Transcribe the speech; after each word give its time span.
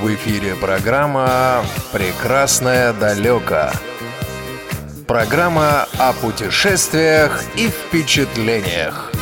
В 0.00 0.14
эфире 0.14 0.56
программа 0.56 1.62
«Прекрасное 1.92 2.94
далеко». 2.94 3.70
Программа 5.06 5.82
о 5.98 6.14
путешествиях 6.14 7.44
и 7.58 7.68
впечатлениях. 7.68 9.12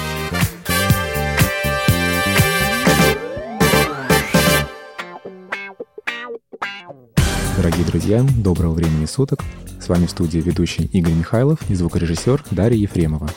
Дорогие 7.56 7.85
друзья, 7.85 8.24
доброго 8.37 8.74
времени 8.74 9.06
суток. 9.06 9.40
С 9.81 9.88
вами 9.88 10.06
в 10.06 10.10
студии 10.10 10.38
ведущий 10.38 10.85
Игорь 10.85 11.15
Михайлов 11.15 11.58
и 11.69 11.74
звукорежиссер 11.74 12.45
Дарья 12.53 12.79
Ефремова. 12.79 13.29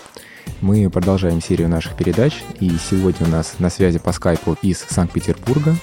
Мы 0.62 0.90
продолжаем 0.90 1.42
серию 1.42 1.70
наших 1.70 1.96
передач, 1.96 2.44
и 2.60 2.70
сегодня 2.90 3.28
у 3.28 3.30
нас 3.30 3.56
на 3.60 3.70
связи 3.70 4.00
по 4.00 4.12
скайпу 4.12 4.58
из 4.62 4.80
Санкт-Петербурга 4.80 5.76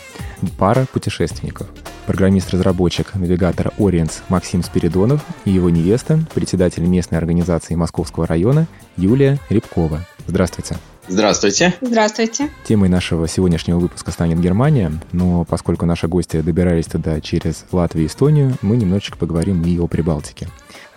пара 0.57 0.87
путешественников. 0.93 1.69
Программист-разработчик 2.07 3.15
навигатора 3.15 3.73
Ориенс 3.79 4.23
Максим 4.29 4.63
Спиридонов 4.63 5.25
и 5.45 5.51
его 5.51 5.69
невеста, 5.69 6.19
председатель 6.35 6.85
местной 6.85 7.19
организации 7.19 7.75
Московского 7.75 8.27
района 8.27 8.67
Юлия 8.97 9.39
Рябкова. 9.51 10.07
Здравствуйте. 10.27 10.79
Здравствуйте. 11.09 11.75
Здравствуйте. 11.81 12.51
Темой 12.65 12.91
нашего 12.91 13.27
сегодняшнего 13.27 13.79
выпуска 13.79 14.11
станет 14.11 14.41
Германия, 14.41 14.93
но 15.13 15.45
поскольку 15.45 15.87
наши 15.87 16.07
гости 16.07 16.41
добирались 16.43 16.85
туда 16.85 17.21
через 17.23 17.65
Латвию 17.73 18.05
и 18.05 18.09
Эстонию, 18.09 18.57
мы 18.61 18.77
немножечко 18.77 19.17
поговорим 19.17 19.63
и 19.63 19.79
о 19.79 19.87
Прибалтике. 19.87 20.49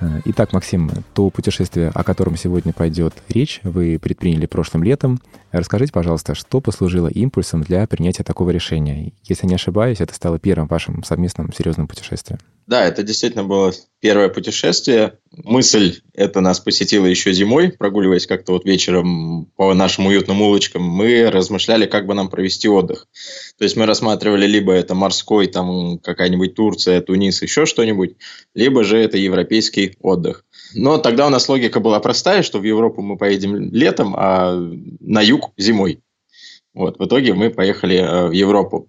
Э, 0.01 0.19
итак, 0.25 0.51
Максим, 0.51 0.89
то 1.13 1.29
путешествие, 1.29 1.91
о 1.93 2.03
котором 2.03 2.35
сегодня 2.35 2.73
пойдет 2.73 3.13
речь, 3.29 3.61
вы 3.63 3.99
предприняли 3.99 4.47
прошлым 4.47 4.83
летом. 4.83 5.19
Расскажите, 5.51 5.93
пожалуйста, 5.93 6.33
что 6.33 6.59
послужило 6.59 7.07
импульсом 7.07 7.61
для 7.61 7.85
принятия 7.87 8.23
такого 8.23 8.49
решения? 8.49 9.13
Если 9.23 9.47
не 9.47 9.55
ошибаюсь, 9.55 10.01
это 10.01 10.13
стало 10.13 10.39
первым 10.39 10.67
вашим 10.67 11.03
совместным 11.03 11.53
серьезным 11.53 11.87
путешествием. 11.87 12.39
Да, 12.71 12.87
это 12.87 13.03
действительно 13.03 13.43
было 13.43 13.73
первое 13.99 14.29
путешествие. 14.29 15.19
Мысль 15.29 15.99
эта 16.13 16.39
нас 16.39 16.61
посетила 16.61 17.05
еще 17.05 17.33
зимой, 17.33 17.73
прогуливаясь 17.73 18.25
как-то 18.25 18.53
вот 18.53 18.63
вечером 18.63 19.47
по 19.57 19.73
нашим 19.73 20.05
уютным 20.05 20.41
улочкам. 20.41 20.81
Мы 20.81 21.29
размышляли, 21.29 21.85
как 21.85 22.05
бы 22.05 22.13
нам 22.13 22.29
провести 22.29 22.69
отдых. 22.69 23.09
То 23.57 23.65
есть 23.65 23.75
мы 23.75 23.85
рассматривали 23.85 24.47
либо 24.47 24.71
это 24.71 24.95
морской, 24.95 25.47
там 25.47 25.97
какая-нибудь 25.97 26.55
Турция, 26.55 27.01
Тунис, 27.01 27.41
еще 27.41 27.65
что-нибудь, 27.65 28.15
либо 28.55 28.85
же 28.85 28.97
это 28.97 29.17
европейский 29.17 29.97
отдых. 29.99 30.45
Но 30.73 30.97
тогда 30.97 31.27
у 31.27 31.29
нас 31.29 31.49
логика 31.49 31.81
была 31.81 31.99
простая, 31.99 32.41
что 32.41 32.59
в 32.59 32.63
Европу 32.63 33.01
мы 33.01 33.17
поедем 33.17 33.57
летом, 33.73 34.15
а 34.17 34.55
на 35.01 35.19
юг 35.19 35.51
зимой. 35.57 35.99
Вот, 36.73 36.99
в 36.99 37.05
итоге 37.05 37.33
мы 37.33 37.49
поехали 37.49 37.97
э, 37.97 38.27
в 38.27 38.31
Европу. 38.31 38.87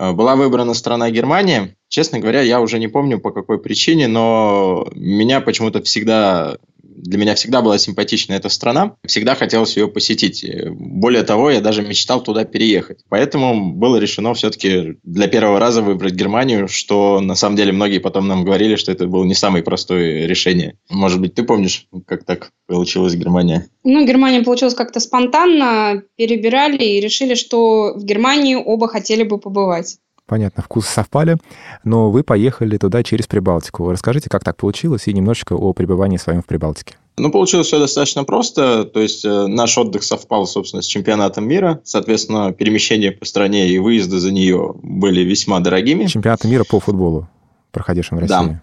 Э, 0.00 0.12
была 0.12 0.34
выбрана 0.34 0.72
страна 0.72 1.10
Германия. 1.10 1.76
Честно 1.88 2.20
говоря, 2.20 2.40
я 2.40 2.60
уже 2.60 2.78
не 2.78 2.88
помню 2.88 3.20
по 3.20 3.32
какой 3.32 3.60
причине, 3.60 4.08
но 4.08 4.88
меня 4.94 5.42
почему-то 5.42 5.82
всегда 5.82 6.56
для 6.96 7.18
меня 7.18 7.34
всегда 7.34 7.62
была 7.62 7.78
симпатична 7.78 8.34
эта 8.34 8.48
страна, 8.48 8.96
всегда 9.06 9.34
хотелось 9.34 9.76
ее 9.76 9.88
посетить. 9.88 10.44
Более 10.70 11.22
того, 11.22 11.50
я 11.50 11.60
даже 11.60 11.82
мечтал 11.82 12.22
туда 12.22 12.44
переехать. 12.44 13.00
Поэтому 13.08 13.72
было 13.72 13.96
решено 13.96 14.34
все-таки 14.34 14.98
для 15.02 15.28
первого 15.28 15.58
раза 15.58 15.82
выбрать 15.82 16.14
Германию, 16.14 16.68
что 16.68 17.20
на 17.20 17.34
самом 17.34 17.56
деле 17.56 17.72
многие 17.72 17.98
потом 17.98 18.28
нам 18.28 18.44
говорили, 18.44 18.76
что 18.76 18.92
это 18.92 19.06
было 19.06 19.24
не 19.24 19.34
самое 19.34 19.64
простое 19.64 20.26
решение. 20.26 20.76
Может 20.88 21.20
быть, 21.20 21.34
ты 21.34 21.42
помнишь, 21.42 21.86
как 22.06 22.24
так 22.24 22.50
получилось 22.66 23.14
Германия? 23.14 23.68
Ну, 23.84 24.06
Германия 24.06 24.42
получилась 24.42 24.74
как-то 24.74 25.00
спонтанно, 25.00 26.02
перебирали 26.16 26.82
и 26.82 27.00
решили, 27.00 27.34
что 27.34 27.94
в 27.94 28.04
Германии 28.04 28.54
оба 28.54 28.88
хотели 28.88 29.22
бы 29.22 29.38
побывать. 29.38 29.98
Понятно, 30.30 30.62
вкусы 30.62 30.88
совпали, 30.88 31.38
но 31.82 32.08
вы 32.08 32.22
поехали 32.22 32.76
туда 32.76 33.02
через 33.02 33.26
Прибалтику. 33.26 33.90
Расскажите, 33.90 34.30
как 34.30 34.44
так 34.44 34.56
получилось, 34.56 35.08
и 35.08 35.12
немножечко 35.12 35.54
о 35.54 35.72
пребывании 35.72 36.18
своем 36.18 36.40
в 36.40 36.46
Прибалтике. 36.46 36.94
Ну, 37.18 37.32
получилось 37.32 37.66
все 37.66 37.80
достаточно 37.80 38.22
просто. 38.22 38.84
То 38.84 39.00
есть 39.00 39.24
э, 39.24 39.46
наш 39.48 39.76
отдых 39.76 40.04
совпал, 40.04 40.46
собственно, 40.46 40.82
с 40.82 40.86
чемпионатом 40.86 41.48
мира. 41.48 41.80
Соответственно, 41.82 42.52
перемещения 42.52 43.10
по 43.10 43.24
стране 43.24 43.70
и 43.70 43.78
выезды 43.78 44.20
за 44.20 44.30
нее 44.30 44.72
были 44.80 45.22
весьма 45.22 45.58
дорогими. 45.58 46.06
Чемпионат 46.06 46.44
мира 46.44 46.62
по 46.62 46.78
футболу, 46.78 47.28
проходившем 47.72 48.18
в 48.18 48.20
России. 48.20 48.60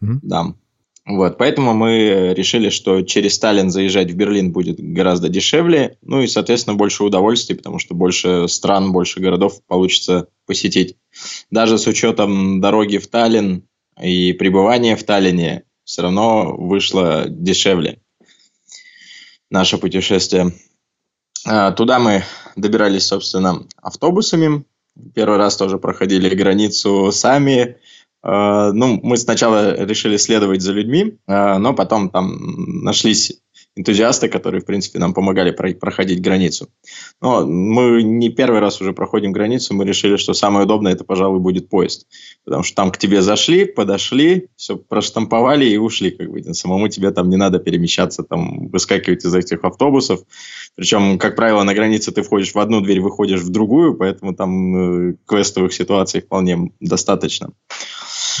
Да. 0.00 0.06
Угу. 0.06 0.20
Да. 0.22 0.54
Вот, 1.04 1.36
поэтому 1.36 1.74
мы 1.74 2.32
решили, 2.32 2.70
что 2.70 3.02
через 3.02 3.34
Сталин 3.34 3.70
заезжать 3.70 4.12
в 4.12 4.14
Берлин 4.14 4.52
будет 4.52 4.78
гораздо 4.78 5.28
дешевле, 5.28 5.98
ну 6.00 6.22
и, 6.22 6.28
соответственно, 6.28 6.76
больше 6.76 7.02
удовольствий, 7.02 7.56
потому 7.56 7.80
что 7.80 7.94
больше 7.94 8.46
стран, 8.46 8.92
больше 8.92 9.18
городов 9.18 9.60
получится 9.66 10.28
посетить. 10.46 10.96
Даже 11.50 11.78
с 11.78 11.88
учетом 11.88 12.60
дороги 12.60 12.98
в 12.98 13.08
Таллин 13.08 13.66
и 14.00 14.32
пребывания 14.32 14.94
в 14.94 15.02
Таллине, 15.02 15.64
все 15.82 16.02
равно 16.02 16.54
вышло 16.56 17.24
дешевле 17.28 18.00
наше 19.50 19.78
путешествие. 19.78 20.52
А, 21.44 21.72
туда 21.72 21.98
мы 21.98 22.22
добирались, 22.54 23.06
собственно, 23.06 23.66
автобусами. 23.76 24.64
Первый 25.14 25.38
раз 25.38 25.56
тоже 25.56 25.78
проходили 25.78 26.32
границу 26.32 27.10
сами, 27.10 27.76
Э, 27.76 27.81
ну, 28.24 29.00
мы 29.02 29.16
сначала 29.16 29.74
решили 29.84 30.16
следовать 30.16 30.62
за 30.62 30.72
людьми, 30.72 31.18
э, 31.26 31.58
но 31.58 31.74
потом 31.74 32.08
там 32.10 32.84
нашлись 32.84 33.40
энтузиасты, 33.76 34.28
которые, 34.28 34.60
в 34.60 34.66
принципе, 34.66 34.98
нам 34.98 35.14
помогали 35.14 35.50
проходить 35.50 36.20
границу. 36.20 36.68
Но 37.20 37.46
мы 37.46 38.02
не 38.02 38.28
первый 38.28 38.60
раз 38.60 38.80
уже 38.80 38.92
проходим 38.92 39.32
границу, 39.32 39.74
мы 39.74 39.84
решили, 39.84 40.16
что 40.16 40.34
самое 40.34 40.64
удобное 40.64 40.92
это, 40.92 41.04
пожалуй, 41.04 41.40
будет 41.40 41.68
поезд. 41.68 42.06
Потому 42.44 42.62
что 42.62 42.76
там 42.76 42.90
к 42.90 42.98
тебе 42.98 43.22
зашли, 43.22 43.64
подошли, 43.64 44.48
все 44.56 44.76
проштамповали 44.76 45.64
и 45.64 45.76
ушли. 45.76 46.10
Как 46.10 46.30
бы. 46.30 46.42
Самому 46.54 46.88
тебе 46.88 47.10
там 47.12 47.30
не 47.30 47.36
надо 47.36 47.58
перемещаться, 47.58 48.22
там, 48.22 48.68
выскакивать 48.68 49.24
из 49.24 49.34
этих 49.34 49.64
автобусов. 49.64 50.20
Причем, 50.74 51.18
как 51.18 51.36
правило, 51.36 51.62
на 51.62 51.74
границе 51.74 52.12
ты 52.12 52.22
входишь 52.22 52.54
в 52.54 52.58
одну 52.58 52.80
дверь, 52.80 53.00
выходишь 53.00 53.40
в 53.40 53.50
другую, 53.50 53.94
поэтому 53.94 54.34
там 54.34 55.10
э, 55.10 55.14
квестовых 55.26 55.72
ситуаций 55.72 56.20
вполне 56.20 56.72
достаточно. 56.80 57.52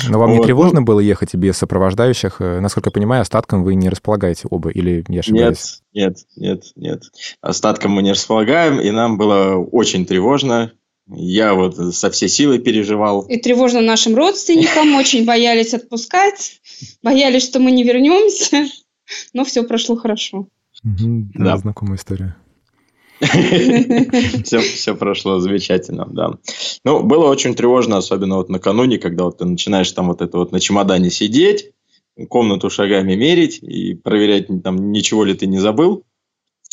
Но 0.08 0.18
вам 0.18 0.30
вот. 0.30 0.38
не 0.38 0.44
тревожно 0.44 0.80
ну, 0.80 0.86
было 0.86 1.00
ехать 1.00 1.34
без 1.34 1.56
сопровождающих? 1.56 2.40
Э, 2.40 2.60
насколько 2.60 2.88
я 2.88 2.92
понимаю, 2.92 3.22
остатком 3.22 3.64
вы 3.64 3.74
не 3.74 3.88
располагаете 3.88 4.48
оба, 4.50 4.70
или 4.70 5.04
я 5.08 5.20
ошибаюсь? 5.20 5.82
Нет, 5.92 6.18
нет, 6.36 6.62
нет, 6.64 6.72
нет. 6.76 7.02
Остатком 7.40 7.92
мы 7.92 8.02
не 8.02 8.12
располагаем, 8.12 8.80
и 8.80 8.90
нам 8.90 9.18
было 9.18 9.56
очень 9.56 10.06
тревожно. 10.06 10.72
Я 11.08 11.54
вот 11.54 11.76
со 11.94 12.10
всей 12.10 12.28
силы 12.28 12.58
переживал. 12.58 13.22
И 13.22 13.36
тревожно 13.36 13.80
нашим 13.80 14.14
родственникам, 14.14 14.94
очень 14.96 15.24
боялись 15.24 15.74
отпускать, 15.74 16.60
боялись, 17.02 17.44
что 17.44 17.58
мы 17.58 17.72
не 17.72 17.82
вернемся, 17.82 18.66
но 19.32 19.44
все 19.44 19.62
прошло 19.62 19.96
хорошо. 19.96 20.48
Да, 20.82 21.56
знакомая 21.56 21.96
история. 21.96 22.36
все, 24.44 24.58
все 24.58 24.94
прошло 24.98 25.38
замечательно, 25.38 26.06
да. 26.10 26.32
Ну, 26.84 27.02
было 27.02 27.26
очень 27.28 27.54
тревожно, 27.54 27.98
особенно 27.98 28.36
вот 28.36 28.48
накануне, 28.48 28.98
когда 28.98 29.24
вот 29.24 29.38
ты 29.38 29.44
начинаешь 29.44 29.90
там 29.92 30.08
вот 30.08 30.20
это 30.22 30.38
вот 30.38 30.50
на 30.52 30.60
чемодане 30.60 31.10
сидеть, 31.10 31.70
комнату 32.28 32.68
шагами 32.68 33.14
мерить 33.14 33.58
и 33.62 33.94
проверять, 33.94 34.48
там, 34.62 34.90
ничего 34.90 35.24
ли 35.24 35.34
ты 35.34 35.46
не 35.46 35.58
забыл. 35.58 36.04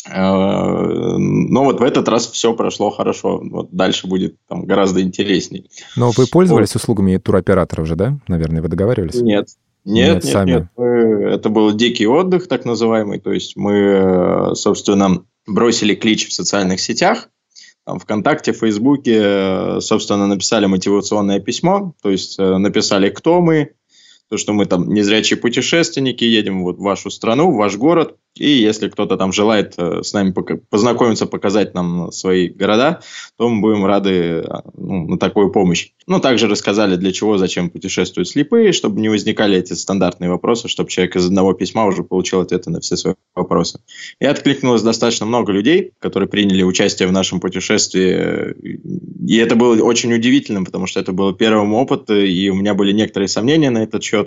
А, 0.08 1.16
но 1.18 1.64
вот 1.64 1.80
в 1.80 1.82
этот 1.82 2.08
раз 2.08 2.26
все 2.28 2.54
прошло 2.54 2.90
хорошо. 2.90 3.40
Вот 3.42 3.70
дальше 3.70 4.06
будет 4.06 4.36
там 4.48 4.64
гораздо 4.64 5.02
интересней. 5.02 5.70
Но 5.96 6.10
вы 6.10 6.26
пользовались 6.26 6.74
вот. 6.74 6.82
услугами 6.82 7.16
туроператоров 7.18 7.86
же, 7.86 7.96
да? 7.96 8.18
Наверное, 8.26 8.62
вы 8.62 8.68
договаривались? 8.68 9.20
Нет, 9.20 9.48
нет, 9.84 10.14
нет, 10.14 10.24
сами. 10.24 10.50
нет. 10.50 10.66
Мы, 10.76 10.84
это 11.30 11.48
был 11.48 11.72
дикий 11.72 12.06
отдых, 12.06 12.48
так 12.48 12.64
называемый. 12.64 13.20
То 13.20 13.30
есть 13.30 13.56
мы, 13.56 14.52
собственно, 14.54 15.22
бросили 15.52 15.94
клич 15.94 16.28
в 16.28 16.32
социальных 16.32 16.80
сетях, 16.80 17.28
там, 17.84 17.98
ВКонтакте, 17.98 18.52
Фейсбуке, 18.52 19.80
собственно, 19.80 20.26
написали 20.26 20.66
мотивационное 20.66 21.40
письмо, 21.40 21.94
то 22.02 22.10
есть 22.10 22.38
э, 22.38 22.58
написали, 22.58 23.08
кто 23.10 23.40
мы, 23.40 23.72
то, 24.30 24.36
что 24.36 24.52
мы 24.52 24.64
там 24.66 24.88
незрячие 24.94 25.36
путешественники, 25.38 26.22
едем 26.22 26.62
вот 26.62 26.78
в 26.78 26.82
вашу 26.82 27.10
страну, 27.10 27.50
в 27.50 27.56
ваш 27.56 27.76
город, 27.76 28.16
и 28.36 28.48
если 28.48 28.88
кто-то 28.88 29.16
там 29.16 29.32
желает 29.32 29.74
э, 29.76 30.02
с 30.02 30.12
нами 30.12 30.32
познакомиться, 30.70 31.26
показать 31.26 31.74
нам 31.74 32.12
свои 32.12 32.48
города, 32.48 33.00
то 33.36 33.48
мы 33.48 33.60
будем 33.60 33.84
рады 33.84 34.44
а, 34.48 34.62
ну, 34.76 35.08
на 35.08 35.18
такую 35.18 35.50
помощь. 35.50 35.90
Ну, 36.06 36.20
также 36.20 36.46
рассказали, 36.46 36.96
для 36.96 37.12
чего, 37.12 37.38
зачем 37.38 37.70
путешествуют 37.70 38.28
слепые, 38.28 38.72
чтобы 38.72 39.00
не 39.00 39.08
возникали 39.08 39.58
эти 39.58 39.72
стандартные 39.72 40.30
вопросы, 40.30 40.68
чтобы 40.68 40.90
человек 40.90 41.16
из 41.16 41.26
одного 41.26 41.54
письма 41.54 41.86
уже 41.86 42.04
получил 42.04 42.40
ответы 42.40 42.70
на 42.70 42.80
все 42.80 42.96
свои 42.96 43.14
вопросы. 43.34 43.80
И 44.20 44.26
откликнулось 44.26 44.82
достаточно 44.82 45.26
много 45.26 45.52
людей, 45.52 45.92
которые 45.98 46.28
приняли 46.28 46.62
участие 46.62 47.08
в 47.08 47.12
нашем 47.12 47.40
путешествии. 47.40 48.54
И 49.26 49.36
это 49.36 49.56
было 49.56 49.82
очень 49.82 50.12
удивительным, 50.14 50.64
потому 50.64 50.86
что 50.86 51.00
это 51.00 51.12
был 51.12 51.34
первый 51.34 51.68
опыт, 51.68 52.10
и 52.10 52.48
у 52.50 52.54
меня 52.54 52.74
были 52.74 52.92
некоторые 52.92 53.28
сомнения 53.28 53.70
на 53.70 53.82
этот 53.82 54.02
счет. 54.02 54.19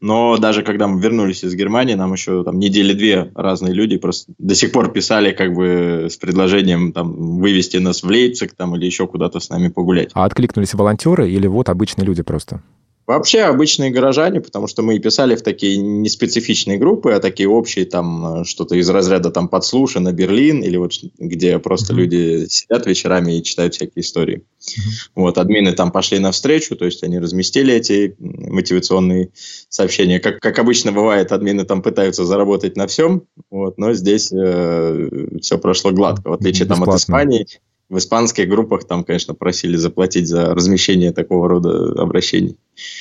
Но 0.00 0.36
даже 0.36 0.62
когда 0.62 0.86
мы 0.86 1.00
вернулись 1.00 1.44
из 1.44 1.54
Германии, 1.54 1.94
нам 1.94 2.12
еще 2.12 2.44
там 2.44 2.58
недели 2.58 2.92
две 2.92 3.30
разные 3.34 3.72
люди 3.72 3.96
просто 3.96 4.32
до 4.36 4.54
сих 4.54 4.70
пор 4.70 4.92
писали 4.92 5.32
как 5.32 5.54
бы 5.54 6.08
с 6.10 6.16
предложением 6.16 6.92
там 6.92 7.38
вывести 7.38 7.78
нас 7.78 8.02
в 8.02 8.06
Лейпциг 8.06 8.54
там 8.54 8.76
или 8.76 8.84
еще 8.84 9.06
куда-то 9.06 9.40
с 9.40 9.48
нами 9.48 9.68
погулять. 9.68 10.10
А 10.12 10.26
откликнулись 10.26 10.74
волонтеры 10.74 11.30
или 11.30 11.46
вот 11.46 11.70
обычные 11.70 12.04
люди 12.04 12.22
просто? 12.22 12.62
Вообще 13.06 13.42
обычные 13.42 13.90
горожане, 13.90 14.40
потому 14.40 14.66
что 14.66 14.82
мы 14.82 14.96
и 14.96 14.98
писали 14.98 15.36
в 15.36 15.42
такие 15.42 15.76
неспецифичные 15.76 16.78
группы, 16.78 17.12
а 17.12 17.20
такие 17.20 17.48
общие, 17.48 17.84
там, 17.84 18.40
э, 18.40 18.44
что-то 18.44 18.76
из 18.76 18.88
разряда 18.88 19.30
там 19.30 19.48
подслушано 19.48 20.12
Берлин, 20.12 20.62
или 20.62 20.78
вот 20.78 20.92
где 21.18 21.58
просто 21.58 21.92
mm-hmm. 21.92 21.96
люди 21.96 22.46
сидят 22.48 22.86
вечерами 22.86 23.36
и 23.36 23.42
читают 23.42 23.74
всякие 23.74 24.02
истории. 24.02 24.38
Mm-hmm. 24.38 25.10
Вот, 25.16 25.36
админы 25.36 25.72
там 25.72 25.92
пошли 25.92 26.18
навстречу, 26.18 26.76
то 26.76 26.86
есть 26.86 27.02
они 27.02 27.18
разместили 27.18 27.74
эти 27.74 28.16
мотивационные 28.18 29.30
сообщения. 29.68 30.18
Как, 30.18 30.40
как 30.40 30.58
обычно 30.58 30.90
бывает, 30.90 31.30
админы 31.30 31.64
там 31.64 31.82
пытаются 31.82 32.24
заработать 32.24 32.76
на 32.76 32.86
всем, 32.86 33.24
вот, 33.50 33.76
но 33.76 33.92
здесь 33.92 34.32
э, 34.32 35.08
все 35.42 35.58
прошло 35.58 35.90
гладко, 35.90 36.30
в 36.30 36.32
отличие 36.32 36.66
там 36.66 36.82
от 36.82 36.96
Испании, 36.96 37.46
в 37.88 37.98
испанских 37.98 38.48
группах 38.48 38.84
там, 38.86 39.04
конечно, 39.04 39.34
просили 39.34 39.76
заплатить 39.76 40.26
за 40.26 40.54
размещение 40.54 41.12
такого 41.12 41.48
рода 41.48 41.92
обращений. 42.00 42.56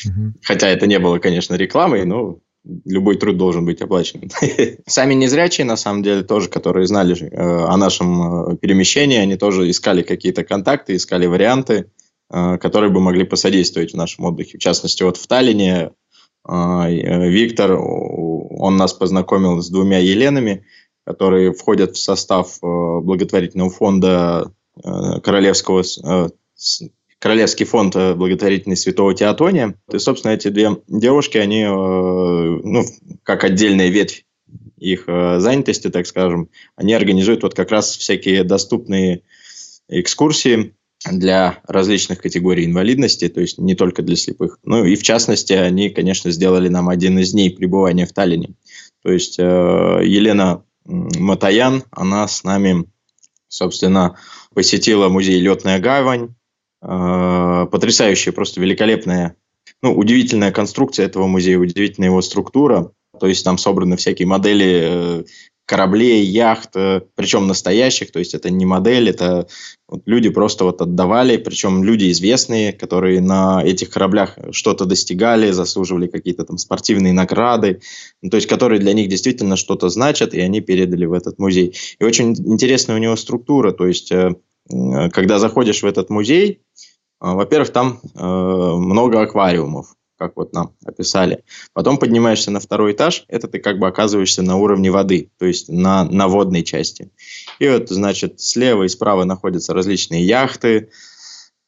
Угу. 0.05 0.33
Хотя 0.41 0.69
это 0.69 0.87
не 0.87 0.99
было, 0.99 1.19
конечно, 1.19 1.55
рекламой, 1.55 2.05
но 2.05 2.39
любой 2.85 3.17
труд 3.17 3.37
должен 3.37 3.65
быть 3.65 3.81
оплачен. 3.81 4.29
Сами 4.85 5.13
незрячие, 5.13 5.65
на 5.65 5.77
самом 5.77 6.03
деле, 6.03 6.23
тоже, 6.23 6.49
которые 6.49 6.87
знали 6.87 7.15
э, 7.15 7.37
о 7.37 7.75
нашем 7.77 8.53
э, 8.53 8.57
перемещении, 8.57 9.17
они 9.17 9.35
тоже 9.35 9.69
искали 9.69 10.01
какие-то 10.01 10.43
контакты, 10.43 10.95
искали 10.95 11.25
варианты, 11.25 11.91
э, 12.29 12.57
которые 12.57 12.91
бы 12.91 12.99
могли 12.99 13.23
посодействовать 13.25 13.93
в 13.93 13.97
нашем 13.97 14.25
отдыхе. 14.25 14.57
В 14.57 14.61
частности, 14.61 15.03
вот 15.03 15.17
в 15.17 15.27
Таллине 15.27 15.91
Виктор, 16.45 17.79
он 17.79 18.75
нас 18.75 18.91
познакомил 18.91 19.61
с 19.61 19.69
двумя 19.69 19.99
Еленами, 19.99 20.65
которые 21.05 21.53
входят 21.53 21.95
в 21.95 22.01
состав 22.01 22.57
благотворительного 22.61 23.69
фонда 23.69 24.51
Э, 24.51 24.62
королевского 24.81 25.81
э, 25.81 26.29
Королевский 27.19 27.65
фонд 27.65 27.95
э, 27.95 28.15
благотворительный 28.15 28.75
Святого 28.75 29.13
Теотония. 29.13 29.75
И, 29.91 29.97
собственно, 29.97 30.33
эти 30.33 30.49
две 30.49 30.77
девушки, 30.87 31.37
они, 31.37 31.63
ну, 31.65 32.83
как 33.23 33.43
отдельная 33.43 33.89
ветвь 33.89 34.25
их 34.77 35.05
занятости, 35.05 35.89
так 35.89 36.05
скажем, 36.05 36.49
они 36.75 36.93
организуют 36.93 37.43
вот 37.43 37.53
как 37.53 37.71
раз 37.71 37.95
всякие 37.95 38.43
доступные 38.43 39.21
экскурсии 39.87 40.75
для 41.09 41.59
различных 41.65 42.21
категорий 42.21 42.65
инвалидности, 42.65 43.29
то 43.29 43.39
есть 43.39 43.57
не 43.57 43.75
только 43.75 44.01
для 44.01 44.17
слепых. 44.17 44.59
Ну 44.63 44.83
и 44.83 44.95
в 44.95 45.03
частности, 45.03 45.53
они, 45.53 45.89
конечно, 45.89 46.31
сделали 46.31 46.67
нам 46.67 46.89
один 46.89 47.17
из 47.19 47.31
дней 47.31 47.49
пребывания 47.49 48.05
в 48.05 48.11
Таллине. 48.11 48.55
То 49.03 49.11
есть 49.11 49.37
Елена 49.37 50.63
Матаян, 50.85 51.83
она 51.91 52.27
с 52.27 52.43
нами, 52.43 52.85
собственно, 53.53 54.17
посетила 54.53 55.09
музей 55.09 55.39
«Летная 55.39 55.79
гавань». 55.79 56.35
Э, 56.81 57.67
потрясающая, 57.71 58.33
просто 58.33 58.59
великолепная, 58.59 59.35
ну, 59.81 59.95
удивительная 59.95 60.51
конструкция 60.51 61.05
этого 61.05 61.27
музея, 61.27 61.57
удивительная 61.59 62.09
его 62.09 62.21
структура. 62.21 62.91
То 63.19 63.27
есть 63.27 63.45
там 63.45 63.57
собраны 63.57 63.95
всякие 63.95 64.27
модели 64.27 64.81
э, 64.83 65.23
кораблей, 65.73 66.23
яхт, 66.23 66.75
э, 66.75 67.01
причем 67.15 67.47
настоящих, 67.47 68.11
то 68.11 68.19
есть 68.19 68.35
это 68.35 68.51
не 68.51 68.63
модель, 68.63 69.09
это 69.09 69.47
вот 69.87 70.03
люди 70.05 70.29
просто 70.29 70.65
вот 70.65 70.81
отдавали, 70.81 71.37
причем 71.37 71.83
люди 71.83 72.11
известные, 72.11 72.73
которые 72.73 73.21
на 73.21 73.63
этих 73.65 73.89
кораблях 73.89 74.37
что-то 74.51 74.85
достигали, 74.85 75.49
заслуживали 75.49 76.05
какие-то 76.05 76.43
там 76.43 76.59
спортивные 76.59 77.11
награды, 77.11 77.81
ну, 78.21 78.29
то 78.29 78.37
есть 78.37 78.47
которые 78.47 78.79
для 78.79 78.93
них 78.93 79.09
действительно 79.09 79.55
что-то 79.55 79.89
значат, 79.89 80.35
и 80.35 80.39
они 80.41 80.61
передали 80.61 81.05
в 81.05 81.13
этот 81.13 81.39
музей. 81.39 81.75
И 81.99 82.03
очень 82.03 82.35
интересная 82.35 82.95
у 82.95 82.99
него 82.99 83.15
структура, 83.15 83.71
то 83.71 83.87
есть 83.87 84.11
э, 84.11 84.35
когда 85.11 85.39
заходишь 85.39 85.81
в 85.81 85.87
этот 85.87 86.11
музей, 86.11 86.51
э, 86.51 86.57
во-первых, 87.19 87.71
там 87.71 87.99
много 88.13 89.21
аквариумов, 89.21 89.95
как 90.23 90.37
вот 90.37 90.53
нам 90.53 90.73
описали. 90.85 91.43
Потом 91.73 91.97
поднимаешься 91.97 92.51
на 92.51 92.59
второй 92.59 92.93
этаж, 92.93 93.25
это 93.27 93.47
ты 93.47 93.59
как 93.59 93.79
бы 93.79 93.87
оказываешься 93.87 94.41
на 94.41 94.57
уровне 94.57 94.91
воды, 94.91 95.29
то 95.37 95.45
есть 95.45 95.69
на, 95.69 96.05
на 96.05 96.27
водной 96.27 96.63
части. 96.63 97.11
И 97.59 97.67
вот, 97.67 97.89
значит, 97.89 98.39
слева 98.39 98.83
и 98.83 98.87
справа 98.87 99.25
находятся 99.25 99.73
различные 99.73 100.25
яхты, 100.25 100.89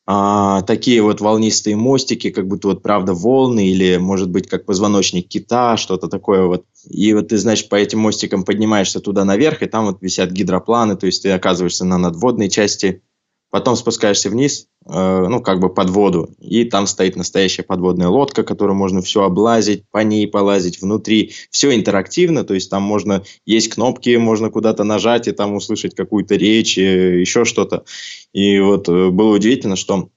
а, 0.07 0.61
такие 0.61 1.01
вот 1.01 1.19
волнистые 1.19 1.75
мостики, 1.75 2.29
как 2.29 2.47
будто 2.47 2.67
вот 2.67 2.83
правда 2.83 3.13
волны, 3.13 3.67
или 3.67 3.97
может 3.97 4.29
быть 4.29 4.47
как 4.47 4.65
позвоночник 4.65 5.27
кита, 5.27 5.77
что-то 5.77 6.07
такое 6.07 6.43
вот. 6.43 6.65
И 6.87 7.13
вот 7.13 7.29
ты, 7.29 7.37
значит, 7.37 7.69
по 7.69 7.75
этим 7.75 7.99
мостикам 7.99 8.43
поднимаешься 8.43 8.99
туда 8.99 9.25
наверх, 9.25 9.63
и 9.63 9.65
там 9.65 9.85
вот 9.85 10.01
висят 10.01 10.31
гидропланы, 10.31 10.95
то 10.95 11.07
есть 11.07 11.23
ты 11.23 11.31
оказываешься 11.31 11.85
на 11.85 11.97
надводной 11.97 12.49
части 12.49 13.01
Потом 13.55 13.77
спускаешься 13.77 14.29
вниз, 14.29 14.67
э, 14.85 15.27
ну, 15.29 15.41
как 15.41 15.61
бы 15.61 15.73
под 15.73 15.89
воду, 15.89 16.29
и 16.41 16.65
там 16.65 16.87
стоит 16.87 17.15
настоящая 17.15 17.63
подводная 17.63 18.09
лодка, 18.09 18.43
которую 18.43 18.75
можно 18.75 19.01
все 19.01 19.23
облазить, 19.23 19.85
по 19.91 19.99
ней 19.99 20.27
полазить 20.27 20.81
внутри. 20.81 21.31
Все 21.51 21.73
интерактивно, 21.73 22.43
то 22.43 22.53
есть 22.53 22.69
там 22.69 22.83
можно, 22.83 23.23
есть 23.45 23.69
кнопки, 23.69 24.13
можно 24.17 24.49
куда-то 24.49 24.83
нажать 24.83 25.29
и 25.29 25.31
там 25.31 25.53
услышать 25.53 25.95
какую-то 25.95 26.35
речь, 26.35 26.77
э, 26.77 27.21
еще 27.21 27.45
что-то. 27.45 27.85
И 28.33 28.59
вот 28.59 28.89
э, 28.89 29.09
было 29.09 29.33
удивительно, 29.33 29.77
что 29.77 30.09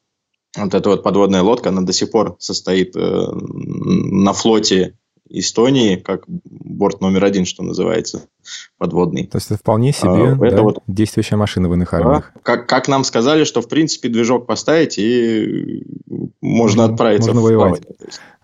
вот 0.57 0.75
эта 0.75 0.89
вот 0.89 1.05
подводная 1.05 1.43
лодка, 1.43 1.69
она 1.69 1.83
до 1.83 1.93
сих 1.93 2.11
пор 2.11 2.35
состоит 2.41 2.97
э, 2.97 3.27
на 3.31 4.33
флоте 4.33 4.99
Эстонии, 5.31 5.95
как 5.95 6.25
борт 6.27 7.01
номер 7.01 7.25
один, 7.25 7.45
что 7.45 7.63
называется, 7.63 8.27
подводный. 8.79 9.27
То 9.27 9.39
есть 9.39 9.51
это 9.51 9.59
вполне 9.59 9.93
себе 9.93 10.33
а, 10.33 10.35
да, 10.35 10.47
это 10.47 10.63
вот, 10.63 10.79
действующая 10.87 11.37
машина 11.37 11.69
в 11.69 11.75
иных 11.75 11.93
армиях. 11.95 12.33
Да, 12.35 12.41
как, 12.43 12.69
как 12.69 12.89
нам 12.89 13.05
сказали, 13.05 13.45
что 13.45 13.61
в 13.61 13.69
принципе 13.69 14.09
движок 14.09 14.47
поставить 14.47 14.99
и 14.99 15.85
можно 16.41 16.85
отправиться 16.85 17.33
можно 17.33 17.41
в 17.41 17.45
воевать. 17.45 17.83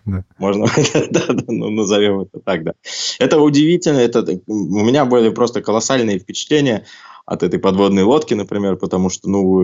Да. 0.04 0.24
Можно, 0.38 0.66
да, 1.10 1.24
да, 1.28 1.44
ну, 1.48 1.70
назовем 1.70 2.20
это 2.20 2.38
так, 2.40 2.64
да. 2.64 2.72
Это 3.18 3.40
удивительно, 3.40 3.98
это 3.98 4.24
у 4.46 4.84
меня 4.84 5.04
были 5.04 5.30
просто 5.30 5.62
колоссальные 5.62 6.18
впечатления 6.18 6.84
от 7.26 7.42
этой 7.42 7.58
подводной 7.58 8.02
лодки, 8.02 8.34
например, 8.34 8.76
потому 8.76 9.08
что, 9.08 9.30
ну, 9.30 9.62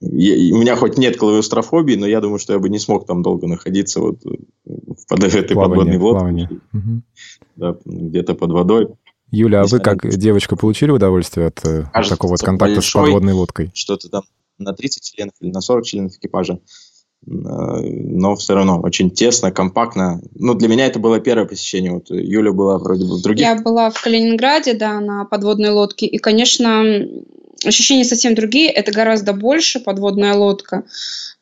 я, 0.00 0.54
у 0.54 0.58
меня 0.58 0.74
хоть 0.74 0.98
нет 0.98 1.16
клавиострофобии, 1.16 1.94
но 1.94 2.06
я 2.06 2.20
думаю, 2.20 2.40
что 2.40 2.54
я 2.54 2.58
бы 2.58 2.68
не 2.68 2.80
смог 2.80 3.06
там 3.06 3.22
долго 3.22 3.46
находиться 3.46 4.00
вот 4.00 4.18
под 5.08 5.22
этой 5.22 5.54
плавание, 5.54 5.98
подводной 5.98 5.98
лодкой. 5.98 6.58
Угу. 6.72 7.02
Да, 7.54 7.76
где-то 7.84 8.34
под 8.34 8.50
водой. 8.50 8.88
Юля, 9.32 9.62
а 9.62 9.66
вы 9.66 9.80
как 9.80 10.08
девочка 10.08 10.54
получили 10.54 10.92
удовольствие 10.92 11.48
от, 11.48 11.60
Кажется, 11.60 11.90
от 11.92 12.08
такого 12.08 12.32
вот 12.32 12.40
контакта 12.40 12.76
большой, 12.76 13.02
с 13.02 13.04
подводной 13.04 13.32
лодкой? 13.32 13.70
Что-то 13.74 14.08
там 14.08 14.22
на 14.58 14.72
30 14.72 15.02
членов 15.02 15.34
или 15.40 15.50
на 15.50 15.60
40 15.60 15.84
членов 15.84 16.12
экипажа 16.16 16.60
но 17.24 18.34
все 18.34 18.54
равно 18.54 18.80
очень 18.80 19.10
тесно, 19.10 19.52
компактно. 19.52 20.20
Ну, 20.34 20.54
для 20.54 20.68
меня 20.68 20.86
это 20.86 20.98
было 20.98 21.20
первое 21.20 21.46
посещение. 21.46 21.92
Вот 21.92 22.10
Юля 22.10 22.52
была 22.52 22.78
вроде 22.78 23.06
бы 23.06 23.16
в 23.16 23.22
других. 23.22 23.46
Я 23.46 23.54
была 23.54 23.90
в 23.90 24.02
Калининграде, 24.02 24.74
да, 24.74 25.00
на 25.00 25.24
подводной 25.24 25.70
лодке. 25.70 26.06
И, 26.06 26.18
конечно, 26.18 26.84
ощущения 27.64 28.04
совсем 28.04 28.34
другие. 28.34 28.70
Это 28.70 28.92
гораздо 28.92 29.32
больше 29.32 29.80
подводная 29.80 30.34
лодка. 30.34 30.84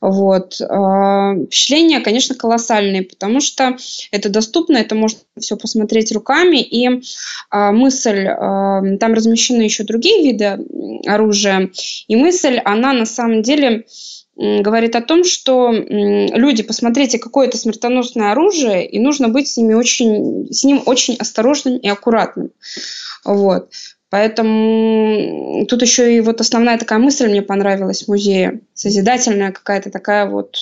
Вот. 0.01 0.61
А, 0.63 1.35
впечатления, 1.35 2.01
конечно, 2.01 2.35
колоссальные, 2.35 3.03
потому 3.03 3.41
что 3.41 3.77
это 4.11 4.29
доступно, 4.29 4.79
это 4.79 4.95
можно 4.95 5.19
все 5.39 5.57
посмотреть 5.57 6.13
руками. 6.13 6.63
И 6.63 7.03
а, 7.51 7.73
мысль, 7.73 8.27
а, 8.27 8.81
там 8.99 9.13
размещены 9.13 9.63
еще 9.63 9.85
другие 9.85 10.23
виды 10.23 10.59
оружия, 11.07 11.71
и 12.09 12.17
мысль, 12.17 12.61
она 12.65 12.93
на 12.93 13.07
самом 13.07 13.43
деле 13.43 13.85
говорит 14.37 14.97
о 14.97 15.03
том, 15.03 15.23
что 15.23 15.71
люди, 15.71 16.63
посмотрите, 16.63 17.19
какое 17.19 17.47
это 17.47 17.59
смертоносное 17.59 18.33
оружие, 18.33 18.89
и 18.89 18.99
нужно 18.99 19.29
быть 19.29 19.49
с, 19.49 19.59
ними 19.59 19.75
очень, 19.75 20.51
с 20.51 20.65
ним 20.65 20.83
очень 20.87 21.17
осторожным 21.17 21.77
и 21.77 21.89
аккуратным. 21.89 22.51
Вот. 23.25 23.71
Поэтому 24.11 25.65
тут 25.67 25.83
еще 25.83 26.17
и 26.17 26.21
вот 26.21 26.41
основная 26.41 26.79
такая 26.79 26.99
мысль 26.99 27.29
мне 27.29 27.43
понравилась 27.43 28.03
в 28.03 28.09
музее, 28.09 28.61
созидательная 28.75 29.53
какая-то 29.53 29.91
такая 29.91 30.27
вот 30.27 30.57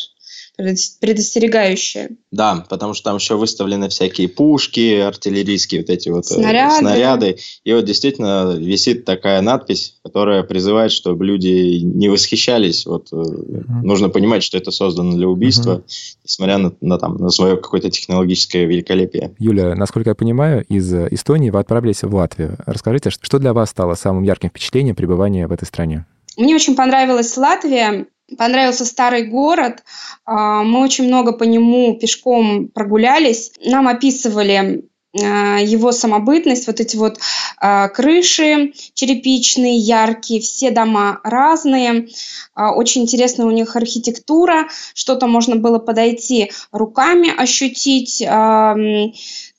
предостерегающее. 0.59 2.11
Да, 2.33 2.67
потому 2.69 2.93
что 2.93 3.05
там 3.05 3.17
еще 3.17 3.37
выставлены 3.37 3.89
всякие 3.89 4.29
пушки, 4.29 4.99
артиллерийские 4.99 5.83
вот 5.83 5.91
эти 5.91 6.09
вот 6.09 6.25
э, 6.25 6.35
снаряды. 6.35 6.79
снаряды. 6.79 7.39
И 7.63 7.73
вот 7.73 7.85
действительно 7.85 8.57
висит 8.59 9.05
такая 9.05 9.41
надпись, 9.41 9.95
которая 10.03 10.43
призывает, 10.43 10.91
чтобы 10.91 11.25
люди 11.25 11.79
не 11.79 12.09
восхищались. 12.09 12.87
Вот 12.87 13.13
угу. 13.13 13.65
нужно 13.85 14.09
понимать, 14.09 14.43
что 14.43 14.59
это 14.59 14.73
создано 14.73 15.17
для 15.17 15.29
убийства, 15.29 15.75
угу. 15.75 15.85
несмотря 16.25 16.59
на, 16.59 16.73
на, 16.81 16.99
там, 16.99 17.19
на 17.19 17.31
свое 17.31 17.57
какое-то 17.57 17.91
технологическое 17.91 18.65
великолепие. 18.65 19.35
Юля, 19.39 19.77
насколько 19.77 20.11
я 20.11 20.15
понимаю, 20.17 20.65
из 20.69 20.93
Эстонии 20.93 21.51
вы 21.51 21.61
отправились 21.61 22.03
в 22.03 22.13
Латвию. 22.13 22.59
Расскажите, 22.67 23.11
что 23.11 23.39
для 23.39 23.53
вас 23.53 23.71
стало 23.71 23.95
самым 23.95 24.25
ярким 24.25 24.51
впечатлением 24.51 24.97
пребывания 24.97 25.47
в 25.47 25.53
этой 25.53 25.67
стране? 25.67 26.05
Мне 26.37 26.57
очень 26.57 26.75
понравилась 26.75 27.37
Латвия 27.37 28.07
понравился 28.37 28.85
старый 28.85 29.27
город. 29.27 29.85
А, 30.25 30.63
мы 30.63 30.83
очень 30.83 31.07
много 31.07 31.33
по 31.33 31.45
нему 31.45 31.97
пешком 31.99 32.69
прогулялись. 32.69 33.53
Нам 33.65 33.89
описывали 33.89 34.85
а, 35.17 35.59
его 35.61 35.93
самобытность, 35.93 36.67
вот 36.67 36.81
эти 36.81 36.97
вот 36.97 37.19
а, 37.59 37.89
крыши 37.89 38.73
черепичные, 38.95 39.77
яркие, 39.79 40.41
все 40.41 40.71
дома 40.71 41.21
разные, 41.25 42.09
очень 42.55 43.03
интересная 43.03 43.47
у 43.47 43.51
них 43.51 43.77
архитектура, 43.77 44.69
что-то 44.95 45.27
можно 45.27 45.57
было 45.57 45.79
подойти 45.79 46.51
руками 46.73 47.33
ощутить, 47.35 48.21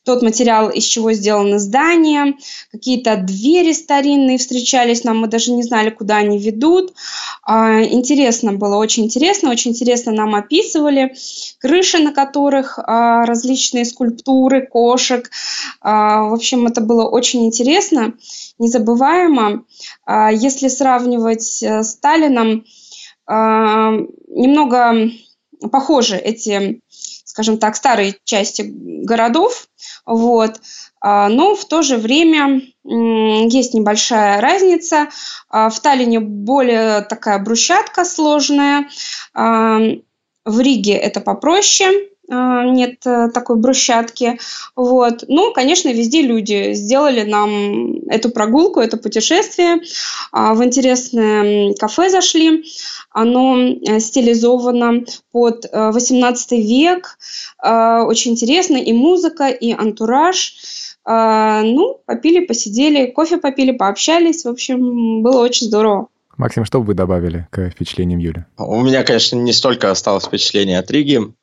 тот 0.03 0.21
материал, 0.21 0.69
из 0.69 0.83
чего 0.85 1.11
сделано 1.13 1.59
здание, 1.59 2.35
какие-то 2.71 3.17
двери 3.17 3.73
старинные 3.73 4.37
встречались 4.37 5.03
нам, 5.03 5.19
мы 5.19 5.27
даже 5.27 5.51
не 5.51 5.63
знали, 5.63 5.89
куда 5.89 6.17
они 6.17 6.39
ведут. 6.39 6.93
А, 7.43 7.83
интересно 7.83 8.53
было, 8.53 8.77
очень 8.77 9.05
интересно, 9.05 9.51
очень 9.51 9.71
интересно 9.71 10.11
нам 10.11 10.35
описывали 10.35 11.15
крыши, 11.59 11.99
на 11.99 12.13
которых 12.13 12.79
а, 12.79 13.25
различные 13.25 13.85
скульптуры, 13.85 14.65
кошек. 14.65 15.29
А, 15.81 16.23
в 16.23 16.33
общем, 16.33 16.67
это 16.67 16.81
было 16.81 17.05
очень 17.05 17.45
интересно, 17.45 18.13
незабываемо. 18.57 19.65
Если 20.31 20.67
сравнивать 20.67 21.61
э, 21.63 21.83
с 21.83 21.91
Сталином, 21.91 22.65
немного 23.27 25.11
похожи 25.71 26.15
эти 26.15 26.81
скажем 27.29 27.59
так, 27.59 27.75
старые 27.75 28.15
части 28.23 28.63
городов, 28.65 29.67
вот. 30.03 30.59
А, 30.99 31.29
но 31.29 31.55
в 31.55 31.63
то 31.65 31.83
же 31.83 31.97
время 31.97 32.63
есть 32.83 33.75
небольшая 33.75 34.41
разница. 34.41 35.09
А, 35.47 35.69
в 35.69 35.79
Таллине 35.79 36.21
более 36.21 37.01
такая 37.01 37.37
брусчатка 37.37 38.03
сложная. 38.03 38.89
А, 39.35 39.77
в 40.43 40.59
Риге 40.59 40.93
это 40.93 41.21
попроще, 41.21 42.09
нет 42.29 43.05
э, 43.05 43.29
такой 43.33 43.57
брусчатки. 43.57 44.39
Вот. 44.75 45.23
Ну, 45.27 45.53
конечно, 45.53 45.89
везде 45.89 46.21
люди 46.21 46.73
сделали 46.73 47.23
нам 47.23 48.07
эту 48.07 48.29
прогулку, 48.29 48.79
это 48.79 48.97
путешествие. 48.97 49.81
В 50.31 50.63
интересное 50.63 51.73
кафе 51.73 52.09
зашли. 52.09 52.63
Оно 53.11 53.57
э, 53.57 53.99
стилизовано 53.99 55.03
под 55.31 55.65
18 55.71 56.51
э, 56.51 56.55
век. 56.57 57.17
Э, 57.63 58.01
очень 58.03 58.31
интересно 58.31 58.77
и 58.77 58.93
музыка, 58.93 59.47
и 59.47 59.71
антураж. 59.71 60.55
Ну, 61.05 62.01
попили, 62.05 62.45
посидели, 62.45 63.07
кофе 63.07 63.37
попили, 63.37 63.71
пообщались. 63.71 64.43
В 64.45 64.49
общем, 64.49 65.23
было 65.23 65.41
очень 65.41 65.65
здорово. 65.65 66.09
Максим, 66.37 66.65
что 66.65 66.81
бы 66.81 66.87
вы 66.87 66.93
добавили 66.93 67.47
к 67.49 67.69
впечатлениям 67.69 68.19
Юли? 68.19 68.45
У 68.57 68.81
меня, 68.81 69.03
конечно, 69.03 69.35
не 69.37 69.51
столько 69.51 69.89
осталось 69.89 70.25
впечатление 70.25 70.77
от 70.77 70.91
Риги, 70.91 71.33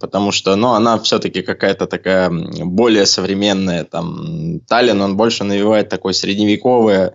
потому 0.00 0.32
что, 0.32 0.56
ну, 0.56 0.72
она 0.72 0.98
все-таки 0.98 1.42
какая-то 1.42 1.86
такая 1.86 2.30
более 2.30 3.06
современная. 3.06 3.84
Там 3.84 4.60
Таллин, 4.60 5.00
он 5.00 5.16
больше 5.16 5.44
навевает 5.44 5.88
такое 5.88 6.12
средневековое, 6.12 7.14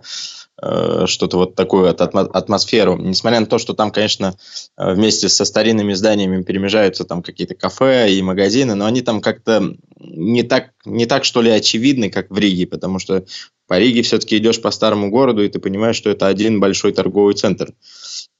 Э, 0.62 1.06
что-то 1.06 1.38
вот 1.38 1.54
такую 1.54 1.88
атмосферу. 1.88 2.96
Несмотря 2.96 3.40
на 3.40 3.46
то, 3.46 3.58
что 3.58 3.72
там, 3.72 3.90
конечно, 3.90 4.34
э, 4.76 4.92
вместе 4.92 5.28
со 5.28 5.44
старинными 5.46 5.94
зданиями 5.94 6.42
перемежаются 6.42 7.04
там 7.04 7.22
какие-то 7.22 7.54
кафе 7.54 8.12
и 8.12 8.20
магазины, 8.20 8.74
но 8.74 8.84
они 8.84 9.00
там 9.00 9.22
как-то 9.22 9.74
не 9.98 10.42
так, 10.42 10.72
не 10.84 11.06
так, 11.06 11.24
что 11.24 11.40
ли, 11.40 11.50
очевидны, 11.50 12.10
как 12.10 12.30
в 12.30 12.38
Риге, 12.38 12.66
потому 12.66 12.98
что 12.98 13.24
по 13.70 13.78
Риге 13.78 14.02
все-таки 14.02 14.36
идешь 14.36 14.60
по 14.60 14.72
старому 14.72 15.10
городу, 15.10 15.44
и 15.44 15.48
ты 15.48 15.60
понимаешь, 15.60 15.94
что 15.94 16.10
это 16.10 16.26
один 16.26 16.58
большой 16.58 16.90
торговый 16.90 17.34
центр. 17.34 17.72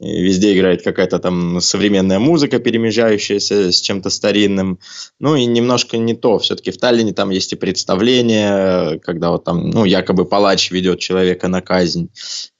Везде 0.00 0.52
играет 0.56 0.82
какая-то 0.82 1.20
там 1.20 1.60
современная 1.60 2.18
музыка, 2.18 2.58
перемежающаяся 2.58 3.70
с 3.70 3.80
чем-то 3.80 4.10
старинным. 4.10 4.80
Ну 5.20 5.36
и 5.36 5.44
немножко 5.44 5.98
не 5.98 6.14
то. 6.14 6.40
Все-таки 6.40 6.72
в 6.72 6.78
Таллине 6.78 7.12
там 7.12 7.30
есть 7.30 7.52
и 7.52 7.56
представление, 7.56 8.98
когда 8.98 9.30
вот 9.30 9.44
там, 9.44 9.70
ну, 9.70 9.84
якобы 9.84 10.24
палач 10.24 10.72
ведет 10.72 10.98
человека 10.98 11.46
на 11.46 11.60
казнь. 11.60 12.08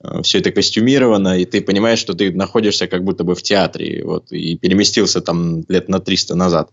Э, 0.04 0.22
Все 0.22 0.38
это 0.38 0.52
костюмировано, 0.52 1.40
и 1.40 1.46
ты 1.46 1.62
понимаешь, 1.62 1.98
что 1.98 2.14
ты 2.14 2.30
находишься 2.30 2.86
как 2.86 3.02
будто 3.02 3.24
бы 3.24 3.34
в 3.34 3.42
театре. 3.42 4.04
Вот, 4.04 4.30
и 4.30 4.56
переместился 4.56 5.20
там 5.20 5.64
лет 5.68 5.88
на 5.88 5.98
300 5.98 6.36
назад. 6.36 6.70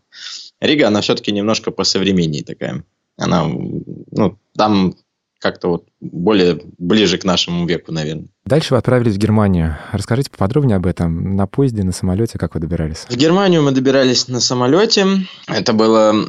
Рига, 0.61 0.89
она 0.89 1.01
все-таки 1.01 1.31
немножко 1.31 1.71
посовременнее 1.71 2.43
такая. 2.43 2.83
Она, 3.17 3.47
ну, 3.47 4.37
там 4.55 4.93
как-то 5.39 5.69
вот 5.69 5.87
более 5.99 6.61
ближе 6.77 7.17
к 7.17 7.23
нашему 7.23 7.65
веку, 7.67 7.91
наверное. 7.91 8.27
Дальше 8.45 8.73
вы 8.73 8.77
отправились 8.77 9.15
в 9.15 9.17
Германию. 9.17 9.77
Расскажите 9.91 10.31
поподробнее 10.31 10.77
об 10.77 10.85
этом. 10.85 11.35
На 11.35 11.47
поезде, 11.47 11.83
на 11.83 11.91
самолете, 11.91 12.37
как 12.37 12.55
вы 12.55 12.61
добирались? 12.61 13.05
В 13.09 13.15
Германию 13.15 13.63
мы 13.63 13.71
добирались 13.71 14.27
на 14.27 14.39
самолете. 14.39 15.05
Это 15.47 15.73
было 15.73 16.27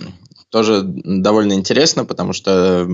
тоже 0.51 0.83
довольно 0.85 1.53
интересно, 1.53 2.05
потому 2.05 2.33
что 2.33 2.89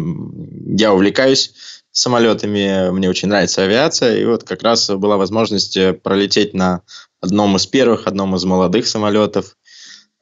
я 0.67 0.93
увлекаюсь 0.93 1.53
самолетами, 1.93 2.91
мне 2.91 3.09
очень 3.09 3.29
нравится 3.29 3.63
авиация, 3.63 4.19
и 4.19 4.25
вот 4.25 4.43
как 4.43 4.63
раз 4.65 4.91
была 4.91 5.17
возможность 5.17 5.79
пролететь 6.03 6.53
на 6.53 6.83
одном 7.21 7.57
из 7.57 7.67
первых, 7.67 8.07
одном 8.07 8.35
из 8.35 8.45
молодых 8.45 8.87
самолетов, 8.87 9.47
э, 9.47 9.64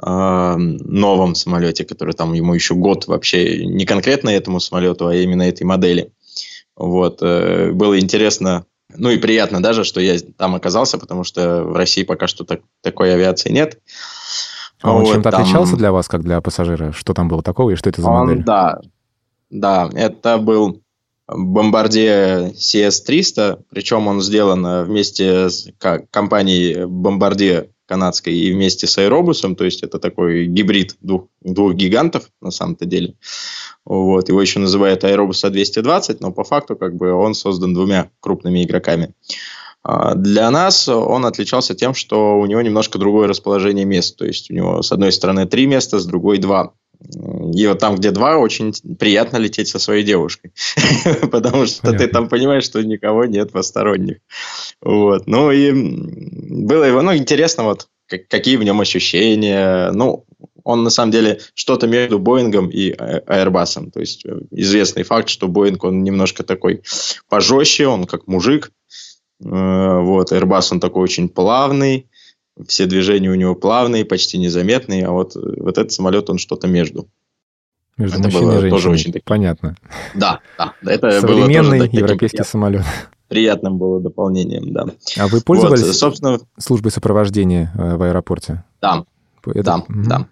новом 0.04 1.34
самолете, 1.34 1.84
который 1.84 2.14
там 2.14 2.32
ему 2.32 2.54
еще 2.54 2.74
год 2.74 3.06
вообще 3.06 3.64
не 3.66 3.86
конкретно 3.86 4.30
этому 4.30 4.58
самолету, 4.58 5.06
а 5.06 5.14
именно 5.14 5.42
этой 5.42 5.62
модели. 5.62 6.12
Вот. 6.76 7.18
Э, 7.22 7.70
было 7.70 7.98
интересно, 8.00 8.66
ну 8.96 9.10
и 9.10 9.18
приятно 9.18 9.62
даже, 9.62 9.84
что 9.84 10.00
я 10.00 10.18
там 10.36 10.54
оказался, 10.54 10.98
потому 10.98 11.22
что 11.24 11.62
в 11.62 11.76
России 11.76 12.02
пока 12.02 12.26
что 12.26 12.44
так, 12.44 12.62
такой 12.80 13.14
авиации 13.14 13.50
нет. 13.50 13.80
А 14.80 14.92
он 14.92 15.04
вот, 15.04 15.12
чем-то 15.12 15.30
там... 15.30 15.42
отличался 15.42 15.76
для 15.76 15.92
вас, 15.92 16.08
как 16.08 16.22
для 16.22 16.40
пассажира? 16.40 16.92
Что 16.92 17.14
там 17.14 17.28
было 17.28 17.42
такого 17.42 17.70
и 17.70 17.76
что 17.76 17.88
это 17.88 18.02
за 18.02 18.08
он, 18.08 18.26
модель? 18.26 18.44
Да, 18.44 18.80
да, 19.50 19.88
это 19.94 20.38
был 20.38 20.82
Bombardier 21.30 22.52
CS300, 22.54 23.62
причем 23.70 24.08
он 24.08 24.20
сделан 24.20 24.84
вместе 24.84 25.48
с 25.48 25.68
компанией 26.10 26.84
Bombardier 26.86 27.68
канадской 27.92 28.32
и 28.32 28.50
вместе 28.52 28.86
с 28.86 28.96
аэробусом, 28.96 29.54
то 29.54 29.64
есть 29.64 29.82
это 29.82 29.98
такой 29.98 30.46
гибрид 30.46 30.96
двух, 31.02 31.26
двух 31.42 31.74
гигантов 31.74 32.30
на 32.40 32.50
самом-то 32.50 32.86
деле. 32.86 33.16
Вот, 33.84 34.30
его 34.30 34.40
еще 34.40 34.60
называют 34.60 35.04
аэробус 35.04 35.44
А220, 35.44 36.16
но 36.20 36.32
по 36.32 36.42
факту 36.42 36.74
как 36.74 36.96
бы 36.96 37.12
он 37.12 37.34
создан 37.34 37.74
двумя 37.74 38.10
крупными 38.20 38.64
игроками. 38.64 39.14
А, 39.82 40.14
для 40.14 40.50
нас 40.50 40.88
он 40.88 41.26
отличался 41.26 41.74
тем, 41.74 41.92
что 41.92 42.38
у 42.40 42.46
него 42.46 42.62
немножко 42.62 42.98
другое 42.98 43.28
расположение 43.28 43.84
мест. 43.84 44.16
То 44.16 44.24
есть 44.24 44.50
у 44.50 44.54
него 44.54 44.80
с 44.80 44.90
одной 44.90 45.12
стороны 45.12 45.46
три 45.46 45.66
места, 45.66 45.98
с 45.98 46.06
другой 46.06 46.38
два. 46.38 46.72
И 47.54 47.66
вот 47.66 47.78
там, 47.78 47.96
где 47.96 48.10
два, 48.10 48.38
очень 48.38 48.72
приятно 48.98 49.36
лететь 49.36 49.68
со 49.68 49.78
своей 49.78 50.04
девушкой. 50.04 50.52
Потому 51.30 51.66
что 51.66 51.92
ты 51.92 52.06
там 52.06 52.28
понимаешь, 52.28 52.64
что 52.64 52.82
никого 52.82 53.24
нет 53.24 53.52
посторонних. 53.52 54.18
Вот. 54.80 55.26
Ну 55.26 55.50
и 55.50 55.72
было 55.72 56.84
его, 56.84 57.02
ну, 57.02 57.14
интересно, 57.16 57.64
вот 57.64 57.88
какие 58.28 58.56
в 58.56 58.62
нем 58.62 58.80
ощущения. 58.80 59.90
Ну, 59.92 60.26
он 60.64 60.84
на 60.84 60.90
самом 60.90 61.10
деле 61.10 61.40
что-то 61.54 61.86
между 61.86 62.18
Боингом 62.18 62.68
и 62.68 62.92
Airbus. 62.92 63.90
То 63.90 64.00
есть 64.00 64.24
э, 64.24 64.40
известный 64.50 65.02
факт, 65.02 65.28
что 65.28 65.48
Боинг, 65.48 65.84
он 65.84 66.02
немножко 66.02 66.44
такой 66.44 66.82
пожестче, 67.28 67.86
он 67.86 68.06
как 68.06 68.26
мужик. 68.26 68.70
Э, 69.44 70.00
вот, 70.00 70.32
Airbus, 70.32 70.68
он 70.72 70.80
такой 70.80 71.02
очень 71.02 71.28
плавный 71.28 72.08
все 72.66 72.86
движения 72.86 73.30
у 73.30 73.34
него 73.34 73.54
плавные, 73.54 74.04
почти 74.04 74.38
незаметные, 74.38 75.06
а 75.06 75.10
вот, 75.10 75.34
вот 75.34 75.78
этот 75.78 75.92
самолет, 75.92 76.28
он 76.30 76.38
что-то 76.38 76.66
между. 76.66 77.08
Между 77.96 78.20
это 78.20 78.30
было 78.30 78.66
и 78.66 78.70
тоже 78.70 78.90
очень 78.90 79.12
Понятно. 79.24 79.76
Да, 80.14 80.40
да. 80.56 80.74
Это 80.82 81.20
Современный 81.20 81.78
было 81.78 81.88
тоже 81.88 82.00
европейский 82.00 82.38
таким, 82.38 82.50
самолет. 82.50 82.84
Приятным 83.28 83.78
было 83.78 84.00
дополнением, 84.00 84.72
да. 84.72 84.86
А 85.18 85.28
вы 85.28 85.40
пользовались 85.40 85.86
вот, 85.86 85.94
собственно... 85.94 86.38
службой 86.58 86.90
сопровождения 86.90 87.72
э, 87.74 87.96
в 87.96 88.02
аэропорте? 88.02 88.64
Да, 88.80 89.04
это... 89.44 89.62
да, 89.62 89.76
угу. 89.76 90.02
да. 90.06 90.28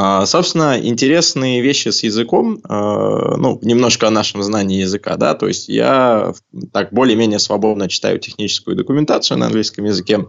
А, 0.00 0.26
собственно, 0.26 0.78
интересные 0.80 1.60
вещи 1.60 1.88
с 1.88 2.04
языком, 2.04 2.60
а, 2.68 3.36
ну, 3.36 3.58
немножко 3.62 4.06
о 4.06 4.10
нашем 4.10 4.44
знании 4.44 4.80
языка, 4.80 5.16
да, 5.16 5.34
то 5.34 5.48
есть 5.48 5.68
я 5.68 6.34
так 6.72 6.92
более-менее 6.92 7.40
свободно 7.40 7.88
читаю 7.88 8.20
техническую 8.20 8.76
документацию 8.76 9.38
на 9.38 9.46
английском 9.46 9.86
языке, 9.86 10.26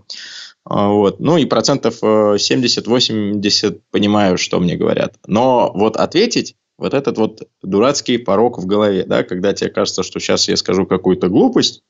вот. 0.69 1.19
Ну 1.19 1.37
и 1.37 1.45
процентов 1.45 2.01
70-80 2.03 3.41
э, 3.41 3.79
понимаю, 3.91 4.37
что 4.37 4.59
мне 4.59 4.75
говорят. 4.75 5.15
Но 5.25 5.71
вот 5.73 5.97
ответить, 5.97 6.55
вот 6.77 6.93
этот 6.93 7.17
вот 7.17 7.41
дурацкий 7.61 8.17
порог 8.17 8.59
в 8.59 8.65
голове, 8.65 9.03
да, 9.05 9.23
когда 9.23 9.53
тебе 9.53 9.69
кажется, 9.69 10.03
что 10.03 10.19
сейчас 10.19 10.47
я 10.47 10.55
скажу 10.55 10.85
какую-то 10.85 11.27
глупость, 11.27 11.83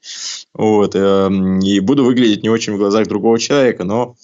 вот, 0.54 0.96
э, 0.96 1.30
и 1.64 1.80
буду 1.82 2.06
выглядеть 2.06 2.42
не 2.42 2.50
очень 2.50 2.74
в 2.74 2.78
глазах 2.78 3.08
другого 3.08 3.38
человека, 3.38 3.84
но 3.84 4.16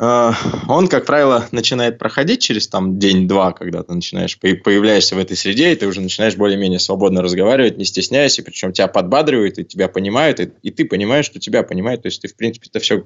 он, 0.00 0.88
как 0.88 1.04
правило, 1.04 1.46
начинает 1.52 1.98
проходить 1.98 2.40
через 2.40 2.66
там 2.68 2.98
день-два, 2.98 3.52
когда 3.52 3.82
ты 3.82 3.92
начинаешь, 3.92 4.38
появляешься 4.38 5.14
в 5.14 5.18
этой 5.18 5.36
среде, 5.36 5.72
и 5.72 5.76
ты 5.76 5.86
уже 5.86 6.00
начинаешь 6.00 6.36
более-менее 6.36 6.78
свободно 6.78 7.20
разговаривать, 7.20 7.76
не 7.76 7.84
стесняясь, 7.84 8.38
и 8.38 8.42
причем 8.42 8.72
тебя 8.72 8.88
подбадривают, 8.88 9.58
и 9.58 9.64
тебя 9.64 9.88
понимают, 9.88 10.40
и, 10.40 10.52
и 10.62 10.70
ты 10.70 10.86
понимаешь, 10.86 11.26
что 11.26 11.38
тебя 11.38 11.62
понимают, 11.62 12.00
то 12.02 12.06
есть 12.06 12.22
ты, 12.22 12.28
в 12.28 12.34
принципе, 12.34 12.68
это 12.70 12.80
все 12.80 13.04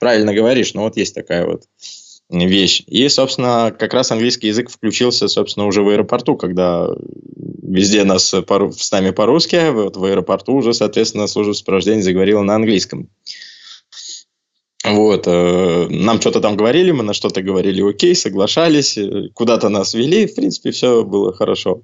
правильно 0.00 0.34
говоришь, 0.34 0.74
но 0.74 0.82
вот 0.82 0.96
есть 0.96 1.14
такая 1.14 1.46
вот 1.46 1.62
вещь. 2.28 2.82
И, 2.88 3.08
собственно, 3.08 3.72
как 3.78 3.94
раз 3.94 4.10
английский 4.10 4.48
язык 4.48 4.68
включился, 4.68 5.28
собственно, 5.28 5.66
уже 5.66 5.82
в 5.82 5.88
аэропорту, 5.90 6.36
когда 6.36 6.88
везде 7.62 8.02
нас 8.02 8.34
по, 8.48 8.72
с 8.72 8.90
нами 8.90 9.10
по-русски, 9.10 9.70
вот 9.70 9.96
в 9.96 10.04
аэропорту 10.04 10.54
уже, 10.54 10.74
соответственно, 10.74 11.28
служба 11.28 11.52
сопровождения 11.52 12.02
заговорила 12.02 12.42
на 12.42 12.56
английском. 12.56 13.08
Вот, 14.84 15.28
э, 15.28 15.86
нам 15.90 16.20
что-то 16.20 16.40
там 16.40 16.56
говорили, 16.56 16.90
мы 16.90 17.04
на 17.04 17.12
что-то 17.12 17.40
говорили 17.40 17.88
окей, 17.88 18.16
соглашались, 18.16 18.98
э, 18.98 19.28
куда-то 19.32 19.68
нас 19.68 19.94
вели, 19.94 20.26
в 20.26 20.34
принципе, 20.34 20.72
все 20.72 21.04
было 21.04 21.32
хорошо. 21.32 21.82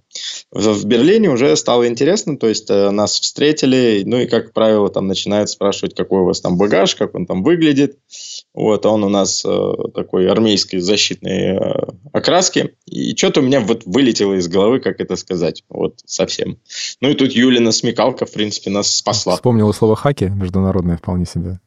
В, 0.50 0.84
Берлине 0.84 1.30
уже 1.30 1.54
стало 1.54 1.86
интересно, 1.86 2.36
то 2.36 2.48
есть 2.48 2.68
э, 2.70 2.90
нас 2.90 3.20
встретили, 3.20 4.02
ну 4.04 4.18
и, 4.18 4.26
как 4.26 4.52
правило, 4.52 4.88
там 4.88 5.06
начинают 5.06 5.48
спрашивать, 5.48 5.94
какой 5.94 6.22
у 6.22 6.24
вас 6.24 6.40
там 6.40 6.58
багаж, 6.58 6.96
как 6.96 7.14
он 7.14 7.26
там 7.26 7.44
выглядит. 7.44 7.98
Вот, 8.52 8.84
он 8.84 9.04
у 9.04 9.08
нас 9.08 9.44
такой 9.94 10.28
армейской 10.28 10.80
защитной 10.80 11.56
окраски. 12.12 12.74
И 12.86 13.14
что-то 13.14 13.40
у 13.40 13.44
меня 13.44 13.60
вот 13.60 13.82
вылетело 13.86 14.34
из 14.34 14.48
головы, 14.48 14.80
как 14.80 15.00
это 15.00 15.14
сказать, 15.14 15.62
вот 15.68 16.00
совсем. 16.04 16.58
Ну 17.00 17.10
и 17.10 17.14
тут 17.14 17.30
Юлина 17.30 17.70
смекалка, 17.70 18.26
в 18.26 18.32
принципе, 18.32 18.70
нас 18.70 18.92
спасла. 18.92 19.36
Вспомнила 19.36 19.70
слово 19.70 19.94
«хаки», 19.94 20.24
международное 20.24 20.96
вполне 20.96 21.24
себе. 21.24 21.60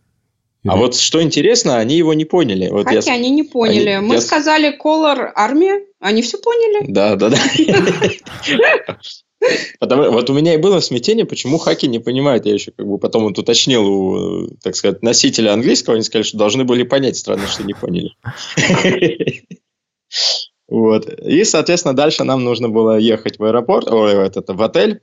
А 0.66 0.78
вот 0.78 0.96
что 0.96 1.22
интересно, 1.22 1.78
они 1.78 1.98
его 1.98 2.14
не 2.14 2.26
поняли. 2.26 2.70
Вот 2.70 2.86
Хаки 2.86 3.08
я... 3.08 3.14
они 3.14 3.32
не 3.32 3.44
поняли. 3.44 3.90
Они... 3.90 4.08
Мы 4.08 4.16
я... 4.16 4.22
сказали 4.22 4.78
Color 4.78 5.32
армия, 5.36 5.86
они 6.00 6.22
все 6.22 6.38
поняли. 6.38 6.86
Да, 6.88 7.16
да, 7.16 7.30
да. 7.30 9.00
Потому, 9.80 10.12
вот 10.12 10.30
у 10.30 10.34
меня 10.34 10.54
и 10.54 10.58
было 10.58 10.80
смятение, 10.82 11.26
почему 11.26 11.58
хаки 11.58 11.88
не 11.88 11.98
понимают. 11.98 12.46
Я 12.46 12.54
еще 12.54 12.72
как 12.72 12.86
бы 12.86 13.00
потом 13.00 13.24
вот 13.24 13.40
уточнил 13.40 13.88
у, 13.88 14.48
так 14.62 14.76
сказать, 14.76 15.02
носителя 15.02 15.54
английского, 15.54 15.96
они 15.96 16.04
сказали, 16.04 16.28
что 16.28 16.38
должны 16.38 16.64
были 16.64 16.84
понять, 16.84 17.18
странно, 17.18 17.48
что 17.48 17.64
не 17.64 17.74
поняли. 17.74 18.16
Вот. 20.68 21.06
И, 21.20 21.44
соответственно, 21.44 21.94
дальше 21.94 22.24
нам 22.24 22.46
нужно 22.46 22.70
было 22.70 22.98
ехать 22.98 23.40
в 23.40 23.44
аэропорт, 23.44 23.92
ой, 23.92 24.16
в, 24.16 24.20
этот, 24.20 24.48
в 24.48 24.62
отель. 24.62 25.02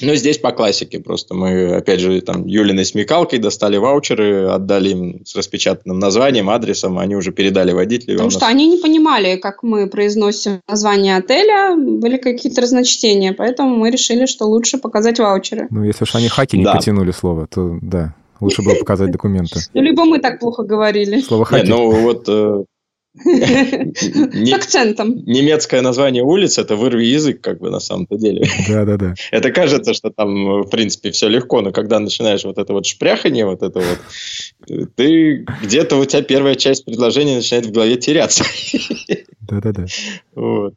Ну, 0.00 0.14
здесь 0.14 0.38
по 0.38 0.52
классике 0.52 1.00
просто. 1.00 1.34
Мы, 1.34 1.74
опять 1.74 2.00
же, 2.00 2.20
там, 2.20 2.46
Юлиной 2.46 2.84
смекалкой 2.84 3.38
достали 3.38 3.76
ваучеры, 3.76 4.46
отдали 4.48 4.90
им 4.90 5.26
с 5.26 5.34
распечатанным 5.34 5.98
названием, 5.98 6.50
адресом, 6.50 6.98
они 6.98 7.16
уже 7.16 7.32
передали 7.32 7.72
водителю. 7.72 8.14
Потому 8.14 8.30
что 8.30 8.46
они 8.46 8.68
не 8.68 8.78
понимали, 8.78 9.36
как 9.36 9.62
мы 9.62 9.88
произносим 9.88 10.60
название 10.68 11.16
отеля, 11.16 11.76
были 11.76 12.16
какие-то 12.16 12.62
разночтения, 12.62 13.32
поэтому 13.32 13.76
мы 13.76 13.90
решили, 13.90 14.26
что 14.26 14.46
лучше 14.46 14.78
показать 14.78 15.18
ваучеры. 15.18 15.66
Ну, 15.70 15.84
если 15.84 16.04
уж 16.04 16.14
они 16.14 16.28
хаки 16.28 16.56
не 16.56 16.64
да. 16.64 16.74
потянули 16.74 17.10
слово, 17.10 17.46
то 17.46 17.78
да, 17.82 18.14
лучше 18.40 18.62
было 18.62 18.74
показать 18.74 19.10
документы. 19.10 19.60
Ну, 19.74 19.82
либо 19.82 20.04
мы 20.04 20.18
так 20.20 20.38
плохо 20.38 20.62
говорили. 20.62 21.20
Слово 21.20 21.44
хаки. 21.44 21.68
Ну, 21.68 21.90
вот 21.90 22.24
э, 22.28 22.64
с 23.24 24.52
акцентом. 24.52 25.16
Немецкое 25.24 25.80
название 25.82 26.22
улиц– 26.22 26.58
это 26.58 26.76
вырви 26.76 27.04
язык, 27.04 27.40
как 27.40 27.58
бы, 27.60 27.70
на 27.70 27.80
самом-то 27.80 28.16
деле. 28.16 28.46
Да-да-да. 28.68 29.14
Это 29.30 29.50
кажется, 29.50 29.94
что 29.94 30.10
там, 30.10 30.62
в 30.62 30.68
принципе, 30.70 31.10
все 31.10 31.28
легко, 31.28 31.60
но 31.60 31.72
когда 31.72 31.98
начинаешь 31.98 32.44
вот 32.44 32.58
это 32.58 32.72
вот 32.72 32.86
шпряхание, 32.86 33.46
вот 33.46 33.62
это 33.62 33.80
вот, 33.80 33.98
ты 34.96 35.46
где-то 35.62 35.96
у 35.96 36.04
тебя 36.04 36.22
первая 36.22 36.54
часть 36.54 36.84
предложения 36.84 37.36
начинает 37.36 37.66
в 37.66 37.72
голове 37.72 37.96
теряться. 37.96 38.44
Да-да-да. 39.40 39.86
Вот. 40.34 40.74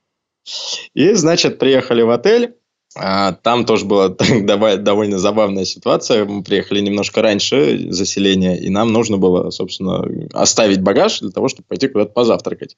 И, 0.94 1.14
значит, 1.14 1.60
приехали 1.60 2.02
в 2.02 2.10
отель, 2.10 2.56
там 2.94 3.66
тоже 3.66 3.86
была 3.86 4.10
довольно 4.78 5.18
забавная 5.18 5.64
ситуация. 5.64 6.26
Мы 6.26 6.44
приехали 6.44 6.82
немножко 6.82 7.22
раньше 7.22 7.90
заселения, 7.90 8.56
и 8.56 8.70
нам 8.70 8.92
нужно 8.92 9.18
было, 9.18 9.50
собственно, 9.50 10.06
оставить 10.34 10.82
багаж 10.82 11.22
для 11.22 11.32
того, 11.32 11.48
чтобы 11.48 11.68
пойти 11.68 11.88
куда-то 11.88 12.12
позавтракать. 12.12 12.76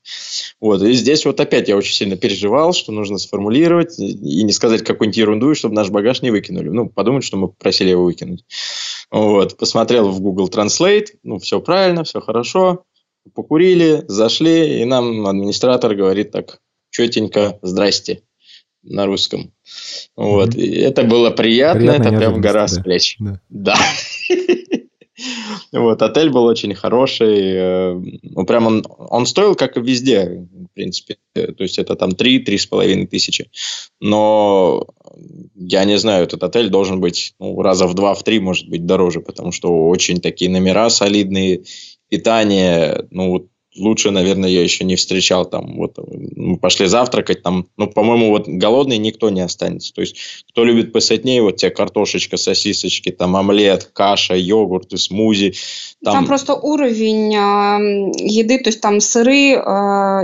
Вот. 0.60 0.84
И 0.84 0.94
здесь 0.94 1.26
вот 1.26 1.40
опять 1.40 1.68
я 1.68 1.76
очень 1.76 1.96
сильно 1.96 2.16
переживал, 2.16 2.74
что 2.74 2.92
нужно 2.92 3.18
сформулировать 3.18 3.98
и 4.00 4.44
не 4.44 4.52
сказать 4.52 4.84
какую-нибудь 4.84 5.18
ерунду, 5.18 5.56
чтобы 5.56 5.76
наш 5.76 5.90
багаж 5.90 6.22
не 6.22 6.30
выкинули. 6.30 6.70
Ну, 6.70 6.90
подумать, 6.90 7.24
что 7.24 7.38
мы 7.38 7.48
просили 7.48 7.90
его 7.90 8.04
выкинуть. 8.04 8.46
Вот. 9.10 9.58
Посмотрел 9.58 10.10
в 10.10 10.22
Google 10.22 10.48
Translate, 10.48 11.08
ну, 11.24 11.40
все 11.40 11.60
правильно, 11.60 12.04
все 12.04 12.22
хорошо. 12.22 12.84
Покурили, 13.34 14.04
зашли, 14.08 14.82
и 14.82 14.86
нам 14.86 15.26
администратор 15.26 15.96
говорит 15.96 16.32
так, 16.32 16.60
четенько, 16.92 17.58
здрасте 17.64 18.22
на 18.84 19.06
русском. 19.06 19.54
Вот. 20.16 20.50
Mm-hmm. 20.50 20.62
И 20.62 20.80
это 20.80 21.04
было 21.04 21.32
приятно, 21.32 21.82
Приятная 21.82 22.08
это 22.10 22.18
прям 22.18 22.42
гора 22.42 22.68
с 22.68 22.80
плеч. 22.80 23.18
Да. 23.20 23.40
да. 23.50 23.76
Вот, 25.72 26.02
отель 26.02 26.30
был 26.30 26.44
очень 26.46 26.74
хороший. 26.76 27.40
Э, 27.40 28.02
ну, 28.22 28.46
прям 28.46 28.68
он, 28.68 28.86
он 28.88 29.26
стоил, 29.26 29.56
как 29.56 29.78
и 29.78 29.82
везде, 29.82 30.48
в 30.52 30.74
принципе. 30.74 31.18
То 31.34 31.56
есть, 31.60 31.80
это 31.80 31.96
там 31.96 32.12
3-3,5 32.12 33.08
тысячи. 33.08 33.50
Но 34.00 34.88
я 35.56 35.86
не 35.86 35.98
знаю, 35.98 36.26
этот 36.26 36.44
отель 36.44 36.70
должен 36.70 37.00
быть 37.00 37.34
ну, 37.40 37.62
раза 37.62 37.88
в 37.88 37.94
два, 37.94 38.14
в 38.14 38.24
три, 38.24 38.40
может 38.40 38.68
быть, 38.70 38.86
дороже, 38.86 39.22
потому 39.22 39.52
что 39.52 39.88
очень 39.88 40.20
такие 40.20 40.50
номера 40.50 40.90
солидные, 40.90 41.64
питание, 42.10 43.08
ну, 43.10 43.30
вот 43.30 43.48
лучше, 43.76 44.12
наверное, 44.12 44.50
я 44.50 44.64
еще 44.64 44.84
не 44.84 44.96
встречал. 44.96 45.46
Там 45.46 45.78
вот 45.78 45.98
мы 46.36 46.58
пошли 46.58 46.88
завтракать, 46.88 47.42
там, 47.42 47.68
ну, 47.78 47.88
по-моему, 47.88 48.30
вот 48.30 48.48
голодный 48.48 48.98
никто 48.98 49.30
не 49.30 49.42
останется. 49.42 49.94
То 49.94 50.02
есть, 50.02 50.18
кто 50.50 50.64
любит 50.64 50.92
посытнее, 50.92 51.42
вот 51.42 51.58
те 51.58 51.70
картошечка, 51.70 52.38
сосисочки, 52.38 53.12
там 53.12 53.36
омлет, 53.36 53.90
каша, 53.94 54.36
йогурт 54.36 54.94
и 54.94 54.98
смузи. 54.98 55.54
Там, 56.04 56.14
там 56.14 56.26
просто 56.28 56.56
уровень 56.56 57.34
э, 57.34 58.12
еды, 58.18 58.60
то 58.60 58.70
есть 58.70 58.82
там 58.82 59.00
сыры 59.00 59.54
э, 59.54 59.60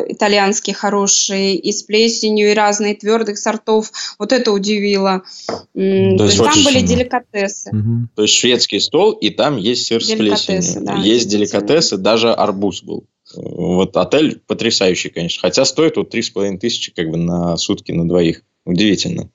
итальянские 0.07 0.75
хорошие, 0.75 1.55
и 1.55 1.71
с 1.71 1.83
плесенью, 1.83 2.51
и 2.51 2.53
разные 2.53 2.95
твердых 2.95 3.37
сортов. 3.37 3.91
Вот 4.17 4.31
это 4.31 4.51
удивило. 4.51 5.23
То, 5.47 5.57
то 5.73 6.25
есть 6.25 6.37
там 6.37 6.63
были 6.63 6.81
деликатесы. 6.81 7.69
Угу. 7.71 8.09
То 8.15 8.21
есть 8.23 8.33
шведский 8.33 8.79
стол, 8.79 9.11
и 9.11 9.29
там 9.29 9.57
есть 9.57 9.85
сыр 9.85 10.03
с 10.03 10.11
плесенью. 10.11 10.83
Да, 10.83 10.95
есть 10.95 11.29
деликатесы, 11.29 11.97
даже 11.97 12.33
арбуз 12.33 12.83
был. 12.83 13.05
Вот 13.35 13.95
отель 13.97 14.39
потрясающий, 14.45 15.09
конечно. 15.09 15.41
Хотя 15.41 15.65
стоит 15.65 15.97
вот 15.97 16.09
три 16.09 16.21
с 16.21 16.29
половиной 16.29 16.59
тысячи 16.59 16.91
как 16.91 17.09
бы 17.09 17.17
на 17.17 17.57
сутки 17.57 17.91
на 17.91 18.07
двоих. 18.07 18.43
Удивительно. 18.65 19.29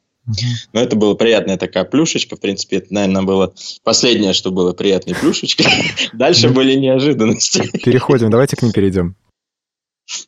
Но 0.73 0.81
это 0.81 0.97
была 0.97 1.15
приятная 1.15 1.59
такая 1.59 1.85
плюшечка. 1.85 2.37
В 2.37 2.41
принципе, 2.41 2.77
это, 2.77 2.93
наверное, 2.95 3.23
было 3.23 3.55
последнее, 3.83 4.33
что 4.33 4.51
было 4.51 4.73
приятной 4.73 5.15
плюшечкой. 5.15 5.67
Дальше 6.13 6.49
были 6.49 6.75
неожиданности. 6.75 7.71
Переходим, 7.85 8.31
давайте 8.31 8.57
к 8.57 8.63
ним 8.63 8.73
перейдем. 8.73 9.17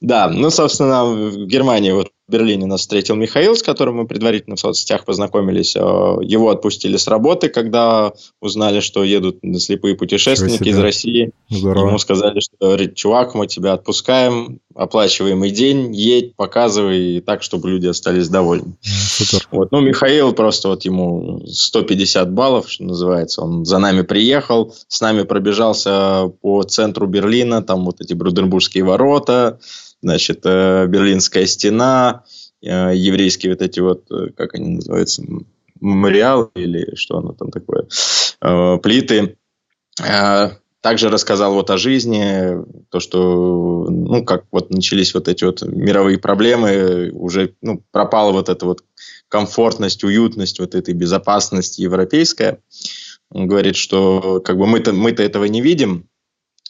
Да, 0.00 0.28
ну, 0.28 0.50
собственно, 0.50 1.04
в 1.04 1.46
Германии 1.46 1.92
вот 1.92 2.10
Берлине 2.28 2.66
нас 2.66 2.80
встретил 2.80 3.14
Михаил, 3.14 3.54
с 3.54 3.62
которым 3.62 3.96
мы 3.96 4.06
предварительно 4.06 4.56
в 4.56 4.60
соцсетях 4.60 5.04
познакомились. 5.04 5.76
Э, 5.76 5.80
его 6.22 6.50
отпустили 6.50 6.96
с 6.96 7.06
работы, 7.06 7.48
когда 7.48 8.12
узнали, 8.40 8.80
что 8.80 9.04
едут 9.04 9.38
слепые 9.58 9.94
путешественники 9.94 10.68
из 10.68 10.78
России. 10.78 11.30
Здорово. 11.48 11.88
Ему 11.88 11.98
сказали, 11.98 12.40
что, 12.40 12.76
чувак, 12.88 13.34
мы 13.34 13.46
тебя 13.46 13.74
отпускаем, 13.74 14.58
оплачиваемый 14.74 15.50
день, 15.50 15.94
едь, 15.94 16.34
показывай, 16.34 17.20
так, 17.20 17.44
чтобы 17.44 17.70
люди 17.70 17.86
остались 17.86 18.28
довольны. 18.28 18.76
Супер. 18.82 19.46
Вот. 19.52 19.70
Ну, 19.70 19.80
Михаил 19.80 20.32
просто 20.32 20.68
вот 20.68 20.84
ему 20.84 21.42
150 21.46 22.32
баллов, 22.32 22.68
что 22.68 22.84
называется. 22.84 23.42
Он 23.42 23.64
за 23.64 23.78
нами 23.78 24.02
приехал, 24.02 24.74
с 24.88 25.00
нами 25.00 25.22
пробежался 25.22 26.30
по 26.42 26.64
центру 26.64 27.06
Берлина, 27.06 27.62
там 27.62 27.84
вот 27.84 28.00
эти 28.00 28.14
Бруденбургские 28.14 28.82
ворота, 28.82 29.60
значит, 30.06 30.42
э, 30.44 30.86
Берлинская 30.86 31.46
стена, 31.46 32.22
э, 32.62 32.92
еврейские 32.94 33.52
вот 33.52 33.62
эти 33.62 33.80
вот, 33.80 34.08
э, 34.10 34.28
как 34.36 34.54
они 34.54 34.76
называются, 34.76 35.24
мемориалы 35.80 36.50
или 36.54 36.94
что 36.94 37.18
оно 37.18 37.32
там 37.32 37.50
такое, 37.50 37.86
плиты. 38.78 39.36
Также 40.80 41.08
рассказал 41.10 41.54
вот 41.54 41.70
о 41.70 41.78
жизни, 41.78 42.64
то, 42.90 43.00
что, 43.00 43.88
ну, 43.90 44.24
как 44.24 44.44
вот 44.52 44.70
начались 44.70 45.12
вот 45.14 45.26
эти 45.26 45.42
вот 45.42 45.62
мировые 45.62 46.18
проблемы, 46.18 47.10
уже, 47.10 47.54
ну, 47.60 47.82
пропала 47.90 48.30
вот 48.30 48.48
эта 48.48 48.64
вот 48.64 48.84
комфортность, 49.28 50.04
уютность, 50.04 50.60
вот 50.60 50.76
этой 50.76 50.94
безопасность 50.94 51.78
европейская. 51.78 52.60
Он 53.30 53.48
говорит, 53.48 53.74
что 53.74 54.40
как 54.44 54.56
бы 54.56 54.66
мы-то, 54.66 54.92
мы-то 54.92 55.24
этого 55.24 55.44
не 55.46 55.60
видим, 55.60 56.08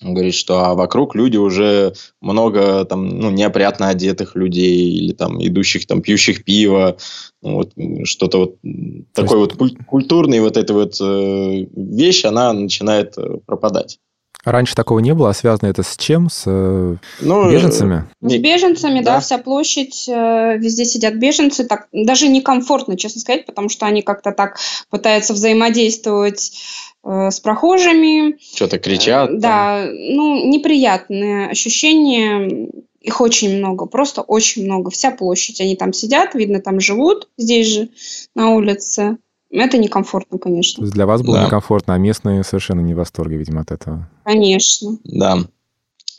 он 0.02 0.12
говорит, 0.12 0.35
что 0.35 0.64
а 0.64 0.74
вокруг 0.74 1.14
люди 1.14 1.37
уже 1.38 1.94
много 2.20 2.85
там, 2.85 3.09
ну, 3.09 3.30
неопрятно 3.30 3.88
одетых 3.88 4.37
людей 4.37 4.90
или 4.90 5.12
там 5.12 5.42
идущих, 5.42 5.87
там, 5.87 6.02
пьющих 6.02 6.44
пиво, 6.44 6.98
ну, 7.42 7.54
вот, 7.54 7.72
что-то 8.04 8.38
вот 8.38 8.61
То 8.61 9.22
такой 9.22 9.40
есть... 9.40 9.56
вот 9.59 9.72
культурный 9.87 10.40
вот 10.40 10.56
эта 10.56 10.74
вот 10.74 11.00
э, 11.00 11.66
вещь, 11.74 12.24
она 12.24 12.52
начинает 12.52 13.16
э, 13.16 13.38
пропадать. 13.46 13.98
Раньше 14.46 14.76
такого 14.76 15.00
не 15.00 15.12
было, 15.12 15.30
а 15.30 15.35
связано 15.35 15.68
это 15.68 15.82
с 15.82 15.96
чем? 15.96 16.30
С 16.30 16.44
э, 16.46 16.96
ну, 17.20 17.50
беженцами? 17.50 18.04
С 18.20 18.37
беженцами, 18.37 19.00
да. 19.00 19.14
да, 19.14 19.20
вся 19.20 19.38
площадь, 19.38 20.09
э, 20.09 20.56
везде 20.59 20.85
сидят 20.85 21.16
беженцы. 21.16 21.64
Так, 21.64 21.88
даже 21.92 22.28
некомфортно, 22.28 22.96
честно 22.96 23.20
сказать, 23.20 23.44
потому 23.44 23.68
что 23.68 23.87
они 23.87 24.02
как-то 24.02 24.30
так 24.30 24.59
пытаются 24.88 25.32
взаимодействовать 25.32 26.52
э, 26.52 26.95
с 27.07 27.40
прохожими. 27.40 28.37
Что-то 28.55 28.79
кричат. 28.79 29.31
Э, 29.31 29.38
да, 29.38 29.87
ну, 29.90 30.49
неприятные 30.49 31.49
ощущения. 31.49 32.69
Их 33.01 33.21
очень 33.21 33.59
много, 33.59 33.87
просто 33.87 34.23
очень 34.23 34.64
много. 34.64 34.90
Вся 34.90 35.12
площадь, 35.12 35.61
они 35.61 35.77
там 35.77 35.92
сидят, 35.92 36.35
видно, 36.35 36.61
там 36.61 36.81
живут, 36.81 37.29
здесь 37.37 37.69
же, 37.69 37.88
на 38.35 38.51
улице. 38.51 39.19
Это 39.51 39.79
некомфортно, 39.79 40.38
конечно. 40.38 40.85
Для 40.85 41.07
вас 41.07 41.23
было 41.23 41.38
да. 41.38 41.45
некомфортно, 41.47 41.95
а 41.95 41.99
местные 41.99 42.42
совершенно 42.42 42.81
не 42.81 42.95
в 42.95 42.97
восторге, 42.97 43.37
видимо, 43.37 43.61
от 43.61 43.71
этого. 43.71 44.11
Конечно. 44.25 44.99
Да. 45.05 45.38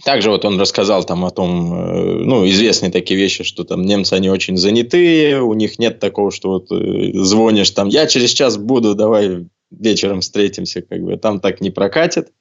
Также 0.06 0.30
вот 0.30 0.45
он 0.45 0.60
рассказал 0.60 1.04
там 1.04 1.26
о 1.26 1.32
том, 1.32 1.73
э, 1.73 2.23
ну, 2.23 2.47
известные 2.47 2.91
такие 2.91 3.19
вещи, 3.19 3.43
что 3.43 3.65
там 3.65 3.84
немцы, 3.84 4.13
они 4.13 4.30
очень 4.30 4.56
занятые, 4.56 5.41
у 5.41 5.54
них 5.54 5.80
нет 5.80 6.00
такого, 6.00 6.32
что 6.32 6.50
вот 6.52 6.71
э, 6.71 7.12
звонишь 7.15 7.71
там, 7.71 7.89
я 7.89 8.06
через 8.06 8.30
час 8.30 8.58
буду, 8.58 8.95
давай 8.95 9.47
вечером 9.71 10.21
встретимся, 10.21 10.82
как 10.82 11.01
бы 11.01 11.17
там 11.17 11.39
так 11.39 11.62
не 11.62 11.69
прокатит. 11.71 12.32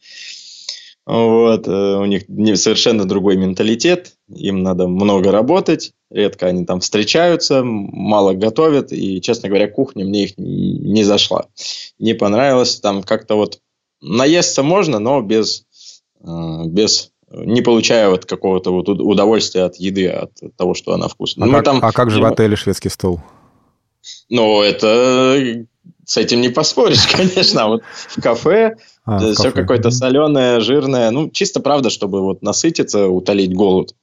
Вот, 1.07 1.69
э, 1.69 1.71
у 1.71 2.05
них 2.05 2.25
совершенно 2.59 3.05
другой 3.05 3.37
менталитет, 3.37 4.15
им 4.29 4.65
надо 4.65 4.89
много 4.89 5.31
работать, 5.31 5.93
редко 6.11 6.49
они 6.49 6.65
там 6.65 6.81
встречаются, 6.81 7.63
мало 7.63 8.33
готовят, 8.33 8.93
и, 8.93 9.21
честно 9.21 9.49
говоря, 9.49 9.69
кухня 9.69 10.05
мне 10.05 10.25
их 10.25 10.33
не 10.37 11.05
зашла. 11.05 11.47
Не 12.01 12.15
понравилось, 12.15 12.81
там 12.81 13.05
как-то 13.05 13.37
вот 13.37 13.61
наесться 14.01 14.65
можно, 14.65 14.99
но 14.99 15.23
без, 15.23 15.65
э, 16.25 16.65
без 16.67 17.13
не 17.31 17.63
получая 17.63 18.09
вот 18.09 18.25
какого-то 18.25 18.73
вот 18.73 18.89
удовольствия 18.89 19.63
от 19.63 19.77
еды, 19.77 20.09
от 20.09 20.33
того, 20.57 20.75
что 20.75 20.93
она 20.93 21.07
вкусная. 21.07 21.47
А, 21.47 21.51
ну, 21.51 21.57
как, 21.57 21.65
там, 21.65 21.79
а 21.83 21.93
как 21.93 22.11
же 22.11 22.21
в 22.21 22.25
отеле 22.25 22.57
шведский 22.57 22.89
стол? 22.89 23.21
Ну, 24.29 24.63
это 24.63 25.67
с 26.05 26.17
этим 26.17 26.41
не 26.41 26.49
поспоришь, 26.49 27.07
конечно. 27.13 27.65
А 27.65 27.67
вот 27.69 27.83
в 27.85 28.21
кафе 28.21 28.77
а, 29.05 29.19
все 29.19 29.35
кафе. 29.35 29.53
какое-то 29.53 29.91
соленое, 29.91 30.61
жирное. 30.61 31.11
Ну, 31.11 31.31
чисто 31.31 31.61
правда, 31.61 31.91
чтобы 31.91 32.23
вот 32.23 32.43
насытиться, 32.43 33.09
утолить 33.09 33.55
голод. 33.55 33.95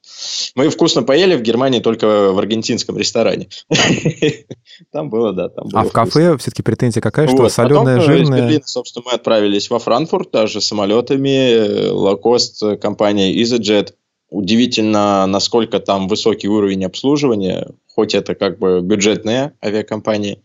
Мы 0.54 0.68
вкусно 0.70 1.02
поели 1.02 1.36
в 1.36 1.42
Германии 1.42 1.80
только 1.80 2.32
в 2.32 2.38
аргентинском 2.38 2.96
ресторане. 2.96 3.48
Там 4.92 5.10
было, 5.10 5.32
да, 5.32 5.48
там 5.48 5.68
было 5.68 5.82
А 5.82 5.84
в 5.84 5.92
кафе 5.92 6.36
все-таки 6.38 6.62
претензия 6.62 7.00
какая, 7.00 7.28
что 7.28 7.48
соленое, 7.48 8.00
жирное? 8.00 8.38
Из 8.38 8.44
Берлина, 8.44 8.66
собственно, 8.66 9.04
мы 9.06 9.12
отправились 9.12 9.70
во 9.70 9.78
Франкфурт, 9.78 10.30
даже 10.30 10.60
самолетами, 10.60 11.88
локост 11.90 12.62
компания 12.80 13.34
EasyJet. 13.34 13.92
Удивительно, 14.30 15.26
насколько 15.26 15.78
там 15.78 16.08
высокий 16.08 16.48
уровень 16.48 16.84
обслуживания, 16.84 17.68
хоть 17.94 18.14
это 18.14 18.34
как 18.34 18.58
бы 18.58 18.80
бюджетная 18.80 19.54
авиакомпания, 19.62 20.38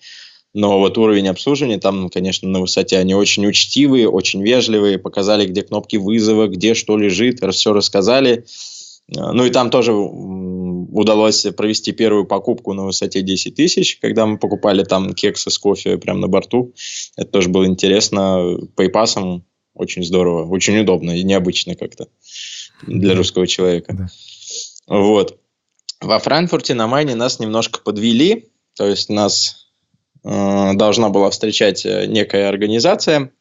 но 0.54 0.80
вот 0.80 0.98
уровень 0.98 1.28
обслуживания 1.28 1.78
там, 1.78 2.10
конечно, 2.10 2.50
на 2.50 2.60
высоте. 2.60 2.98
Они 2.98 3.14
очень 3.14 3.46
учтивые, 3.46 4.10
очень 4.10 4.42
вежливые, 4.42 4.98
показали, 4.98 5.46
где 5.46 5.62
кнопки 5.62 5.98
вызова, 5.98 6.48
где 6.48 6.74
что 6.74 6.98
лежит, 6.98 7.40
все 7.54 7.74
рассказали. 7.74 8.46
А, 9.16 9.32
ну 9.34 9.46
и 9.46 9.50
там 9.50 9.70
тоже 9.70 9.94
удалось 9.94 11.46
провести 11.56 11.92
первую 11.92 12.26
покупку 12.26 12.74
на 12.74 12.86
высоте 12.86 13.22
10 13.22 13.56
тысяч, 13.56 13.98
когда 14.00 14.26
мы 14.26 14.38
покупали 14.38 14.84
там 14.84 15.14
кексы 15.14 15.50
с 15.52 15.58
кофе 15.58 15.98
прямо 15.98 16.22
на 16.22 16.28
борту. 16.28 16.74
Это 17.16 17.30
тоже 17.30 17.50
было 17.50 17.66
интересно. 17.66 18.58
Пейпасом 18.76 19.46
очень 19.74 20.04
здорово, 20.04 20.46
очень 20.48 20.78
удобно 20.80 21.12
и 21.12 21.24
необычно 21.24 21.76
как-то 21.76 22.08
для 22.86 23.16
русского 23.16 23.46
человека. 23.48 23.94
Да. 23.94 24.08
Вот. 24.88 25.40
Во 26.02 26.18
Франкфурте 26.18 26.74
на 26.74 26.88
Майне 26.88 27.16
нас 27.16 27.40
немножко 27.40 27.82
подвели, 27.82 28.50
то 28.76 28.88
есть 28.88 29.10
нас 29.10 29.69
должна 30.24 31.10
была 31.10 31.30
встречать 31.30 31.86
э, 31.86 32.06
некая 32.08 32.50
организация, 32.50 33.32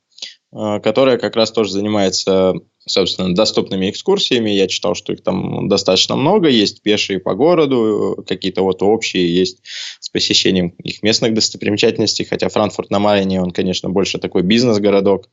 э, 0.53 0.81
которая 0.81 1.19
как 1.19 1.37
раз 1.37 1.51
тоже 1.51 1.73
занимается, 1.73 2.55
собственно, 2.87 3.35
доступными 3.35 3.91
экскурсиями. 3.91 4.51
Я 4.51 4.69
читал, 4.69 4.95
что 4.95 5.13
их 5.13 5.23
там 5.23 5.69
достаточно 5.69 6.17
много. 6.17 6.49
Есть 6.49 6.83
пешие 6.83 7.19
по 7.19 7.35
городу, 7.35 8.25
какие-то 8.27 8.63
вот 8.63 8.83
общие, 8.83 9.35
есть 9.35 9.59
с 10.01 10.09
посещением 10.09 10.69
их 10.83 11.03
местных 11.03 11.35
достопримечательностей. 11.35 12.25
Хотя 12.25 12.49
Франкфурт 12.49 12.91
на 12.91 12.99
Майне, 12.99 13.43
он, 13.43 13.51
конечно, 13.51 13.91
больше 13.91 14.19
такой 14.19 14.43
бизнес-городок 14.43 15.29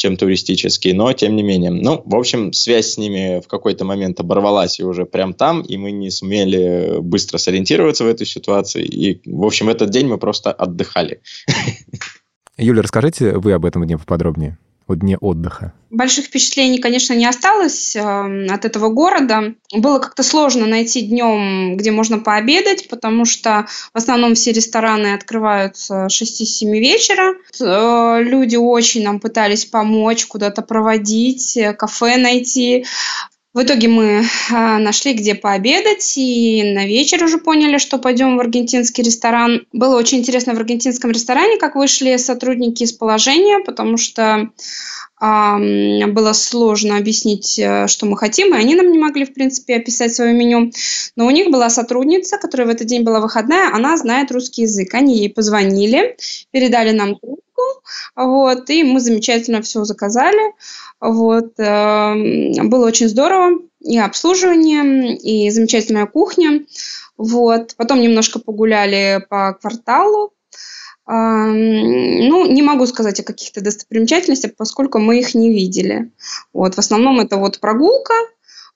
чем 0.00 0.16
туристический, 0.16 0.94
но 0.94 1.12
тем 1.12 1.36
не 1.36 1.42
менее. 1.42 1.70
Ну, 1.70 2.00
в 2.06 2.16
общем, 2.16 2.54
связь 2.54 2.92
с 2.92 2.96
ними 2.96 3.42
в 3.44 3.48
какой-то 3.48 3.84
момент 3.84 4.18
оборвалась 4.18 4.80
и 4.80 4.82
уже 4.82 5.04
прям 5.04 5.34
там, 5.34 5.60
и 5.60 5.76
мы 5.76 5.90
не 5.90 6.10
сумели 6.10 7.00
быстро 7.00 7.36
сориентироваться 7.36 8.04
в 8.04 8.06
этой 8.06 8.26
ситуации. 8.26 8.82
И, 8.82 9.20
в 9.30 9.44
общем, 9.44 9.68
этот 9.68 9.90
день 9.90 10.06
мы 10.06 10.16
просто 10.16 10.52
отдыхали. 10.52 11.20
Юля, 12.56 12.80
расскажите 12.80 13.32
вы 13.32 13.52
об 13.52 13.66
этом 13.66 13.84
дне 13.84 13.98
поподробнее 13.98 14.56
о 14.90 14.94
дне 14.96 15.16
отдыха? 15.18 15.72
Больших 15.90 16.26
впечатлений, 16.26 16.78
конечно, 16.78 17.14
не 17.14 17.26
осталось 17.26 17.96
э, 17.96 18.00
от 18.00 18.64
этого 18.64 18.90
города. 18.90 19.54
Было 19.72 19.98
как-то 19.98 20.22
сложно 20.22 20.66
найти 20.66 21.02
днем, 21.02 21.76
где 21.76 21.90
можно 21.90 22.18
пообедать, 22.18 22.88
потому 22.88 23.24
что 23.24 23.66
в 23.92 23.96
основном 23.96 24.34
все 24.34 24.52
рестораны 24.52 25.14
открываются 25.14 26.06
6-7 26.06 26.70
вечера. 26.78 27.34
Э, 27.60 28.22
люди 28.22 28.54
очень 28.54 29.02
нам 29.02 29.18
пытались 29.18 29.64
помочь, 29.64 30.26
куда-то 30.26 30.62
проводить, 30.62 31.56
э, 31.56 31.72
кафе 31.72 32.16
найти. 32.16 32.84
В 33.52 33.62
итоге 33.62 33.88
мы 33.88 34.22
а, 34.52 34.78
нашли, 34.78 35.12
где 35.12 35.34
пообедать, 35.34 36.12
и 36.16 36.62
на 36.72 36.86
вечер 36.86 37.24
уже 37.24 37.38
поняли, 37.38 37.78
что 37.78 37.98
пойдем 37.98 38.36
в 38.36 38.40
аргентинский 38.40 39.02
ресторан. 39.02 39.66
Было 39.72 39.96
очень 39.96 40.18
интересно 40.18 40.54
в 40.54 40.58
аргентинском 40.58 41.10
ресторане, 41.10 41.56
как 41.56 41.74
вышли 41.74 42.16
сотрудники 42.16 42.84
из 42.84 42.92
положения, 42.92 43.58
потому 43.64 43.96
что 43.96 44.50
а, 45.22 45.58
было 45.58 46.32
сложно 46.32 46.96
объяснить, 46.96 47.58
э, 47.58 47.88
что 47.88 48.06
мы 48.06 48.16
хотим, 48.16 48.54
и 48.54 48.58
они 48.58 48.74
нам 48.74 48.90
не 48.90 48.98
могли, 48.98 49.26
в 49.26 49.34
принципе, 49.34 49.76
описать 49.76 50.14
свое 50.14 50.32
меню. 50.32 50.70
Но 51.16 51.26
у 51.26 51.30
них 51.30 51.50
была 51.50 51.68
сотрудница, 51.68 52.38
которая 52.38 52.68
в 52.68 52.70
этот 52.70 52.86
день 52.86 53.02
была 53.02 53.20
выходная, 53.20 53.74
она 53.74 53.96
знает 53.98 54.30
русский 54.30 54.62
язык. 54.62 54.94
Они 54.94 55.18
ей 55.18 55.28
позвонили, 55.28 56.16
передали 56.52 56.92
нам 56.92 57.16
трубку, 57.16 57.49
вот, 58.16 58.70
и 58.70 58.84
мы 58.84 59.00
замечательно 59.00 59.62
все 59.62 59.84
заказали. 59.84 60.54
Вот. 61.00 61.52
Эм, 61.58 62.68
было 62.68 62.86
очень 62.86 63.08
здорово. 63.08 63.58
И 63.80 63.98
обслуживание, 63.98 65.16
и 65.16 65.50
замечательная 65.50 66.06
кухня. 66.06 66.64
Вот. 67.16 67.74
Потом 67.76 68.00
немножко 68.00 68.38
погуляли 68.38 69.24
по 69.28 69.54
кварталу. 69.54 70.32
Эм, 71.08 72.28
ну, 72.28 72.46
не 72.46 72.62
могу 72.62 72.86
сказать 72.86 73.20
о 73.20 73.24
каких-то 73.24 73.62
достопримечательностях, 73.62 74.56
поскольку 74.56 74.98
мы 74.98 75.18
их 75.18 75.34
не 75.34 75.50
видели. 75.50 76.12
Вот. 76.52 76.74
В 76.74 76.78
основном 76.78 77.20
это 77.20 77.36
вот 77.36 77.60
прогулка, 77.60 78.14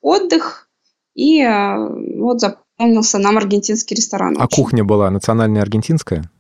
отдых 0.01 0.69
и 1.15 1.43
э, 1.43 2.19
вот 2.19 2.41
запомнился 2.41 3.19
нам 3.19 3.37
аргентинский 3.39 3.95
ресторан. 3.95 4.37
А 4.39 4.45
очень. 4.45 4.57
кухня 4.57 4.85
была 4.85 5.11
национальная 5.11 5.63
аргентинская? 5.63 6.31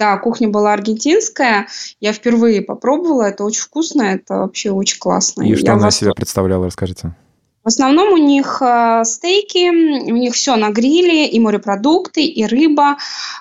Да, 0.00 0.16
кухня 0.16 0.48
была 0.48 0.72
аргентинская. 0.72 1.68
Я 2.00 2.14
впервые 2.14 2.62
попробовала. 2.62 3.24
Это 3.24 3.44
очень 3.44 3.60
вкусно, 3.60 4.00
это 4.00 4.36
вообще 4.36 4.70
очень 4.70 4.98
классно. 4.98 5.42
И 5.42 5.54
что 5.54 5.74
она 5.74 5.84
вас... 5.84 5.98
себя 5.98 6.12
представляла, 6.12 6.66
расскажите. 6.66 7.14
В 7.62 7.68
основном 7.68 8.14
у 8.14 8.16
них 8.16 8.62
э, 8.62 9.02
стейки, 9.04 9.68
у 10.10 10.16
них 10.16 10.32
все 10.32 10.56
на 10.56 10.70
гриле, 10.70 11.28
и 11.28 11.38
морепродукты, 11.38 12.24
и 12.24 12.46
рыба, 12.46 12.96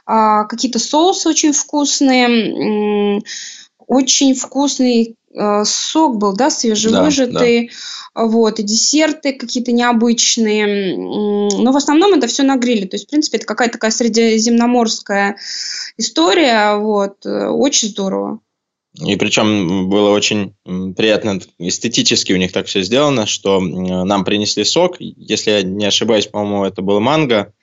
э, 0.05 0.43
какие-то 0.49 0.79
соусы 0.79 1.29
очень 1.29 1.53
вкусные, 1.53 3.21
очень 3.87 4.35
вкусный 4.35 5.15
сок 5.63 6.17
был, 6.17 6.35
да, 6.35 6.49
свежевыжатый, 6.49 7.67
да, 7.67 8.21
да. 8.21 8.27
вот, 8.27 8.59
и 8.59 8.63
десерты 8.63 9.33
какие-то 9.33 9.71
необычные, 9.71 10.97
но 10.97 11.71
в 11.71 11.77
основном 11.77 12.13
это 12.13 12.27
все 12.27 12.43
на 12.43 12.57
гриле, 12.57 12.87
то 12.87 12.95
есть, 12.95 13.05
в 13.05 13.09
принципе, 13.09 13.37
это 13.37 13.45
какая-то 13.45 13.73
такая 13.73 13.91
средиземноморская 13.91 15.37
история, 15.97 16.77
вот, 16.77 17.25
э, 17.25 17.47
очень 17.47 17.89
здорово. 17.89 18.39
И 18.95 19.15
причем 19.15 19.89
было 19.89 20.09
очень 20.09 20.55
приятно 20.65 21.39
эстетически 21.59 22.33
у 22.33 22.37
них 22.37 22.51
так 22.51 22.65
все 22.65 22.81
сделано, 22.81 23.27
что 23.27 23.61
нам 23.61 24.25
принесли 24.25 24.63
сок, 24.63 24.95
если 24.99 25.51
я 25.51 25.61
не 25.61 25.85
ошибаюсь, 25.85 26.25
по-моему, 26.25 26.65
это 26.65 26.81
был 26.81 26.99
манго, 26.99 27.53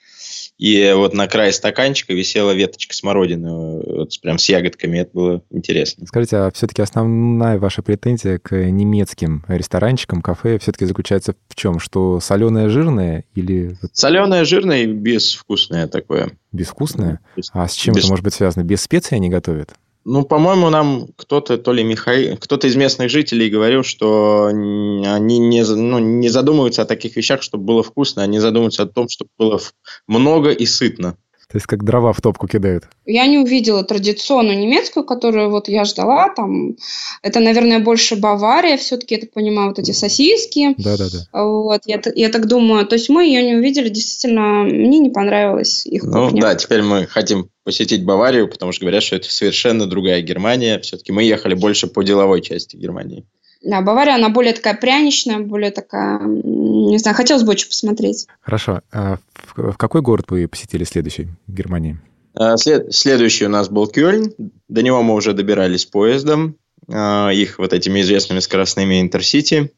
и 0.57 0.91
вот 0.95 1.13
на 1.13 1.27
крае 1.27 1.51
стаканчика 1.51 2.13
висела 2.13 2.51
веточка 2.51 2.95
смородины, 2.95 3.79
вот 3.79 4.19
прям 4.21 4.39
с 4.39 4.49
ягодками. 4.49 4.99
Это 4.99 5.11
было 5.13 5.43
интересно. 5.51 6.07
Скажите, 6.07 6.37
а 6.37 6.51
все-таки 6.51 6.81
основная 6.81 7.59
ваша 7.59 7.83
претензия 7.83 8.39
к 8.39 8.55
немецким 8.55 9.45
ресторанчикам, 9.47 10.21
кафе 10.21 10.57
все-таки 10.59 10.85
заключается 10.85 11.35
в 11.47 11.55
чем? 11.55 11.79
Что 11.79 12.19
соленое, 12.19 12.69
жирное 12.69 13.25
или... 13.35 13.77
Соленое, 13.93 14.45
жирное 14.45 14.83
и 14.83 14.87
безвкусное 14.87 15.87
такое. 15.87 16.31
Безвкусное? 16.51 17.19
Без... 17.35 17.51
А 17.53 17.67
с 17.67 17.73
чем 17.73 17.93
без... 17.93 18.03
это 18.03 18.11
может 18.11 18.23
быть 18.23 18.33
связано? 18.33 18.63
Без 18.63 18.81
специй 18.81 19.17
они 19.17 19.29
готовят? 19.29 19.75
Ну, 20.09 20.23
по-моему, 20.23 20.69
нам 20.69 21.07
кто-то, 21.17 21.57
то 21.57 21.73
ли 21.73 21.83
Михаил, 21.83 22.37
кто-то 22.37 22.67
из 22.67 22.77
местных 22.77 23.09
жителей 23.09 23.49
говорил, 23.49 23.83
что 23.83 24.45
они 24.45 25.37
не, 25.37 25.65
ну, 25.65 25.99
не 25.99 26.29
задумываются 26.29 26.83
о 26.83 26.85
таких 26.85 27.17
вещах, 27.17 27.41
чтобы 27.41 27.65
было 27.65 27.83
вкусно, 27.83 28.23
они 28.23 28.39
задумываются 28.39 28.83
о 28.83 28.87
том, 28.87 29.09
чтобы 29.09 29.31
было 29.37 29.59
много 30.07 30.51
и 30.51 30.65
сытно. 30.65 31.17
То 31.49 31.55
есть 31.55 31.65
как 31.65 31.85
дрова 31.85 32.11
в 32.11 32.19
топку 32.19 32.45
кидают. 32.45 32.89
Я 33.05 33.25
не 33.25 33.37
увидела 33.37 33.81
традиционную 33.81 34.59
немецкую, 34.59 35.05
которую 35.05 35.49
вот 35.49 35.69
я 35.69 35.85
ждала. 35.85 36.27
Там 36.35 36.75
это, 37.21 37.39
наверное, 37.39 37.79
больше 37.79 38.17
Бавария. 38.17 38.75
Все-таки, 38.75 39.15
я 39.15 39.21
так 39.21 39.31
понимаю, 39.31 39.69
вот 39.69 39.79
эти 39.79 39.91
сосиски. 39.91 40.75
Да-да-да. 40.77 41.25
Вот, 41.31 41.83
я, 41.85 42.01
я 42.15 42.29
так 42.29 42.47
думаю. 42.47 42.85
То 42.85 42.95
есть 42.95 43.07
мы 43.07 43.25
ее 43.25 43.43
не 43.43 43.55
увидели. 43.55 43.87
Действительно, 43.87 44.63
мне 44.63 44.99
не 44.99 45.09
понравилась 45.09 45.85
их 45.85 46.03
ну, 46.03 46.25
кухня. 46.25 46.41
да, 46.41 46.55
теперь 46.55 46.81
мы 46.81 47.07
хотим 47.07 47.49
посетить 47.63 48.03
Баварию, 48.03 48.49
потому 48.49 48.73
что 48.73 48.81
говорят, 48.81 49.03
что 49.03 49.15
это 49.15 49.31
совершенно 49.31 49.87
другая 49.87 50.21
Германия. 50.21 50.79
Все-таки 50.79 51.13
мы 51.13 51.23
ехали 51.23 51.53
больше 51.53 51.87
по 51.87 52.03
деловой 52.03 52.41
части 52.41 52.75
Германии. 52.75 53.25
Да, 53.61 53.81
Бавария, 53.81 54.15
она 54.15 54.29
более 54.29 54.53
такая 54.53 54.75
пряничная, 54.75 55.39
более 55.39 55.71
такая, 55.71 56.19
не 56.21 56.97
знаю, 56.97 57.15
хотелось 57.15 57.43
бы 57.43 57.51
очень 57.51 57.67
посмотреть. 57.67 58.27
Хорошо. 58.41 58.81
А 58.91 59.17
в, 59.55 59.71
в 59.71 59.77
какой 59.77 60.01
город 60.01 60.25
вы 60.29 60.47
посетили 60.47 60.83
следующий 60.83 61.27
в 61.47 61.53
Германии? 61.53 61.99
А, 62.35 62.57
след, 62.57 62.93
следующий 62.93 63.45
у 63.45 63.49
нас 63.49 63.69
был 63.69 63.87
Кёльн. 63.87 64.33
До 64.67 64.81
него 64.81 65.01
мы 65.01 65.15
уже 65.15 65.33
добирались 65.33 65.85
поездом. 65.85 66.55
А, 66.91 67.29
их 67.29 67.57
вот 67.59 67.73
этими 67.73 68.01
известными 68.01 68.39
скоростными 68.39 69.01
Интерсити. 69.01 69.73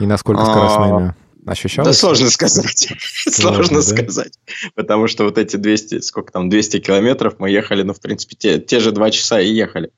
И 0.00 0.06
насколько 0.06 0.44
скоростными? 0.44 1.14
Ощущалось? 1.46 1.88
Да 1.88 1.92
сложно 1.94 2.30
сказать. 2.30 2.92
Сложно, 3.26 3.80
сказать. 3.82 4.38
Потому 4.74 5.06
что 5.08 5.24
вот 5.24 5.38
эти 5.38 5.56
200, 5.56 6.00
сколько 6.00 6.32
там, 6.32 6.50
200 6.50 6.80
километров 6.80 7.36
мы 7.38 7.50
ехали, 7.50 7.82
ну, 7.82 7.94
в 7.94 8.00
принципе, 8.00 8.36
те, 8.36 8.58
те 8.58 8.80
же 8.80 8.92
два 8.92 9.10
часа 9.10 9.40
и 9.40 9.50
ехали. 9.50 9.90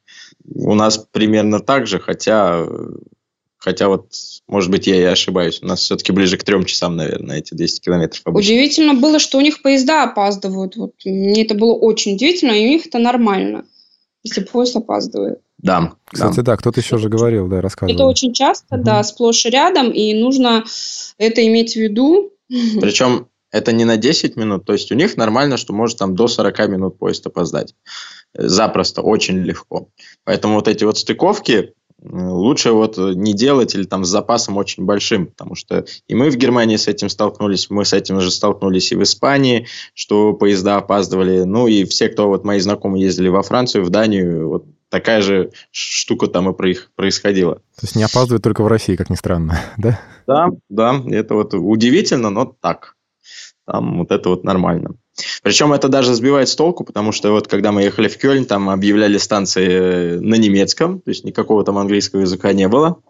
У 0.44 0.74
нас 0.74 0.98
примерно 0.98 1.60
так 1.60 1.86
же, 1.86 1.98
хотя, 1.98 2.66
хотя 3.58 3.88
вот, 3.88 4.12
может 4.46 4.70
быть, 4.70 4.86
я 4.86 4.96
и 4.96 5.04
ошибаюсь. 5.04 5.60
У 5.62 5.66
нас 5.66 5.80
все-таки 5.80 6.12
ближе 6.12 6.36
к 6.36 6.44
трем 6.44 6.64
часам, 6.64 6.96
наверное, 6.96 7.38
эти 7.38 7.54
200 7.54 7.80
километров. 7.80 8.22
Обычно. 8.24 8.52
Удивительно 8.52 8.94
было, 8.94 9.18
что 9.18 9.38
у 9.38 9.40
них 9.40 9.62
поезда 9.62 10.04
опаздывают. 10.04 10.76
Вот, 10.76 10.94
мне 11.04 11.44
это 11.44 11.54
было 11.54 11.74
очень 11.74 12.14
удивительно, 12.14 12.52
и 12.52 12.66
у 12.66 12.68
них 12.68 12.86
это 12.86 12.98
нормально, 12.98 13.64
если 14.22 14.42
поезд 14.42 14.76
опаздывает. 14.76 15.40
Да. 15.58 15.92
Кстати, 16.06 16.36
да, 16.36 16.42
да 16.42 16.56
кто-то 16.56 16.80
еще 16.80 16.98
же 16.98 17.08
говорил, 17.08 17.46
да, 17.48 17.60
рассказывал. 17.60 17.94
Это 17.94 18.06
очень 18.06 18.32
часто, 18.32 18.76
угу. 18.76 18.84
да, 18.84 19.02
сплошь 19.02 19.44
и 19.46 19.50
рядом, 19.50 19.90
и 19.90 20.14
нужно 20.14 20.64
это 21.18 21.46
иметь 21.46 21.74
в 21.74 21.76
виду. 21.76 22.32
Причем 22.80 23.28
это 23.52 23.72
не 23.72 23.84
на 23.84 23.96
10 23.96 24.36
минут, 24.36 24.64
то 24.64 24.72
есть 24.72 24.90
у 24.92 24.94
них 24.94 25.16
нормально, 25.16 25.56
что 25.56 25.72
может 25.72 25.98
там 25.98 26.14
до 26.14 26.28
40 26.28 26.68
минут 26.68 26.98
поезд 26.98 27.26
опоздать. 27.26 27.74
Запросто, 28.34 29.02
очень 29.02 29.38
легко. 29.38 29.88
Поэтому 30.24 30.54
вот 30.54 30.68
эти 30.68 30.84
вот 30.84 30.98
стыковки 30.98 31.74
лучше 32.02 32.72
вот 32.72 32.96
не 32.96 33.34
делать 33.34 33.74
или 33.74 33.84
там 33.84 34.04
с 34.04 34.08
запасом 34.08 34.56
очень 34.56 34.84
большим, 34.84 35.26
потому 35.26 35.54
что 35.54 35.84
и 36.08 36.14
мы 36.14 36.30
в 36.30 36.36
Германии 36.36 36.76
с 36.76 36.88
этим 36.88 37.08
столкнулись, 37.08 37.68
мы 37.70 37.84
с 37.84 37.92
этим 37.92 38.20
же 38.20 38.30
столкнулись 38.30 38.92
и 38.92 38.96
в 38.96 39.02
Испании, 39.02 39.66
что 39.94 40.32
поезда 40.32 40.76
опаздывали, 40.76 41.42
ну 41.42 41.66
и 41.66 41.84
все, 41.84 42.08
кто 42.08 42.28
вот 42.28 42.44
мои 42.44 42.58
знакомые 42.60 43.04
ездили 43.04 43.28
во 43.28 43.42
Францию, 43.42 43.84
в 43.84 43.90
Данию, 43.90 44.48
вот 44.48 44.64
такая 44.88 45.22
же 45.22 45.50
штука 45.70 46.26
там 46.26 46.50
и 46.50 46.74
происходила. 46.96 47.56
То 47.56 47.82
есть 47.82 47.96
не 47.96 48.02
опаздывает 48.02 48.42
только 48.42 48.62
в 48.62 48.66
России, 48.66 48.96
как 48.96 49.10
ни 49.10 49.14
странно, 49.14 49.60
да? 49.76 50.00
Да, 50.26 50.48
да, 50.68 51.02
это 51.10 51.34
вот 51.34 51.54
удивительно, 51.54 52.30
но 52.30 52.44
так. 52.60 52.96
Там 53.66 53.98
вот 53.98 54.10
это 54.10 54.30
вот 54.30 54.42
нормально. 54.42 54.94
Причем 55.42 55.72
это 55.72 55.88
даже 55.88 56.14
сбивает 56.14 56.48
с 56.48 56.56
толку, 56.56 56.84
потому 56.84 57.12
что 57.12 57.30
вот 57.32 57.48
когда 57.48 57.72
мы 57.72 57.82
ехали 57.82 58.08
в 58.08 58.18
Кёльн, 58.18 58.44
там 58.44 58.70
объявляли 58.70 59.18
станции 59.18 59.68
э, 59.68 60.20
на 60.20 60.34
немецком, 60.34 61.00
то 61.00 61.10
есть 61.10 61.24
никакого 61.24 61.64
там 61.64 61.78
английского 61.78 62.20
языка 62.20 62.52
не 62.52 62.68
было. 62.68 63.02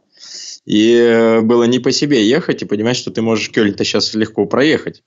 И 0.65 0.95
э, 0.95 1.41
было 1.41 1.65
не 1.65 1.79
по 1.79 1.93
себе 1.93 2.29
ехать 2.29 2.63
и 2.63 2.67
понимать, 2.67 2.97
что 2.97 3.11
ты 3.11 3.23
можешь 3.23 3.51
Кёльн-то 3.51 3.85
сейчас 3.85 4.15
легко 4.15 4.47
проехать. 4.47 5.03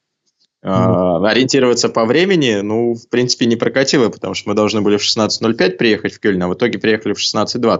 Mm-hmm. 0.63 1.29
ориентироваться 1.29 1.89
по 1.89 2.05
времени, 2.05 2.61
ну, 2.61 2.93
в 2.93 3.09
принципе, 3.09 3.45
не 3.45 3.57
прокатило, 3.57 4.07
потому 4.07 4.33
что 4.33 4.49
мы 4.49 4.55
должны 4.55 4.81
были 4.81 4.95
в 4.95 5.01
16.05 5.01 5.71
приехать 5.71 6.13
в 6.13 6.19
Кёльн, 6.21 6.41
а 6.41 6.47
в 6.47 6.53
итоге 6.53 6.79
приехали 6.79 7.13
в 7.13 7.19
16.20. 7.19 7.79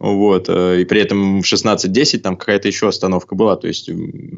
Вот, 0.00 0.48
э, 0.48 0.80
и 0.80 0.84
при 0.86 1.02
этом 1.02 1.42
в 1.42 1.44
16.10 1.44 2.18
там 2.20 2.38
какая-то 2.38 2.66
еще 2.66 2.88
остановка 2.88 3.34
была, 3.34 3.56
то 3.56 3.68
есть, 3.68 3.90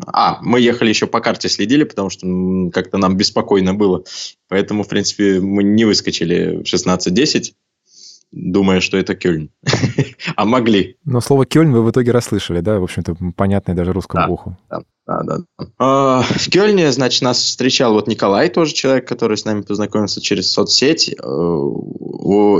а, 0.06 0.40
мы 0.42 0.60
ехали 0.60 0.88
еще 0.88 1.06
по 1.06 1.20
карте 1.20 1.48
следили, 1.48 1.84
потому 1.84 2.10
что 2.10 2.26
как-то 2.72 2.98
нам 2.98 3.16
беспокойно 3.16 3.72
было, 3.72 4.02
поэтому, 4.48 4.82
в 4.82 4.88
принципе, 4.88 5.38
мы 5.38 5.62
не 5.62 5.84
выскочили 5.84 6.56
в 6.56 6.64
16.10, 6.64 7.52
думая, 8.34 8.80
что 8.80 8.96
это 8.96 9.14
Кёльн. 9.14 9.50
а 10.36 10.44
могли. 10.44 10.96
Но 11.04 11.20
слово 11.20 11.46
Кёльн 11.46 11.72
вы 11.72 11.82
в 11.82 11.90
итоге 11.90 12.10
расслышали, 12.10 12.60
да? 12.60 12.80
В 12.80 12.84
общем-то, 12.84 13.16
понятное 13.36 13.74
даже 13.74 13.92
русскому 13.92 14.26
да, 14.26 14.32
уху. 14.32 14.56
Да, 14.68 14.80
да, 15.06 15.22
да. 15.22 15.38
А, 15.78 16.22
в 16.22 16.48
Кёльне, 16.50 16.90
значит, 16.90 17.22
нас 17.22 17.38
встречал 17.38 17.94
вот 17.94 18.08
Николай, 18.08 18.48
тоже 18.48 18.74
человек, 18.74 19.06
который 19.06 19.36
с 19.36 19.44
нами 19.44 19.62
познакомился 19.62 20.20
через 20.20 20.50
соцсеть. 20.50 21.10
Э, 21.10 21.70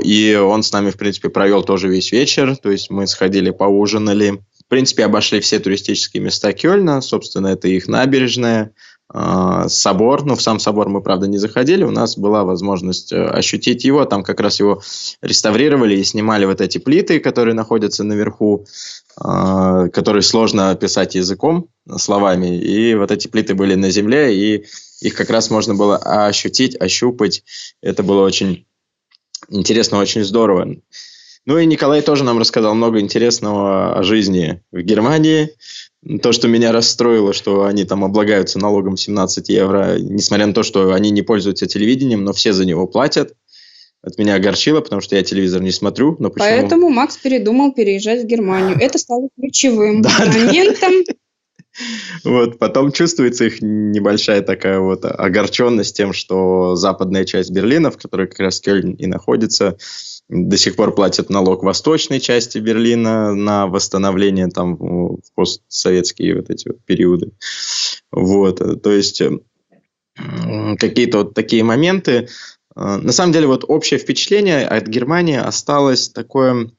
и 0.05 0.37
он 0.37 0.63
с 0.63 0.73
нами, 0.73 0.91
в 0.91 0.97
принципе, 0.97 1.29
провел 1.29 1.65
тоже 1.65 1.89
весь 1.89 2.13
вечер. 2.13 2.57
То 2.57 2.71
есть 2.71 2.91
мы 2.91 3.07
сходили, 3.07 3.51
поужинали. 3.51 4.43
В 4.65 4.69
принципе, 4.69 5.05
обошли 5.05 5.41
все 5.41 5.59
туристические 5.59 6.23
места 6.23 6.53
Кёльна. 6.53 7.01
Собственно, 7.01 7.49
это 7.49 7.69
их 7.69 7.89
набережная, 7.89 8.73
собор, 9.69 10.25
ну, 10.25 10.35
в 10.35 10.43
сам 10.43 10.59
собор 10.59 10.89
мы, 10.89 11.03
правда, 11.03 11.27
не 11.27 11.39
заходили, 11.39 11.85
у 11.85 11.91
нас 11.91 12.17
была 12.17 12.43
возможность 12.43 13.13
э, 13.13 13.23
ощутить 13.23 13.85
его, 13.85 14.05
там 14.07 14.25
как 14.25 14.41
раз 14.41 14.59
его 14.61 14.83
реставрировали 15.21 15.97
и 15.97 16.05
снимали 16.05 16.47
вот 16.47 16.61
эти 16.61 16.79
плиты, 16.79 17.21
которые 17.21 17.55
находятся 17.55 18.03
наверху, 18.03 18.67
а, 19.17 19.89
которые 19.89 20.23
сложно 20.23 20.71
описать 20.71 21.15
языком, 21.15 21.69
словами, 21.97 22.59
и 22.59 22.95
вот 22.95 23.11
эти 23.11 23.29
плиты 23.29 23.55
были 23.55 23.75
на 23.75 23.91
земле, 23.91 24.35
и 24.35 24.65
их 25.01 25.15
как 25.15 25.31
раз 25.31 25.51
можно 25.51 25.75
было 25.75 25.99
ощутить, 25.99 26.81
ощупать, 26.81 27.45
это 27.83 28.03
было 28.03 28.25
очень 28.25 28.67
интересно, 29.51 29.99
очень 29.99 30.25
здорово. 30.25 30.77
Ну 31.47 31.59
и 31.59 31.67
Николай 31.67 32.01
тоже 32.01 32.25
нам 32.25 32.39
рассказал 32.39 32.75
много 32.75 33.01
интересного 33.01 33.99
о 33.99 34.03
жизни 34.03 34.63
в 34.73 34.81
Германии, 34.81 35.51
то, 36.23 36.33
что 36.33 36.49
меня 36.49 36.73
расстроило, 36.73 37.33
что 37.33 37.65
они 37.65 37.85
там 37.85 38.05
облагаются 38.05 38.59
налогом 38.59 38.97
17 38.97 39.49
евро, 39.49 39.99
несмотря 39.99 40.47
на 40.47 40.55
то, 40.55 40.63
что 40.63 40.93
они 40.93 41.11
не 41.11 41.23
пользуются 41.23 41.67
телевидением, 41.67 42.25
но 42.25 42.33
все 42.33 42.53
за 42.53 42.65
него 42.65 42.87
платят. 42.87 43.35
Это 44.03 44.21
меня 44.21 44.35
огорчило, 44.35 44.81
потому 44.81 45.01
что 45.01 45.17
я 45.17 45.23
телевизор 45.23 45.63
не 45.63 45.71
смотрю. 45.71 46.17
Но 46.19 46.29
почему... 46.29 46.49
Поэтому 46.49 46.91
Макс 46.91 47.17
передумал 47.17 47.73
переезжать 47.73 48.23
в 48.23 48.27
Германию. 48.27 48.77
Это 48.79 48.99
стало 48.99 49.29
ключевым 49.39 50.03
моментом. 50.19 50.93
Вот, 52.23 52.59
потом 52.59 52.93
чувствуется 52.93 53.47
их 53.47 53.61
небольшая 53.61 54.43
такая 54.43 54.79
вот 54.79 55.05
огорченность 55.05 55.97
тем, 55.97 56.13
что 56.13 56.77
западная 56.77 57.25
часть 57.25 57.51
Берлина, 57.51 57.91
в 57.91 57.97
которой 57.97 58.29
как 58.29 58.41
раз 58.41 58.61
Кёльн 58.61 58.93
и 58.93 59.07
находится, 59.07 59.77
до 60.29 60.57
сих 60.57 60.77
пор 60.77 60.95
платят 60.95 61.29
налог 61.31 61.63
восточной 61.63 62.19
части 62.21 62.59
Берлина 62.59 63.35
на 63.35 63.67
восстановление 63.67 64.49
там 64.49 64.77
в 64.77 65.21
постсоветские 65.35 66.37
вот 66.37 66.51
эти 66.51 66.69
вот 66.69 66.83
периоды. 66.85 67.33
Вот, 68.11 68.83
то 68.83 68.91
есть 68.91 69.23
какие-то 70.79 71.19
вот 71.19 71.35
такие 71.35 71.63
моменты. 71.63 72.29
На 72.75 73.13
самом 73.13 73.33
деле 73.33 73.47
вот 73.47 73.65
общее 73.69 73.99
впечатление 73.99 74.67
от 74.67 74.89
Германии 74.89 75.37
осталось 75.37 76.09
такое, 76.09 76.71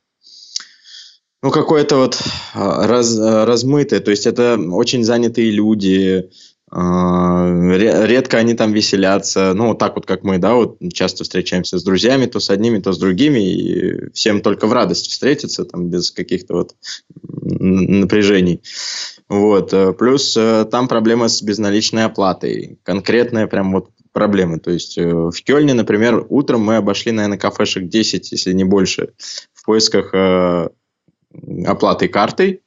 ну 1.42 1.52
какое-то 1.52 1.98
вот 1.98 2.22
раз, 2.54 3.18
размытое. 3.18 4.00
То 4.00 4.12
есть 4.12 4.26
это 4.26 4.58
очень 4.58 5.04
занятые 5.04 5.52
люди, 5.52 6.30
редко 6.76 8.38
они 8.38 8.54
там 8.54 8.74
веселятся, 8.74 9.54
ну, 9.54 9.68
вот 9.68 9.80
так 9.80 9.96
вот, 9.96 10.06
как 10.06 10.24
мы, 10.24 10.40
да, 10.40 10.56
вот 10.56 10.78
часто 10.94 11.24
встречаемся 11.24 11.80
с 11.80 11.84
друзьями, 11.84 12.26
то 12.26 12.40
с 12.40 12.50
одними, 12.50 12.80
то 12.80 12.92
с 12.92 12.98
другими, 12.98 13.40
и 13.40 14.12
всем 14.12 14.42
только 14.42 14.68
в 14.68 14.74
радость 14.74 15.08
встретиться, 15.08 15.64
там, 15.64 15.90
без 15.90 16.12
каких-то 16.12 16.54
вот 16.54 16.76
напряжений. 17.42 18.62
Вот. 19.28 19.74
Э, 19.74 19.94
плюс 19.94 20.36
э, 20.38 20.66
там 20.70 20.88
проблема 20.88 21.30
с 21.30 21.42
безналичной 21.42 22.06
оплатой, 22.06 22.78
конкретная 22.84 23.48
прям 23.48 23.72
вот 23.72 23.90
проблема. 24.12 24.60
То 24.60 24.72
есть 24.72 24.98
э, 24.98 25.08
в 25.08 25.44
Кёльне, 25.44 25.74
например, 25.74 26.26
утром 26.30 26.62
мы 26.62 26.76
обошли, 26.76 27.12
наверное, 27.12 27.38
кафешек 27.38 27.88
10, 27.88 28.32
если 28.32 28.54
не 28.54 28.64
больше, 28.64 29.14
в 29.54 29.66
поисках 29.66 30.14
оплаты 31.66 32.08
картой, 32.08 32.62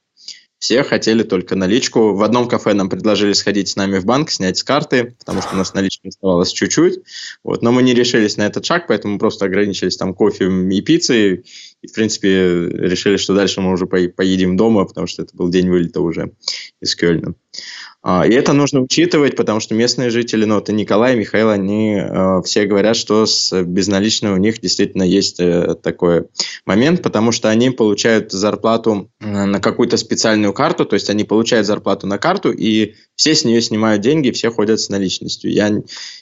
все 0.58 0.82
хотели 0.82 1.22
только 1.22 1.54
наличку. 1.54 2.14
В 2.14 2.22
одном 2.22 2.48
кафе 2.48 2.74
нам 2.74 2.88
предложили 2.88 3.32
сходить 3.32 3.68
с 3.68 3.76
нами 3.76 3.98
в 3.98 4.04
банк, 4.04 4.30
снять 4.30 4.58
с 4.58 4.64
карты, 4.64 5.16
потому 5.18 5.40
что 5.40 5.54
у 5.54 5.56
нас 5.56 5.74
налички 5.74 6.08
оставалось 6.08 6.52
чуть-чуть. 6.52 7.00
Вот. 7.44 7.62
Но 7.62 7.72
мы 7.72 7.82
не 7.82 7.94
решились 7.94 8.36
на 8.36 8.46
этот 8.46 8.64
шаг, 8.64 8.86
поэтому 8.88 9.18
просто 9.18 9.44
ограничились 9.44 9.96
там 9.96 10.14
кофе 10.14 10.46
и 10.46 10.80
пиццей. 10.80 11.44
И, 11.80 11.86
в 11.86 11.92
принципе, 11.92 12.68
решили, 12.68 13.16
что 13.18 13.34
дальше 13.34 13.60
мы 13.60 13.72
уже 13.72 13.86
поедем 13.86 14.56
дома, 14.56 14.84
потому 14.84 15.06
что 15.06 15.22
это 15.22 15.36
был 15.36 15.48
день 15.48 15.70
вылета 15.70 16.00
уже 16.00 16.32
из 16.80 16.96
Кёльна. 16.96 17.34
А, 18.10 18.26
и 18.26 18.32
это 18.32 18.54
нужно 18.54 18.80
учитывать, 18.80 19.36
потому 19.36 19.60
что 19.60 19.74
местные 19.74 20.08
жители, 20.08 20.46
ну, 20.46 20.56
это 20.56 20.72
Николай 20.72 21.14
Михаил, 21.14 21.50
они 21.50 21.96
э, 21.96 22.40
все 22.42 22.64
говорят, 22.64 22.96
что 22.96 23.26
с 23.26 23.62
безналичной 23.62 24.30
у 24.30 24.38
них 24.38 24.62
действительно 24.62 25.02
есть 25.02 25.38
э, 25.40 25.74
такой 25.74 26.24
момент, 26.64 27.02
потому 27.02 27.32
что 27.32 27.50
они 27.50 27.68
получают 27.68 28.32
зарплату 28.32 29.10
на 29.20 29.60
какую-то 29.60 29.98
специальную 29.98 30.54
карту, 30.54 30.86
то 30.86 30.94
есть 30.94 31.10
они 31.10 31.24
получают 31.24 31.66
зарплату 31.66 32.06
на 32.06 32.16
карту, 32.16 32.50
и 32.50 32.94
все 33.14 33.34
с 33.34 33.44
нее 33.44 33.60
снимают 33.60 34.00
деньги, 34.00 34.30
все 34.30 34.50
ходят 34.50 34.80
с 34.80 34.88
наличностью. 34.88 35.52
Я 35.52 35.70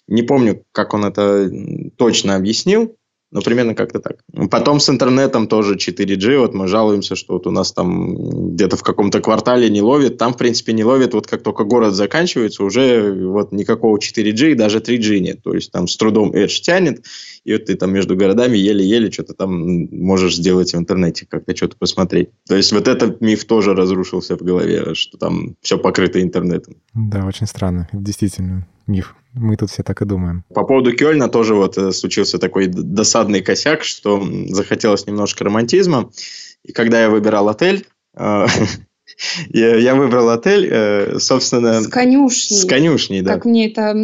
не 0.08 0.22
помню, 0.24 0.64
как 0.72 0.92
он 0.92 1.04
это 1.04 1.48
точно 1.96 2.34
объяснил, 2.34 2.96
ну, 3.36 3.42
примерно 3.42 3.74
как-то 3.74 3.98
так. 3.98 4.24
Потом 4.50 4.80
с 4.80 4.88
интернетом 4.88 5.46
тоже 5.46 5.76
4G. 5.76 6.38
Вот 6.38 6.54
мы 6.54 6.68
жалуемся, 6.68 7.16
что 7.16 7.34
вот 7.34 7.46
у 7.46 7.50
нас 7.50 7.70
там 7.70 8.54
где-то 8.54 8.78
в 8.78 8.82
каком-то 8.82 9.20
квартале 9.20 9.68
не 9.68 9.82
ловит. 9.82 10.16
Там, 10.16 10.32
в 10.32 10.38
принципе, 10.38 10.72
не 10.72 10.84
ловит. 10.84 11.12
Вот 11.12 11.26
как 11.26 11.42
только 11.42 11.64
город 11.64 11.92
заканчивается, 11.92 12.64
уже 12.64 13.12
вот 13.12 13.52
никакого 13.52 13.98
4G 13.98 14.52
и 14.52 14.54
даже 14.54 14.78
3G 14.78 15.18
нет. 15.18 15.42
То 15.42 15.52
есть 15.52 15.70
там 15.70 15.86
с 15.86 15.98
трудом 15.98 16.32
Edge 16.32 16.62
тянет. 16.62 17.04
И 17.44 17.52
вот 17.52 17.66
ты 17.66 17.74
там 17.74 17.92
между 17.92 18.16
городами 18.16 18.56
еле-еле 18.56 19.10
что-то 19.10 19.34
там 19.34 19.84
можешь 19.90 20.36
сделать 20.36 20.72
в 20.72 20.78
интернете, 20.78 21.26
как-то 21.28 21.54
что-то 21.54 21.76
посмотреть. 21.76 22.30
То 22.48 22.56
есть 22.56 22.72
вот 22.72 22.88
этот 22.88 23.20
миф 23.20 23.44
тоже 23.44 23.74
разрушился 23.74 24.38
в 24.38 24.40
голове, 24.40 24.94
что 24.94 25.18
там 25.18 25.56
все 25.60 25.76
покрыто 25.76 26.22
интернетом. 26.22 26.76
Да, 26.94 27.26
очень 27.26 27.46
странно. 27.46 27.86
Действительно, 27.92 28.66
миф. 28.86 29.14
Мы 29.32 29.56
тут 29.56 29.70
все 29.70 29.82
так 29.82 30.00
и 30.00 30.04
думаем. 30.04 30.44
По 30.54 30.64
поводу 30.64 30.96
Кёльна 30.96 31.28
тоже 31.28 31.54
вот 31.54 31.76
э, 31.76 31.92
случился 31.92 32.38
такой 32.38 32.66
досадный 32.66 33.42
косяк, 33.42 33.84
что 33.84 34.22
захотелось 34.48 35.06
немножко 35.06 35.44
романтизма. 35.44 36.10
И 36.62 36.72
когда 36.72 37.02
я 37.02 37.10
выбирал 37.10 37.48
отель, 37.48 37.86
э, 38.16 38.46
я, 39.50 39.76
я 39.76 39.94
выбрал 39.94 40.30
отель, 40.30 40.68
э, 40.70 41.18
собственно... 41.18 41.82
С 41.82 41.88
конюшней. 41.88 42.56
С 42.56 42.64
конюшней, 42.64 43.20
да. 43.22 43.34
Как 43.34 43.44
мне 43.44 43.70
это 43.70 43.94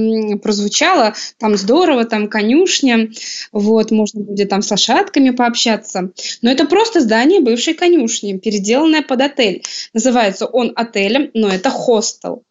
прозвучало. 0.42 1.14
Там 1.38 1.56
здорово, 1.56 2.04
там 2.04 2.28
конюшня. 2.28 3.10
Вот, 3.52 3.90
можно 3.90 4.20
будет 4.20 4.48
там 4.48 4.62
с 4.62 4.70
лошадками 4.70 5.30
пообщаться. 5.30 6.10
Но 6.40 6.50
это 6.50 6.66
просто 6.66 7.00
здание 7.00 7.40
бывшей 7.40 7.74
конюшни, 7.74 8.38
переделанное 8.38 9.02
под 9.02 9.20
отель. 9.20 9.62
Называется 9.92 10.46
он 10.46 10.72
отелем, 10.74 11.30
но 11.34 11.48
это 11.48 11.70
хостел. 11.70 12.44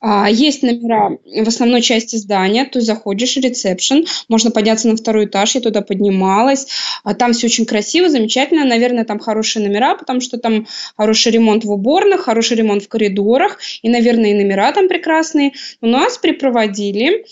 А, 0.00 0.28
есть 0.28 0.62
номера 0.62 1.18
в 1.24 1.48
основной 1.48 1.80
части 1.80 2.16
здания, 2.16 2.64
то 2.64 2.78
есть 2.78 2.86
заходишь, 2.86 3.36
ресепшн, 3.36 4.04
можно 4.28 4.50
подняться 4.50 4.88
на 4.88 4.96
второй 4.96 5.26
этаж, 5.26 5.54
я 5.54 5.60
туда 5.60 5.80
поднималась, 5.80 6.66
а 7.04 7.14
там 7.14 7.32
все 7.32 7.46
очень 7.46 7.66
красиво, 7.66 8.08
замечательно, 8.08 8.64
наверное, 8.64 9.04
там 9.04 9.18
хорошие 9.18 9.66
номера, 9.66 9.94
потому 9.96 10.20
что 10.20 10.38
там 10.38 10.66
хороший 10.96 11.32
ремонт 11.32 11.64
в 11.64 11.72
уборных, 11.84 12.22
хороший 12.22 12.56
ремонт 12.56 12.82
в 12.82 12.88
коридорах, 12.88 13.58
и, 13.82 13.88
наверное, 13.88 14.30
и 14.30 14.34
номера 14.34 14.72
там 14.72 14.88
прекрасные. 14.88 15.52
У 15.80 15.86
нас 15.86 16.16
припроводили 16.16 17.24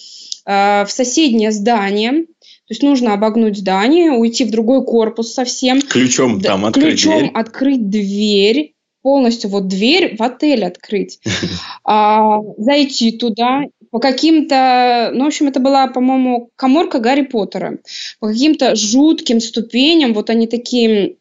э, 0.47 0.85
в 0.85 0.89
соседнее 0.91 1.53
здание, 1.53 2.25
то 2.25 2.75
есть 2.75 2.83
нужно 2.83 3.15
обогнуть 3.15 3.59
здание, 3.59 4.13
уйти 4.13 4.45
в 4.45 4.51
другой 4.51 4.85
корпус 4.85 5.33
совсем. 5.33 5.81
Ключом 5.81 6.41
там 6.41 6.67
открыть 6.67 6.85
Ключом 6.85 7.19
дверь. 7.19 7.31
открыть 7.35 7.89
дверь 7.89 8.75
полностью 9.03 9.51
вот 9.51 9.67
дверь 9.67 10.17
в 10.17 10.23
отель 10.23 10.65
открыть, 10.65 11.19
а, 11.85 12.39
зайти 12.59 13.13
туда 13.13 13.65
по 13.91 13.99
каким-то, 13.99 15.11
ну, 15.13 15.25
в 15.25 15.27
общем, 15.27 15.49
это 15.49 15.61
была, 15.61 15.87
по-моему, 15.87 16.49
коморка 16.57 16.99
Гарри 16.99 17.23
Поттера, 17.23 17.79
по 18.21 18.29
каким-то 18.29 18.75
жутким 18.75 19.39
ступеням, 19.39 20.15
вот 20.15 20.31
они 20.31 20.47
такие 20.47 21.17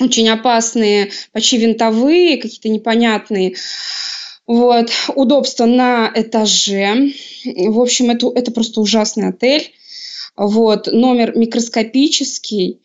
очень 0.00 0.28
опасные, 0.28 1.10
почти 1.32 1.58
винтовые, 1.58 2.38
какие-то 2.38 2.68
непонятные. 2.68 3.54
Вот, 4.46 4.90
удобство 5.14 5.64
на 5.66 6.10
этаже. 6.14 7.12
В 7.44 7.80
общем, 7.80 8.10
это, 8.10 8.30
это 8.34 8.52
просто 8.52 8.80
ужасный 8.80 9.28
отель. 9.28 9.72
Вот, 10.36 10.92
номер 10.92 11.36
микроскопический. 11.36 12.80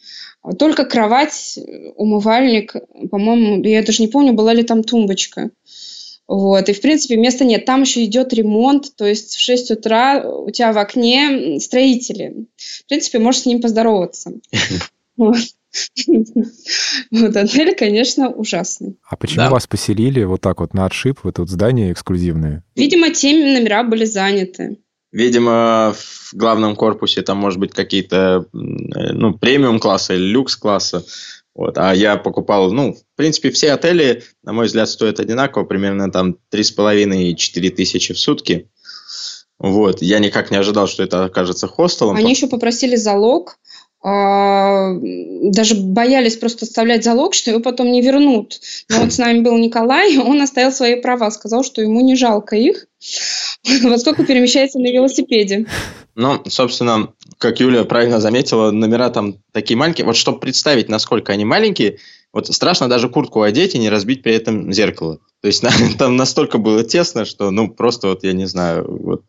Только 0.58 0.86
кровать, 0.86 1.60
умывальник, 1.96 2.76
по-моему, 3.12 3.64
я 3.64 3.84
даже 3.84 4.02
не 4.02 4.08
помню, 4.08 4.34
была 4.34 4.54
ли 4.54 4.64
там 4.64 4.84
тумбочка. 4.84 5.52
Вот, 6.28 6.70
и, 6.70 6.74
в 6.74 6.82
принципе, 6.82 7.18
места 7.18 7.44
нет. 7.44 7.66
Там 7.66 7.82
еще 7.82 8.04
идет 8.06 8.34
ремонт, 8.34 8.96
то 8.96 9.06
есть 9.06 9.36
в 9.36 9.40
6 9.40 9.72
утра 9.72 10.24
у 10.24 10.50
тебя 10.50 10.72
в 10.72 10.78
окне 10.78 11.60
строители. 11.60 12.48
В 12.56 12.86
принципе, 12.88 13.20
можешь 13.20 13.42
с 13.42 13.46
ним 13.46 13.62
поздороваться. 13.62 14.34
Вот. 15.18 15.36
Вот 17.12 17.36
отель, 17.36 17.76
конечно, 17.76 18.30
ужасный. 18.30 18.98
А 19.10 19.16
почему 19.16 19.50
вас 19.50 19.68
поселили 19.68 20.24
вот 20.24 20.42
так 20.42 20.60
вот 20.60 20.74
на 20.74 20.86
отшиб 20.86 21.20
в 21.24 21.28
это 21.28 21.46
здание 21.46 21.92
эксклюзивное? 21.92 22.64
Видимо, 22.76 23.12
те 23.12 23.34
номера 23.34 23.84
были 23.84 24.06
заняты. 24.06 24.80
Видимо, 25.12 25.94
в 25.94 26.34
главном 26.34 26.76
корпусе 26.76 27.22
там 27.22 27.38
может 27.38 27.60
быть 27.60 27.74
какие-то 27.74 28.46
ну, 28.54 29.38
премиум 29.38 29.80
класса 29.80 30.14
или 30.14 30.24
люкс 30.24 30.56
класса. 30.56 31.04
Вот. 31.54 31.78
А 31.78 31.94
я 31.94 32.16
покупал, 32.16 32.72
ну, 32.72 32.94
в 32.94 33.18
принципе, 33.18 33.52
все 33.52 33.74
отели, 33.74 34.24
на 34.42 34.54
мой 34.54 34.68
взгляд, 34.68 34.90
стоят 34.90 35.20
одинаково, 35.20 35.66
примерно 35.66 36.10
там 36.10 36.38
3,5 36.52 37.16
и 37.18 37.36
4 37.36 37.70
тысячи 37.72 38.14
в 38.14 38.20
сутки. 38.20 38.70
Вот. 39.60 40.02
Я 40.02 40.20
никак 40.20 40.50
не 40.50 40.58
ожидал, 40.58 40.88
что 40.88 41.04
это 41.04 41.26
окажется 41.26 41.68
хостелом. 41.68 42.16
Они 42.16 42.32
еще 42.32 42.48
попросили 42.48 42.96
залог, 42.96 43.58
даже 44.04 45.76
боялись 45.76 46.36
просто 46.36 46.66
оставлять 46.66 47.04
залог, 47.04 47.36
что 47.36 47.52
его 47.52 47.60
потом 47.60 47.92
не 47.92 48.02
вернут. 48.02 48.60
Но 48.90 49.02
вот 49.02 49.14
с 49.14 49.20
нами 49.20 49.42
был 49.42 49.58
Николай, 49.58 50.18
он 50.26 50.42
оставил 50.42 50.72
свои 50.72 51.00
права, 51.00 51.30
сказал, 51.30 51.64
что 51.64 51.82
ему 51.82 52.02
не 52.02 52.16
жалко 52.16 52.56
их, 52.56 52.88
поскольку 53.84 54.26
перемещается 54.26 54.80
на 54.80 54.88
велосипеде. 54.88 55.68
Ну, 56.16 56.42
собственно, 56.48 57.14
как 57.38 57.60
Юля 57.60 57.84
правильно 57.84 58.20
заметила, 58.20 58.72
номера 58.72 59.10
там 59.10 59.36
такие 59.52 59.78
маленькие. 59.78 60.06
Вот 60.06 60.16
чтобы 60.16 60.40
представить, 60.40 60.90
насколько 60.90 61.32
они 61.32 61.46
маленькие, 61.46 62.00
вот 62.34 62.48
страшно 62.48 62.88
даже 62.88 63.10
куртку 63.10 63.42
одеть 63.42 63.76
и 63.76 63.80
не 63.80 63.90
разбить 63.90 64.24
при 64.24 64.34
этом 64.34 64.72
зеркало. 64.72 65.20
То 65.42 65.48
есть 65.48 65.64
там 65.98 66.16
настолько 66.16 66.58
было 66.58 66.84
тесно, 66.84 67.26
что, 67.26 67.52
ну, 67.52 67.70
просто 67.70 68.08
вот, 68.08 68.24
я 68.24 68.34
не 68.34 68.46
знаю, 68.46 68.86
вот, 68.88 69.24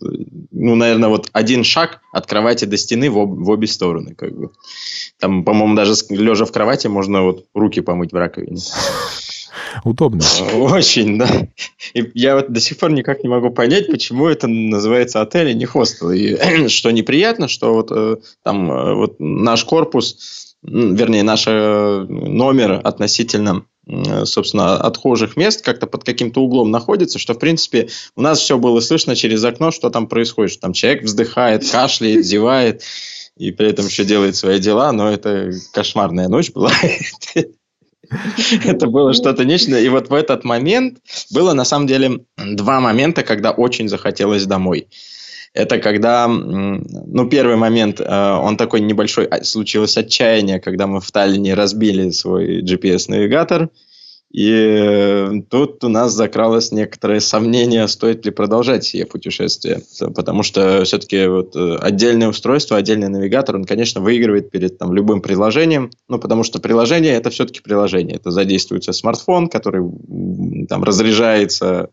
ну, 0.51 0.75
наверное, 0.75 1.09
вот 1.09 1.29
один 1.33 1.65
шаг 1.65 2.01
от 2.13 2.27
кровати 2.27 2.65
до 2.65 2.77
стены 2.77 3.11
в, 3.11 3.19
об, 3.19 3.39
в 3.39 3.51
обе 3.51 3.67
стороны, 3.67 4.15
как 4.15 4.37
бы. 4.37 4.51
Там, 5.19 5.45
по-моему, 5.45 5.75
даже 5.75 5.95
лежа 6.11 6.45
в 6.45 6.53
кровати 6.53 6.87
можно 6.87 7.23
вот 7.23 7.47
руки 7.55 7.81
помыть 7.81 8.13
в 8.13 8.17
раковине. 8.17 8.61
Удобно. 9.85 10.23
Очень, 10.55 11.19
да. 11.19 11.49
И 11.95 12.11
я 12.15 12.37
вот 12.37 12.53
до 12.53 12.61
сих 12.61 12.79
пор 12.79 12.93
никак 12.93 13.23
не 13.23 13.29
могу 13.29 13.51
понять, 13.51 13.89
почему 13.89 14.27
это 14.27 14.47
называется 14.47 15.21
отель, 15.21 15.49
а 15.49 15.53
не 15.55 15.65
хостел. 15.65 16.11
И 16.11 16.69
что 16.69 16.91
неприятно, 16.91 17.49
что 17.49 17.75
вот 17.75 17.91
э, 17.91 18.17
там 18.43 18.71
э, 18.71 18.95
вот 18.95 19.17
наш 19.19 19.65
корпус 19.65 20.52
вернее, 20.63 21.23
наш 21.23 21.45
э, 21.47 22.07
номер 22.09 22.81
относительно 22.83 23.65
собственно, 24.25 24.77
отхожих 24.77 25.37
мест 25.37 25.65
как-то 25.65 25.89
под 25.89 26.05
каким-то 26.05 26.41
углом 26.41 26.71
находится, 26.71 27.19
что, 27.19 27.35
в 27.35 27.39
принципе, 27.39 27.89
у 28.15 28.23
нас 28.23 28.39
все 28.39 28.57
было 28.57 28.79
слышно 28.81 29.17
через 29.17 29.43
окно, 29.43 29.73
что 29.73 29.91
там 29.91 30.07
происходит, 30.07 30.53
что 30.53 30.61
там 30.61 30.73
человек 30.73 31.03
вздыхает, 31.03 31.69
кашляет, 31.69 32.25
зевает, 32.25 32.83
и 33.37 33.51
при 33.51 33.69
этом 33.69 33.87
еще 33.87 34.05
делает 34.05 34.37
свои 34.37 34.61
дела, 34.61 34.93
но 34.93 35.11
это 35.11 35.53
кошмарная 35.73 36.29
ночь 36.29 36.53
была. 36.53 36.71
Это 38.65 38.87
было 38.87 39.15
что-то 39.15 39.45
нечто. 39.45 39.79
И 39.79 39.89
вот 39.89 40.11
в 40.11 40.15
этот 40.15 40.45
момент 40.45 40.99
было, 41.31 41.55
на 41.55 41.65
самом 41.65 41.87
деле, 41.87 42.21
два 42.37 42.81
момента, 42.81 43.23
когда 43.23 43.53
очень 43.53 43.89
захотелось 43.89 44.45
домой 44.45 44.89
это 45.55 45.79
когда, 45.79 46.29
ну, 46.29 47.29
первый 47.29 47.57
момент, 47.57 48.01
э, 48.01 48.33
он 48.33 48.57
такой 48.57 48.81
небольшой, 48.81 49.27
а, 49.27 49.45
случилось 49.45 49.97
отчаяние, 49.99 50.61
когда 50.61 50.87
мы 50.87 51.01
в 51.01 51.11
Таллине 51.11 51.55
разбили 51.55 52.11
свой 52.11 52.63
GPS-навигатор, 52.63 53.69
и 54.33 54.51
э, 54.51 55.43
тут 55.51 55.85
у 55.85 55.89
нас 55.89 56.13
закралось 56.13 56.73
некоторое 56.73 57.21
сомнение, 57.21 57.87
стоит 57.87 58.25
ли 58.25 58.31
продолжать 58.31 58.83
сие 58.83 59.05
путешествие. 59.05 59.83
Потому 60.15 60.43
что 60.43 60.85
все-таки 60.85 61.27
вот 61.27 61.55
э, 61.55 61.77
отдельное 61.77 62.29
устройство, 62.29 62.79
отдельный 62.79 63.11
навигатор, 63.11 63.57
он, 63.57 63.65
конечно, 63.65 64.01
выигрывает 64.01 64.51
перед 64.51 64.79
там, 64.79 64.95
любым 64.95 65.21
приложением. 65.21 65.91
Ну, 66.09 66.19
потому 66.19 66.45
что 66.45 66.61
приложение– 66.61 67.13
это 67.15 67.29
все-таки 67.29 67.61
приложение. 67.61 68.17
Это 68.17 68.31
задействуется 68.31 68.95
смартфон, 68.95 69.49
который 69.49 69.83
там 70.67 70.83
разряжается 70.83 71.91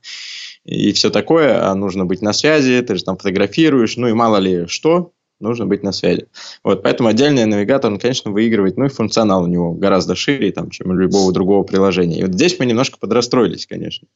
и 0.70 0.92
все 0.94 1.10
такое, 1.10 1.68
а 1.68 1.74
нужно 1.74 2.06
быть 2.06 2.22
на 2.22 2.32
связи, 2.32 2.82
ты 2.82 2.96
же 2.96 3.04
там 3.04 3.18
фотографируешь, 3.18 3.98
ну 3.98 4.08
и 4.08 4.14
мало 4.14 4.38
ли 4.38 4.68
что. 4.68 5.14
Нужно 5.40 5.66
быть 5.66 5.84
на 5.84 5.92
связи. 5.92 6.28
Вот, 6.64 6.84
поэтому 6.84 7.10
отдельный 7.10 7.46
навигатор, 7.46 7.92
он, 7.92 8.00
конечно, 8.00 8.32
выигрывает, 8.32 8.78
ну 8.78 8.86
и 8.86 8.90
функционал 8.90 9.44
у 9.44 9.48
него 9.48 9.72
гораздо 9.72 10.16
шире, 10.16 10.52
там, 10.52 10.70
чем 10.70 10.92
у 10.92 10.94
любого 10.94 11.32
другого 11.32 11.64
приложения. 11.64 12.20
И 12.20 12.24
вот 12.24 12.34
здесь 12.34 12.58
мы 12.60 12.66
немножко 12.66 12.98
подрастроились, 13.00 13.66
конечно. 13.66 14.08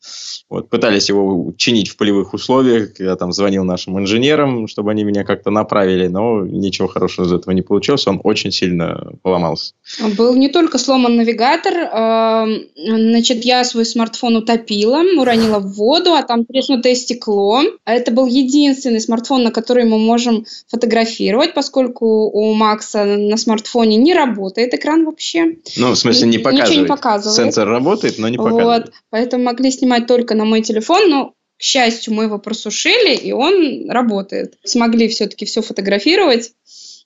Вот, 0.50 0.70
пытались 0.70 1.10
его 1.10 1.54
чинить 1.58 1.90
в 1.90 1.98
полевых 1.98 2.34
условиях, 2.34 3.00
я 3.00 3.16
там 3.16 3.32
звонил 3.32 3.64
нашим 3.64 4.00
инженерам, 4.00 4.68
чтобы 4.68 4.92
они 4.92 5.04
меня 5.04 5.24
как-то 5.24 5.50
направили, 5.50 6.08
но 6.08 6.42
ничего 6.42 6.88
хорошего 6.88 7.26
из 7.26 7.34
этого 7.34 7.54
не 7.54 7.62
получилось, 7.62 8.08
он 8.08 8.20
очень 8.24 8.52
сильно 8.52 9.14
поломался. 9.22 9.74
Был 10.18 10.36
не 10.36 10.50
только 10.50 10.78
сломан 10.78 11.16
навигатор, 11.16 11.74
а, 11.92 12.48
значит, 12.76 13.46
я 13.46 13.64
свой 13.64 13.86
смартфон 13.86 14.38
утопила, 14.38 15.02
уронила 15.18 15.60
в 15.60 15.74
воду, 15.74 16.14
а 16.14 16.24
там 16.24 16.46
треснутое 16.46 16.96
стекло. 16.96 17.62
А 17.86 17.94
это 17.94 18.12
был 18.12 18.26
единственный 18.26 19.00
смартфон, 19.00 19.44
на 19.44 19.52
который 19.52 19.86
мы 19.86 19.98
можем 19.98 20.46
фотографировать, 20.68 21.13
поскольку 21.54 22.30
у 22.30 22.54
Макса 22.54 23.06
на 23.06 23.38
смартфоне 23.38 23.98
не 23.98 24.14
работает 24.14 24.74
экран 24.74 25.06
вообще. 25.06 25.58
Ну, 25.78 25.92
в 25.92 25.96
смысле, 25.96 26.28
не 26.28 26.38
показывает. 26.38 26.70
Ничего 26.70 26.82
не 26.84 26.88
показывает. 26.88 27.38
Сенсор 27.38 27.68
работает, 27.68 28.18
но 28.18 28.30
не 28.30 28.38
показывает. 28.38 28.86
Вот, 28.86 28.94
поэтому 29.10 29.44
могли 29.44 29.72
снимать 29.72 30.08
только 30.08 30.36
на 30.36 30.46
мой 30.46 30.62
телефон, 30.62 31.10
но 31.10 31.34
к 31.58 31.62
счастью, 31.64 32.14
мы 32.14 32.26
его 32.26 32.40
просушили, 32.40 33.16
и 33.16 33.32
он 33.32 33.90
работает. 33.90 34.56
Смогли 34.64 35.08
все-таки 35.08 35.46
все 35.46 35.62
фотографировать. 35.62 36.52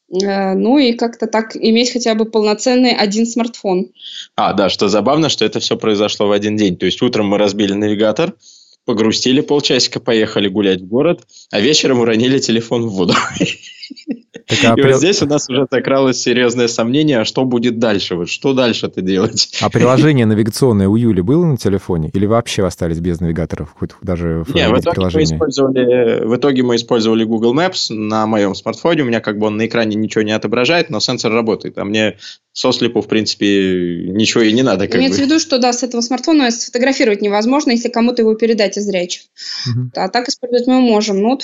Э, 0.10 0.53
ну 0.53 0.78
и 0.78 0.93
как-то 0.93 1.28
так 1.28 1.55
иметь 1.55 1.91
хотя 1.91 2.16
бы 2.16 2.26
полноценный 2.26 2.95
один 2.95 3.26
смартфон. 3.26 3.91
А, 4.36 4.53
да, 4.53 4.70
что 4.70 4.88
забавно, 4.88 5.30
что 5.30 5.45
это 5.45 5.60
все 5.60 5.78
произошло 5.78 6.28
в 6.28 6.32
один 6.32 6.55
день. 6.55 6.78
То 6.78 6.86
есть 6.86 7.01
утром 7.01 7.28
мы 7.28 7.38
разбили 7.38 7.74
навигатор, 7.74 8.34
погрустили 8.86 9.41
полчасика, 9.41 9.99
поехали 9.99 10.47
гулять 10.47 10.82
в 10.82 10.88
город, 10.88 11.28
а 11.51 11.60
вечером 11.60 11.99
уронили 11.99 12.39
телефон 12.39 12.88
в 12.88 12.93
воду. 12.93 13.14
Так, 14.48 14.60
а 14.64 14.74
и 14.74 14.82
при... 14.82 14.92
вот 14.92 14.98
здесь 15.00 15.22
у 15.22 15.26
нас 15.26 15.50
уже 15.50 15.68
закралось 15.70 16.22
серьезное 16.22 16.68
сомнение, 16.68 17.20
а 17.20 17.26
что 17.26 17.44
будет 17.44 17.80
дальше? 17.80 18.16
Вот 18.16 18.30
что 18.30 18.54
дальше-то 18.54 19.02
делать? 19.02 19.58
А 19.62 19.70
приложение 19.70 20.26
навигационное 20.28 20.88
у 20.88 20.96
Юли 20.96 21.22
было 21.22 21.46
на 21.46 21.58
телефоне? 21.58 22.12
Или 22.14 22.26
вообще 22.26 22.66
остались 22.66 23.00
без 23.00 23.20
навигаторов? 23.20 23.76
Хоть 23.78 23.92
даже 24.02 24.46
в 24.48 24.56
Не, 24.56 24.70
в 24.70 24.80
итоге, 24.80 25.10
мы 25.14 25.24
использовали, 25.24 26.26
в 26.26 26.36
итоге 26.36 26.64
мы 26.64 26.76
использовали 26.76 27.24
Google 27.24 27.54
Maps 27.54 27.94
на 27.94 28.26
моем 28.26 28.56
смартфоне. 28.56 29.02
У 29.02 29.06
меня 29.06 29.20
как 29.20 29.38
бы 29.38 29.48
он 29.48 29.58
на 29.58 29.66
экране 29.66 29.96
ничего 29.96 30.22
не 30.22 30.32
отображает, 30.32 30.90
но 30.90 31.00
сенсор 31.00 31.34
работает. 31.34 31.78
А 31.78 31.84
мне 31.84 32.18
сослепу, 32.58 33.02
в 33.02 33.08
принципе, 33.08 34.08
ничего 34.08 34.42
и 34.42 34.52
не 34.52 34.64
надо. 34.64 34.88
Как 34.88 34.96
Имеется 34.96 35.20
бы. 35.20 35.26
в 35.26 35.28
виду, 35.28 35.40
что 35.40 35.60
да, 35.60 35.74
с 35.74 35.84
этого 35.84 36.02
смартфона 36.02 36.50
сфотографировать 36.50 37.22
невозможно, 37.22 37.70
если 37.70 37.90
кому-то 37.90 38.24
его 38.24 38.34
передать 38.34 38.78
из 38.78 38.86
зрячих. 38.86 39.24
Угу. 39.68 39.92
А 39.96 40.10
так 40.10 40.28
использовать 40.28 40.66
мы 40.66 40.82
можем. 40.82 41.22
Ну, 41.22 41.30
вот 41.30 41.44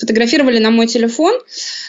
фотографировали 0.00 0.58
на 0.58 0.70
мой 0.70 0.86
телефон, 0.86 1.34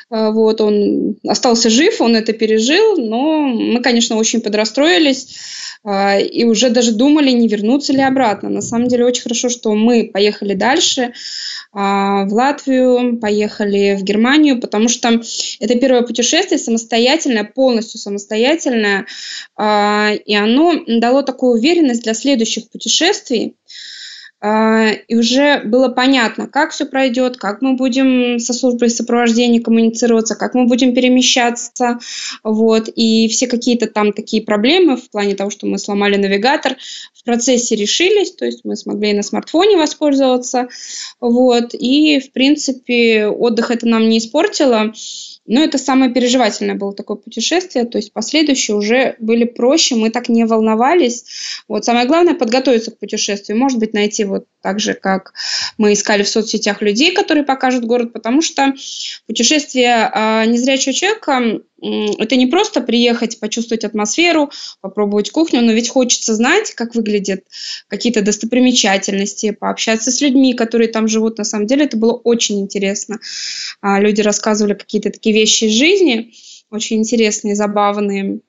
вот, 0.10 0.62
он 0.62 1.18
остался 1.28 1.70
жив, 1.70 2.02
он 2.02 2.16
это 2.16 2.34
пережил, 2.34 2.98
но 2.98 3.40
мы, 3.48 3.82
конечно, 3.82 4.18
очень 4.18 4.42
подрастроились 4.42 5.36
э, 5.84 6.22
и 6.26 6.46
уже 6.46 6.70
даже 6.70 6.92
думали, 6.92 7.32
не 7.32 7.48
вернуться 7.48 7.94
ли 7.94 8.02
обратно. 8.02 8.50
На 8.50 8.62
самом 8.62 8.88
деле 8.88 9.06
очень 9.06 9.24
хорошо, 9.24 9.50
что 9.50 9.74
мы 9.74 10.10
поехали 10.14 10.54
дальше 10.54 11.02
э, 11.02 11.12
в 11.74 12.30
Латвию, 12.32 13.18
поехали 13.20 13.98
в 14.00 14.04
Германию, 14.04 14.60
потому 14.60 14.90
что 14.90 15.22
это 15.60 15.76
первое 15.80 16.04
путешествие 16.04 16.60
самостоятельное, 16.60 17.44
полностью 17.44 18.00
самостоятельное, 18.00 19.06
и 19.58 20.36
оно 20.36 20.74
дало 20.88 21.22
такую 21.22 21.54
уверенность 21.54 22.04
для 22.04 22.14
следующих 22.14 22.70
путешествий, 22.70 23.56
а, 23.56 23.76
и 24.44 25.16
уже 25.16 25.62
было 25.64 25.90
понятно, 25.90 26.48
как 26.48 26.72
все 26.72 26.86
пройдет, 26.86 27.38
как 27.38 27.62
мы 27.62 27.76
будем 27.76 28.38
со 28.40 28.54
службой 28.54 28.90
сопровождения 28.90 29.62
коммуницироваться, 29.62 30.36
как 30.36 30.54
мы 30.54 30.66
будем 30.66 30.94
перемещаться, 30.94 32.00
вот, 32.44 32.90
и 32.94 33.28
все 33.30 33.48
какие-то 33.48 33.88
там 33.88 34.14
такие 34.14 34.44
проблемы 34.44 34.98
в 34.98 35.10
плане 35.10 35.36
того, 35.36 35.50
что 35.50 35.66
мы 35.66 35.80
сломали 35.80 36.18
навигатор, 36.18 36.76
в 37.14 37.24
процессе 37.24 37.76
решились, 37.76 38.34
то 38.34 38.46
есть 38.46 38.66
мы 38.66 38.76
смогли 38.76 39.14
на 39.14 39.24
смартфоне 39.24 39.78
воспользоваться, 39.78 40.68
вот, 41.20 41.74
и, 41.74 42.20
в 42.20 42.32
принципе, 42.32 43.28
отдых 43.28 43.72
это 43.72 43.88
нам 43.88 44.10
не 44.10 44.20
испортило, 44.20 44.94
но 45.48 45.62
это 45.62 45.78
самое 45.78 46.12
переживательное 46.12 46.76
было 46.76 46.94
такое 46.94 47.18
путешествие, 47.18 47.86
то 47.86 47.98
есть 47.98 48.14
последующие 48.14 48.76
уже 48.76 49.16
были 49.20 49.44
проще, 49.44 49.96
мы 49.96 50.10
так 50.10 50.28
не 50.28 50.46
волновались. 50.46 51.26
Вот 51.68 51.86
самое 51.86 52.08
главное 52.08 52.34
подготовиться 52.34 52.92
к 52.92 52.98
путешествию, 52.98 53.58
может 53.58 53.80
быть 53.80 53.94
найти 53.94 54.24
вот 54.24 54.46
так 54.66 54.80
же, 54.80 54.96
как 54.96 55.34
мы 55.78 55.94
искали 55.94 56.24
в 56.24 56.28
соцсетях 56.28 56.82
людей, 56.82 57.14
которые 57.14 57.44
покажут 57.44 57.86
город, 57.86 58.14
потому 58.14 58.42
что 58.42 58.74
путешествие 59.28 60.10
э, 60.12 60.46
незрячего 60.48 60.92
человека 60.92 61.62
это 61.80 62.36
не 62.36 62.48
просто 62.48 62.82
приехать, 62.82 63.40
почувствовать 63.40 63.84
атмосферу, 63.84 64.50
попробовать 64.82 65.30
кухню, 65.30 65.62
но 65.62 65.72
ведь 65.72 65.90
хочется 65.90 66.34
знать, 66.34 66.72
как 66.72 66.96
выглядят 66.96 67.44
какие-то 67.90 68.24
достопримечательности, 68.24 69.52
пообщаться 69.52 70.10
с 70.10 70.20
людьми, 70.20 70.56
которые 70.56 70.88
там 70.88 71.08
живут. 71.08 71.38
На 71.38 71.44
самом 71.44 71.68
деле 71.68 71.86
это 71.86 71.96
было 71.96 72.14
очень 72.14 72.60
интересно. 72.60 73.20
А, 73.82 74.00
люди 74.00 74.22
рассказывали 74.22 74.74
какие-то 74.74 75.12
такие 75.12 75.36
вещи 75.36 75.66
из 75.66 75.74
жизни, 75.74 76.34
очень 76.72 76.98
интересные, 76.98 77.54
забавные. 77.54 78.40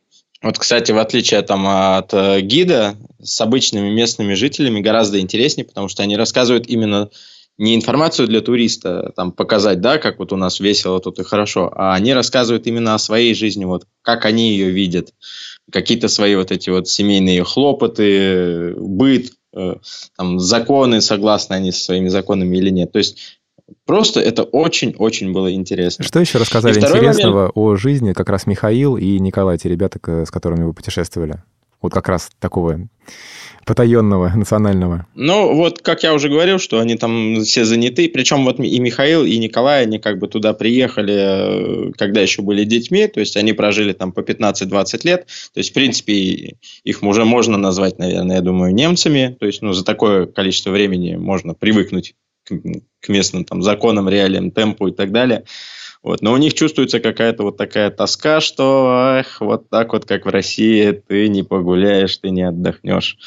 Вот, 0.43 0.59
кстати, 0.59 0.93
в 0.93 0.99
отличие 0.99 1.43
там, 1.43 1.67
от 1.67 2.13
э, 2.13 2.41
гида, 2.41 2.97
с 3.23 3.41
обычными 3.41 3.91
местными 3.91 4.35
жителями 4.35 4.81
гораздо 4.81 5.21
интереснее, 5.21 5.65
потому 5.65 5.89
что 5.89 6.03
они 6.03 6.17
рассказывают 6.17 6.67
именно 6.67 7.11
не 7.59 7.75
информацию 7.75 8.29
для 8.29 8.43
туриста 8.43 9.13
там 9.17 9.33
показать, 9.33 9.81
да, 9.81 9.99
как 9.99 10.19
вот 10.19 10.33
у 10.33 10.37
нас 10.37 10.61
весело 10.61 11.01
тут 11.01 11.19
и 11.19 11.25
хорошо, 11.25 11.73
а 11.75 11.95
они 11.95 12.13
рассказывают 12.13 12.67
именно 12.67 12.95
о 12.95 12.99
своей 12.99 13.35
жизни, 13.35 13.65
вот 13.65 13.87
как 14.03 14.27
они 14.27 14.51
ее 14.51 14.71
видят, 14.71 15.15
какие-то 15.73 16.09
свои 16.09 16.37
вот 16.37 16.53
эти 16.53 16.69
вот 16.69 16.87
семейные 16.87 17.45
хлопоты, 17.45 18.75
быт, 18.77 19.33
э, 19.55 19.77
там 20.19 20.39
законы, 20.39 21.01
согласны 21.01 21.55
они 21.55 21.73
со 21.73 21.83
своими 21.83 22.09
законами 22.09 22.59
или 22.59 22.71
нет. 22.71 22.93
То 22.93 22.99
есть 22.99 23.36
Просто 23.85 24.21
это 24.21 24.45
очень-очень 24.45 25.33
было 25.33 25.53
интересно. 25.53 26.05
Что 26.05 26.21
еще 26.21 26.39
рассказали 26.39 26.77
интересного 26.77 27.35
момент... 27.35 27.53
о 27.55 27.77
жизни 27.77 28.13
как 28.13 28.29
раз 28.29 28.47
Михаил 28.47 28.97
и 28.97 29.19
Николай, 29.19 29.59
те 29.59 29.69
ребята, 29.69 29.99
с 30.25 30.31
которыми 30.31 30.65
вы 30.65 30.73
путешествовали? 30.73 31.43
Вот 31.83 31.93
как 31.93 32.09
раз 32.09 32.31
такого 32.41 32.89
потаенного, 33.67 34.29
национального. 34.35 35.07
Ну, 35.17 35.55
вот, 35.55 35.83
как 35.83 36.05
я 36.05 36.15
уже 36.15 36.29
говорил, 36.29 36.59
что 36.61 36.79
они 36.79 36.97
там 36.97 37.43
все 37.43 37.65
заняты. 37.65 38.09
Причем 38.09 38.45
вот 38.45 38.61
и 38.61 38.79
Михаил, 38.79 39.25
и 39.25 39.37
Николай, 39.39 39.83
они 39.83 39.99
как 39.99 40.19
бы 40.19 40.29
туда 40.29 40.55
приехали, 40.55 41.89
э, 41.89 41.93
когда 41.99 42.21
еще 42.21 42.43
были 42.43 42.63
детьми. 42.63 43.09
То 43.09 43.19
есть, 43.19 43.37
они 43.37 43.53
прожили 43.53 43.93
там 43.93 44.13
по 44.13 44.21
15-20 44.21 45.01
лет. 45.05 45.27
То 45.53 45.59
есть, 45.59 45.71
в 45.71 45.75
принципе, 45.75 46.57
их 46.85 47.03
уже 47.03 47.25
можно 47.25 47.59
назвать, 47.59 47.99
наверное, 47.99 48.37
я 48.37 48.43
думаю, 48.43 48.73
немцами. 48.73 49.37
То 49.39 49.47
есть, 49.47 49.63
ну, 49.63 49.73
за 49.73 49.85
такое 49.85 50.27
количество 50.27 50.71
времени 50.71 51.17
можно 51.17 51.53
привыкнуть 51.53 52.15
к 52.47 53.09
местным 53.09 53.45
там 53.45 53.63
законам, 53.63 54.09
реалиям, 54.09 54.51
темпу 54.51 54.89
и 54.89 54.93
так 54.93 55.13
далее. 55.13 55.45
Вот. 56.03 56.23
Но 56.23 56.33
у 56.33 56.37
них 56.37 56.55
чувствуется 56.55 57.01
какая-то 57.01 57.43
вот 57.43 57.57
такая 57.57 57.91
тоска, 57.91 58.41
что 58.41 59.17
эх, 59.19 59.41
вот 59.41 59.69
так 59.69 59.93
вот, 59.93 60.05
как 60.05 60.25
в 60.25 60.29
России, 60.29 60.93
ты 60.93 61.29
не 61.29 61.43
погуляешь, 61.43 62.17
ты 62.17 62.31
не 62.31 62.43
отдохнешь. 62.43 63.19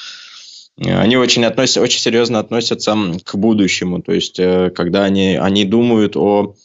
Они 0.77 1.17
очень, 1.17 1.43
относятся, 1.43 1.81
очень 1.81 1.99
серьезно 1.99 2.39
относятся 2.39 2.95
к 3.25 3.35
будущему. 3.35 4.01
То 4.01 4.13
есть, 4.13 4.39
э, 4.39 4.71
когда 4.73 5.03
они, 5.03 5.35
они 5.35 5.65
думают 5.65 6.15
о 6.15 6.55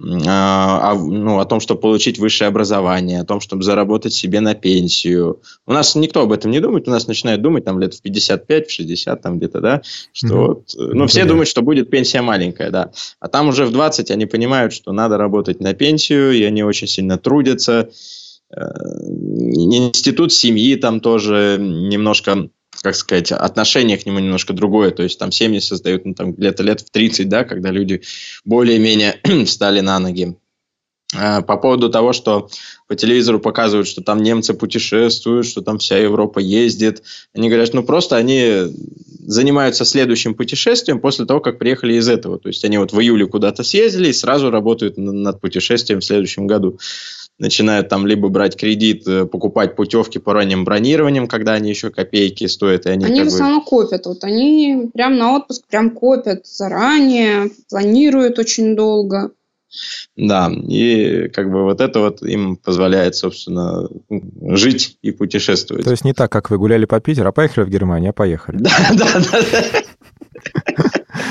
о, 0.00 0.94
ну, 0.94 1.38
о 1.38 1.44
том, 1.44 1.60
чтобы 1.60 1.80
получить 1.80 2.18
высшее 2.18 2.48
образование, 2.48 3.20
о 3.20 3.24
том, 3.24 3.40
чтобы 3.40 3.62
заработать 3.62 4.12
себе 4.12 4.40
на 4.40 4.54
пенсию. 4.54 5.40
У 5.66 5.72
нас 5.72 5.94
никто 5.94 6.22
об 6.22 6.32
этом 6.32 6.50
не 6.50 6.60
думает, 6.60 6.88
у 6.88 6.90
нас 6.90 7.06
начинают 7.06 7.42
думать 7.42 7.64
там 7.64 7.78
лет 7.78 7.94
в 7.94 8.02
55, 8.02 8.66
в 8.66 8.72
60 8.72 9.22
там 9.22 9.38
где-то, 9.38 9.60
да, 9.60 9.82
что 10.12 10.26
mm-hmm. 10.26 10.46
вот, 10.46 10.74
э, 10.76 10.94
ну, 10.94 11.06
все 11.06 11.24
думают, 11.24 11.48
что 11.48 11.62
будет 11.62 11.90
пенсия 11.90 12.22
маленькая, 12.22 12.70
да, 12.70 12.90
а 13.20 13.28
там 13.28 13.48
уже 13.48 13.66
в 13.66 13.72
20 13.72 14.10
они 14.10 14.26
понимают, 14.26 14.72
что 14.72 14.92
надо 14.92 15.16
работать 15.16 15.60
на 15.60 15.74
пенсию, 15.74 16.32
и 16.32 16.42
они 16.42 16.64
очень 16.64 16.88
сильно 16.88 17.16
трудятся. 17.16 17.88
Э, 18.50 18.60
институт 18.60 20.32
семьи 20.32 20.74
там 20.74 21.00
тоже 21.00 21.58
немножко 21.60 22.48
как 22.82 22.94
сказать, 22.94 23.32
отношение 23.32 23.98
к 23.98 24.06
нему 24.06 24.18
немножко 24.18 24.52
другое. 24.52 24.90
То 24.90 25.02
есть 25.02 25.18
там 25.18 25.32
семьи 25.32 25.58
создают 25.58 26.04
ну, 26.04 26.14
там, 26.14 26.32
где-то 26.32 26.62
лет 26.62 26.80
в 26.80 26.90
30, 26.90 27.28
да, 27.28 27.44
когда 27.44 27.70
люди 27.70 28.02
более-менее 28.44 29.20
встали 29.46 29.80
на 29.80 29.98
ноги. 29.98 30.36
А, 31.16 31.42
по 31.42 31.56
поводу 31.56 31.90
того, 31.90 32.12
что 32.12 32.48
по 32.88 32.96
телевизору 32.96 33.38
показывают, 33.38 33.86
что 33.86 34.02
там 34.02 34.22
немцы 34.22 34.54
путешествуют, 34.54 35.46
что 35.46 35.62
там 35.62 35.78
вся 35.78 35.98
Европа 35.98 36.38
ездит. 36.40 37.02
Они 37.34 37.48
говорят, 37.48 37.72
ну 37.72 37.84
просто 37.84 38.16
они 38.16 38.72
занимаются 39.26 39.84
следующим 39.84 40.34
путешествием 40.34 41.00
после 41.00 41.24
того, 41.24 41.40
как 41.40 41.58
приехали 41.58 41.94
из 41.94 42.08
этого. 42.08 42.38
То 42.38 42.48
есть 42.48 42.64
они 42.64 42.78
вот 42.78 42.92
в 42.92 43.00
июле 43.00 43.26
куда-то 43.26 43.62
съездили 43.62 44.08
и 44.08 44.12
сразу 44.12 44.50
работают 44.50 44.96
над 44.98 45.40
путешествием 45.40 46.00
в 46.00 46.04
следующем 46.04 46.46
году 46.46 46.78
начинают 47.38 47.88
там 47.88 48.06
либо 48.06 48.28
брать 48.28 48.56
кредит, 48.56 49.06
э, 49.06 49.26
покупать 49.26 49.76
путевки 49.76 50.18
по 50.18 50.32
ранним 50.32 50.64
бронированиям, 50.64 51.26
когда 51.26 51.54
они 51.54 51.70
еще 51.70 51.90
копейки 51.90 52.46
стоят. 52.46 52.86
И 52.86 52.90
они 52.90 53.04
они 53.04 53.24
в 53.24 53.26
основном 53.26 53.60
бы... 53.60 53.66
копят. 53.66 54.06
Вот 54.06 54.24
они 54.24 54.90
прям 54.94 55.16
на 55.16 55.36
отпуск 55.36 55.64
прям 55.68 55.90
копят 55.90 56.46
заранее, 56.46 57.50
планируют 57.68 58.38
очень 58.38 58.76
долго. 58.76 59.32
Да, 60.16 60.52
и 60.68 61.28
как 61.28 61.50
бы 61.50 61.64
вот 61.64 61.80
это 61.80 61.98
вот 61.98 62.22
им 62.22 62.56
позволяет, 62.56 63.16
собственно, 63.16 63.88
жить 64.40 64.98
и 65.02 65.10
путешествовать. 65.10 65.84
То 65.84 65.90
есть 65.90 66.04
не 66.04 66.12
так, 66.12 66.30
как 66.30 66.50
вы 66.50 66.58
гуляли 66.58 66.84
по 66.84 67.00
Питеру, 67.00 67.28
а 67.28 67.32
поехали 67.32 67.64
в 67.64 67.70
Германию, 67.70 68.10
а 68.10 68.12
поехали. 68.12 68.58
Да, 68.64 68.70
да, 68.92 69.20
да. 69.20 69.82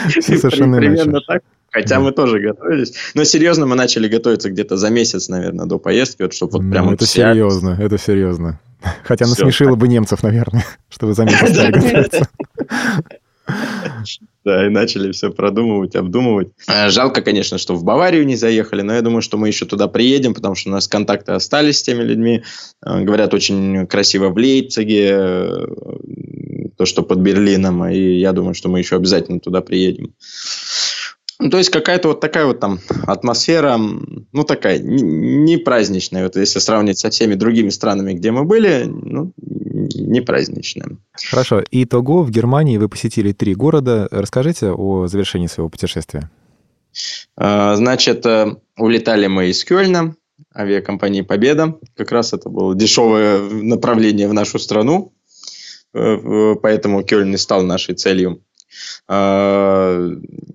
Все 0.09 0.37
совершенно 0.37 0.77
Примерно 0.77 1.21
так. 1.21 1.43
Хотя 1.73 1.99
мы 1.99 2.11
тоже 2.11 2.39
готовились. 2.39 2.93
Но 3.15 3.23
серьезно 3.23 3.65
мы 3.65 3.75
начали 3.75 4.07
готовиться 4.07 4.51
где-то 4.51 4.77
за 4.77 4.91
месяц, 4.91 5.27
наверное, 5.27 5.65
до 5.65 5.79
поездки, 5.79 6.21
вот, 6.21 6.33
чтобы 6.33 6.59
вот 6.59 6.71
прям... 6.71 6.85
Ну, 6.85 6.93
это 6.93 7.07
серьезно, 7.07 7.77
это 7.81 7.97
серьезно. 7.97 8.59
Хотя 9.03 9.25
насмешило 9.25 9.75
бы 9.75 9.87
немцев, 9.87 10.21
наверное, 10.21 10.63
чтобы 10.89 11.13
за 11.13 11.25
месяц 11.25 11.49
стали 11.49 11.71
готовиться. 11.71 12.29
Да, 14.45 14.65
и 14.65 14.69
начали 14.69 15.11
все 15.13 15.31
продумывать, 15.31 15.95
обдумывать. 15.95 16.49
Э, 16.67 16.89
жалко, 16.89 17.21
конечно, 17.21 17.57
что 17.57 17.75
в 17.75 17.83
Баварию 17.85 18.25
не 18.25 18.35
заехали, 18.35 18.81
но 18.81 18.93
я 18.93 19.01
думаю, 19.01 19.21
что 19.21 19.37
мы 19.37 19.47
еще 19.47 19.65
туда 19.65 19.87
приедем, 19.87 20.33
потому 20.33 20.55
что 20.55 20.69
у 20.69 20.73
нас 20.73 20.87
контакты 20.87 21.31
остались 21.31 21.79
с 21.79 21.83
теми 21.83 22.03
людьми. 22.03 22.43
Э, 22.85 23.01
говорят, 23.01 23.33
очень 23.33 23.87
красиво 23.87 24.29
в 24.29 24.37
Лейпциге, 24.37 25.09
э, 25.11 25.65
то, 26.77 26.85
что 26.85 27.03
под 27.03 27.19
Берлином, 27.19 27.85
и 27.85 28.19
я 28.19 28.33
думаю, 28.33 28.53
что 28.53 28.67
мы 28.67 28.79
еще 28.79 28.97
обязательно 28.97 29.39
туда 29.39 29.61
приедем. 29.61 30.13
Ну, 31.43 31.49
то 31.49 31.57
есть 31.57 31.71
какая-то 31.71 32.07
вот 32.07 32.21
такая 32.21 32.45
вот 32.45 32.61
там 32.61 32.79
атмосфера, 33.05 33.77
ну, 33.77 34.43
такая, 34.45 34.79
не 34.79 35.57
праздничная. 35.57 36.23
Вот 36.23 36.37
если 36.37 36.59
сравнить 36.59 36.99
со 36.99 37.09
всеми 37.09 37.33
другими 37.33 37.67
странами, 37.67 38.13
где 38.13 38.31
мы 38.31 38.45
были, 38.45 38.85
ну, 38.85 39.33
не 39.35 40.21
праздничная. 40.21 40.97
Хорошо. 41.29 41.61
Итого 41.69 42.23
в 42.23 42.31
Германии 42.31 42.77
вы 42.77 42.87
посетили 42.87 43.33
три 43.33 43.55
города. 43.55 44.07
Расскажите 44.09 44.71
о 44.71 45.07
завершении 45.07 45.47
своего 45.47 45.67
путешествия. 45.67 46.31
А, 47.35 47.75
значит, 47.75 48.25
э, 48.25 48.55
улетали 48.77 49.27
мы 49.27 49.49
из 49.49 49.65
Кёльна, 49.65 50.15
авиакомпании 50.55 51.23
«Победа». 51.23 51.77
Как 51.97 52.13
раз 52.13 52.31
это 52.31 52.47
было 52.47 52.73
дешевое 52.73 53.41
направление 53.49 54.29
в 54.29 54.33
нашу 54.33 54.59
страну, 54.59 55.11
э, 55.93 56.55
поэтому 56.61 57.03
Кёльн 57.03 57.33
и 57.33 57.37
стал 57.37 57.63
нашей 57.63 57.95
целью. 57.95 58.41
А, 59.09 60.09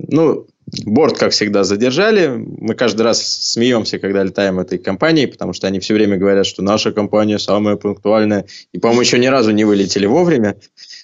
ну, 0.08 0.46
Борт, 0.84 1.18
как 1.18 1.32
всегда, 1.32 1.64
задержали. 1.64 2.28
Мы 2.28 2.74
каждый 2.74 3.02
раз 3.02 3.22
смеемся, 3.22 3.98
когда 3.98 4.22
летаем 4.22 4.58
этой 4.58 4.78
компанией, 4.78 5.26
потому 5.26 5.52
что 5.52 5.66
они 5.66 5.80
все 5.80 5.94
время 5.94 6.16
говорят, 6.16 6.46
что 6.46 6.62
наша 6.62 6.92
компания 6.92 7.38
самая 7.38 7.76
пунктуальная. 7.76 8.44
И, 8.72 8.78
по-моему, 8.78 9.00
еще 9.00 9.18
ни 9.18 9.26
разу 9.26 9.50
не 9.52 9.64
вылетели 9.64 10.06
вовремя. 10.06 10.56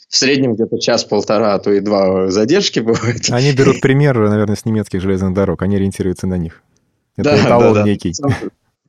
В 0.09 0.17
среднем 0.17 0.55
где-то 0.55 0.79
час-полтора, 0.79 1.55
а 1.55 1.59
то 1.59 1.73
и 1.73 1.81
два 1.81 2.31
задержки 2.31 2.81
бывают. 2.81 3.31
Они 3.31 3.53
берут 3.53 3.81
пример, 3.81 4.19
наверное, 4.19 4.57
с 4.57 4.65
немецких 4.65 5.01
железных 5.01 5.33
дорог. 5.35 5.63
Они 5.63 5.77
ориентируются 5.77 6.27
на 6.27 6.37
них. 6.37 6.63
Это 7.17 7.31
да, 7.31 7.41
эталон 7.41 7.75
да, 7.75 7.81
да. 7.81 7.89
некий. 7.89 8.13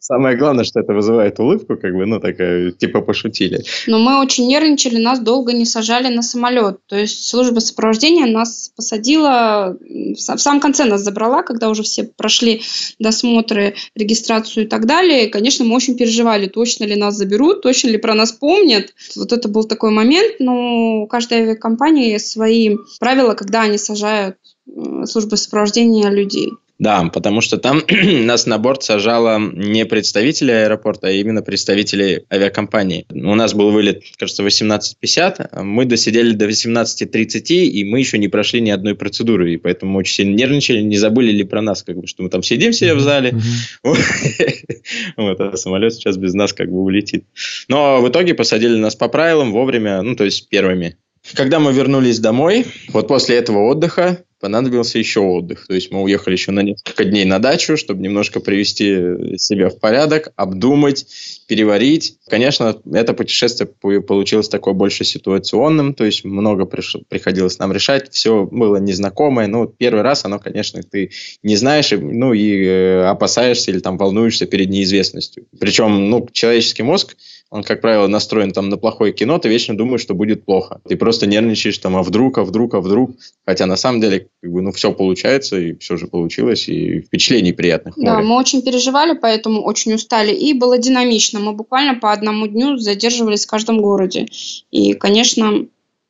Самое 0.07 0.37
главное, 0.37 0.63
что 0.63 0.81
это 0.81 0.93
вызывает 0.93 1.39
улыбку, 1.39 1.77
как 1.77 1.95
бы, 1.95 2.05
ну, 2.05 2.19
такая, 2.19 2.69
типа, 2.69 3.01
пошутили. 3.01 3.63
Но 3.87 3.97
мы 3.97 4.21
очень 4.21 4.45
нервничали, 4.47 5.01
нас 5.01 5.19
долго 5.19 5.51
не 5.51 5.65
сажали 5.65 6.13
на 6.13 6.21
самолет. 6.21 6.77
То 6.85 6.95
есть 6.95 7.27
служба 7.27 7.59
сопровождения 7.59 8.27
нас 8.27 8.71
посадила, 8.75 9.75
в 9.79 10.15
самом 10.19 10.59
конце 10.59 10.85
нас 10.85 11.01
забрала, 11.01 11.41
когда 11.41 11.69
уже 11.69 11.81
все 11.81 12.03
прошли 12.03 12.61
досмотры, 12.99 13.73
регистрацию 13.95 14.65
и 14.65 14.67
так 14.67 14.85
далее. 14.85 15.25
И, 15.25 15.31
конечно, 15.31 15.65
мы 15.65 15.75
очень 15.75 15.97
переживали, 15.97 16.45
точно 16.45 16.83
ли 16.83 16.95
нас 16.95 17.15
заберут, 17.15 17.63
точно 17.63 17.87
ли 17.87 17.97
про 17.97 18.13
нас 18.13 18.31
помнят. 18.31 18.93
Вот 19.15 19.33
это 19.33 19.49
был 19.49 19.63
такой 19.63 19.89
момент, 19.89 20.35
но 20.37 21.01
у 21.01 21.07
каждой 21.07 21.39
авиакомпании 21.39 22.19
свои 22.19 22.77
правила, 22.99 23.33
когда 23.33 23.63
они 23.63 23.79
сажают 23.79 24.37
э, 24.67 25.05
службы 25.05 25.35
сопровождения 25.35 26.11
людей. 26.11 26.51
Да, 26.77 27.09
потому 27.13 27.39
что 27.39 27.57
там 27.57 27.81
нас 28.25 28.45
на 28.45 28.57
борт 28.57 28.83
сажало 28.83 29.39
не 29.39 29.85
представители 29.85 30.51
аэропорта, 30.51 31.07
а 31.07 31.11
именно 31.11 31.41
представители 31.41 32.25
авиакомпании. 32.29 33.05
У 33.11 33.33
нас 33.35 33.53
был 33.53 33.71
вылет, 33.71 34.03
кажется, 34.17 34.43
18.50, 34.43 35.47
а 35.51 35.63
мы 35.63 35.85
досидели 35.85 36.33
до 36.33 36.47
18.30, 36.47 37.41
и 37.47 37.83
мы 37.85 37.99
еще 37.99 38.17
не 38.17 38.27
прошли 38.27 38.59
ни 38.59 38.71
одной 38.71 38.95
процедуры, 38.95 39.53
и 39.53 39.57
поэтому 39.57 39.97
очень 39.97 40.15
сильно 40.15 40.35
нервничали, 40.35 40.81
не 40.81 40.97
забыли 40.97 41.31
ли 41.31 41.45
про 41.45 41.61
нас, 41.61 41.81
как 41.83 41.97
бы, 41.97 42.07
что 42.07 42.23
мы 42.23 42.29
там 42.29 42.43
сидим 42.43 42.73
все 42.73 42.93
в 42.93 42.99
зале, 42.99 43.35
вот, 43.83 45.39
а 45.39 45.55
самолет 45.55 45.93
сейчас 45.93 46.17
без 46.17 46.33
нас 46.33 46.51
как 46.51 46.69
бы 46.69 46.81
улетит. 46.81 47.23
Но 47.69 48.01
в 48.01 48.09
итоге 48.09 48.33
посадили 48.33 48.75
нас 48.75 48.95
по 48.95 49.07
правилам 49.07 49.53
вовремя, 49.53 50.01
ну, 50.01 50.15
то 50.15 50.25
есть 50.25 50.49
первыми. 50.49 50.97
Когда 51.33 51.59
мы 51.59 51.73
вернулись 51.73 52.19
домой, 52.19 52.65
вот 52.89 53.07
после 53.07 53.37
этого 53.37 53.67
отдыха, 53.69 54.23
понадобился 54.45 54.99
еще 54.99 55.21
отдых. 55.21 55.65
То 55.65 55.73
есть 55.73 55.89
мы 55.89 56.03
уехали 56.03 56.35
еще 56.35 56.51
на 56.51 56.59
несколько 56.59 57.03
дней 57.03 57.25
на 57.25 57.39
дачу, 57.39 57.77
чтобы 57.77 58.03
немножко 58.03 58.39
привести 58.39 59.37
себя 59.39 59.69
в 59.69 59.79
порядок, 59.79 60.33
обдумать, 60.35 61.07
переварить. 61.47 62.19
Конечно, 62.29 62.79
это 62.93 63.13
путешествие 63.15 63.67
получилось 63.67 64.47
такое 64.47 64.75
больше 64.75 65.03
ситуационным, 65.03 65.95
то 65.95 66.05
есть 66.05 66.23
много 66.25 66.65
приходилось 66.65 67.57
нам 67.57 67.73
решать, 67.73 68.13
все 68.13 68.45
было 68.45 68.77
незнакомое. 68.77 69.47
Ну, 69.47 69.65
первый 69.65 70.03
раз 70.03 70.25
оно, 70.25 70.37
конечно, 70.37 70.83
ты 70.83 71.09
не 71.41 71.55
знаешь, 71.55 71.89
ну 71.91 72.33
и 72.33 72.65
э, 72.65 73.05
опасаешься 73.05 73.71
или 73.71 73.79
там 73.79 73.97
волнуешься 73.97 74.45
перед 74.45 74.69
неизвестностью. 74.69 75.47
Причем, 75.59 76.11
ну, 76.11 76.27
человеческий 76.31 76.83
мозг, 76.83 77.15
он, 77.51 77.63
как 77.63 77.81
правило, 77.81 78.07
настроен 78.07 78.51
там 78.51 78.69
на 78.69 78.77
плохое 78.77 79.13
кино, 79.13 79.37
ты 79.37 79.49
вечно 79.49 79.77
думаешь, 79.77 80.01
что 80.01 80.13
будет 80.13 80.45
плохо. 80.45 80.81
Ты 80.87 80.97
просто 80.97 81.27
нервничаешь 81.27 81.77
там, 81.77 81.95
а 81.95 82.03
вдруг, 82.03 82.37
а 82.37 82.43
вдруг, 82.43 82.73
а 82.73 82.81
вдруг. 82.81 83.11
Хотя 83.45 83.65
на 83.65 83.75
самом 83.75 84.01
деле, 84.01 84.27
как 84.41 84.51
бы, 84.51 84.61
ну, 84.61 84.71
все 84.71 84.91
получается, 84.91 85.57
и 85.57 85.77
все 85.77 85.95
же 85.95 86.07
получилось, 86.07 86.67
и 86.67 87.01
впечатлений 87.01 87.53
приятных. 87.53 87.95
Да, 87.97 88.15
море. 88.15 88.25
мы 88.25 88.35
очень 88.35 88.61
переживали, 88.61 89.17
поэтому 89.17 89.61
очень 89.61 89.93
устали, 89.93 90.33
и 90.33 90.53
было 90.53 90.77
динамично. 90.77 91.39
Мы 91.39 91.53
буквально 91.53 91.99
по 91.99 92.11
одному 92.11 92.47
дню 92.47 92.77
задерживались 92.77 93.45
в 93.45 93.49
каждом 93.49 93.79
городе. 93.79 94.27
И, 94.71 94.93
конечно, 94.93 95.67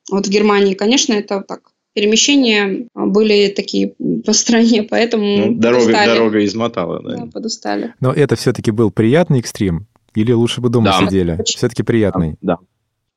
вот 0.09 0.27
в 0.27 0.29
Германии, 0.29 0.73
конечно, 0.73 1.13
это 1.13 1.41
так 1.41 1.71
перемещения 1.93 2.87
были 2.93 3.47
такие 3.47 3.93
по 4.25 4.33
стране, 4.33 4.83
поэтому 4.83 5.37
ну, 5.37 5.53
дорога, 5.53 5.91
дорога 5.91 6.45
измотала, 6.45 7.01
да. 7.01 7.17
да, 7.17 7.25
подустали. 7.31 7.93
Но 8.01 8.11
это 8.11 8.35
все-таки 8.35 8.71
был 8.71 8.91
приятный 8.91 9.39
экстрим, 9.39 9.87
или 10.15 10.31
лучше 10.31 10.61
бы 10.61 10.69
дома 10.69 10.87
да. 10.87 11.05
сидели? 11.05 11.41
Все-таки 11.45 11.83
приятный. 11.83 12.35
Да. 12.41 12.57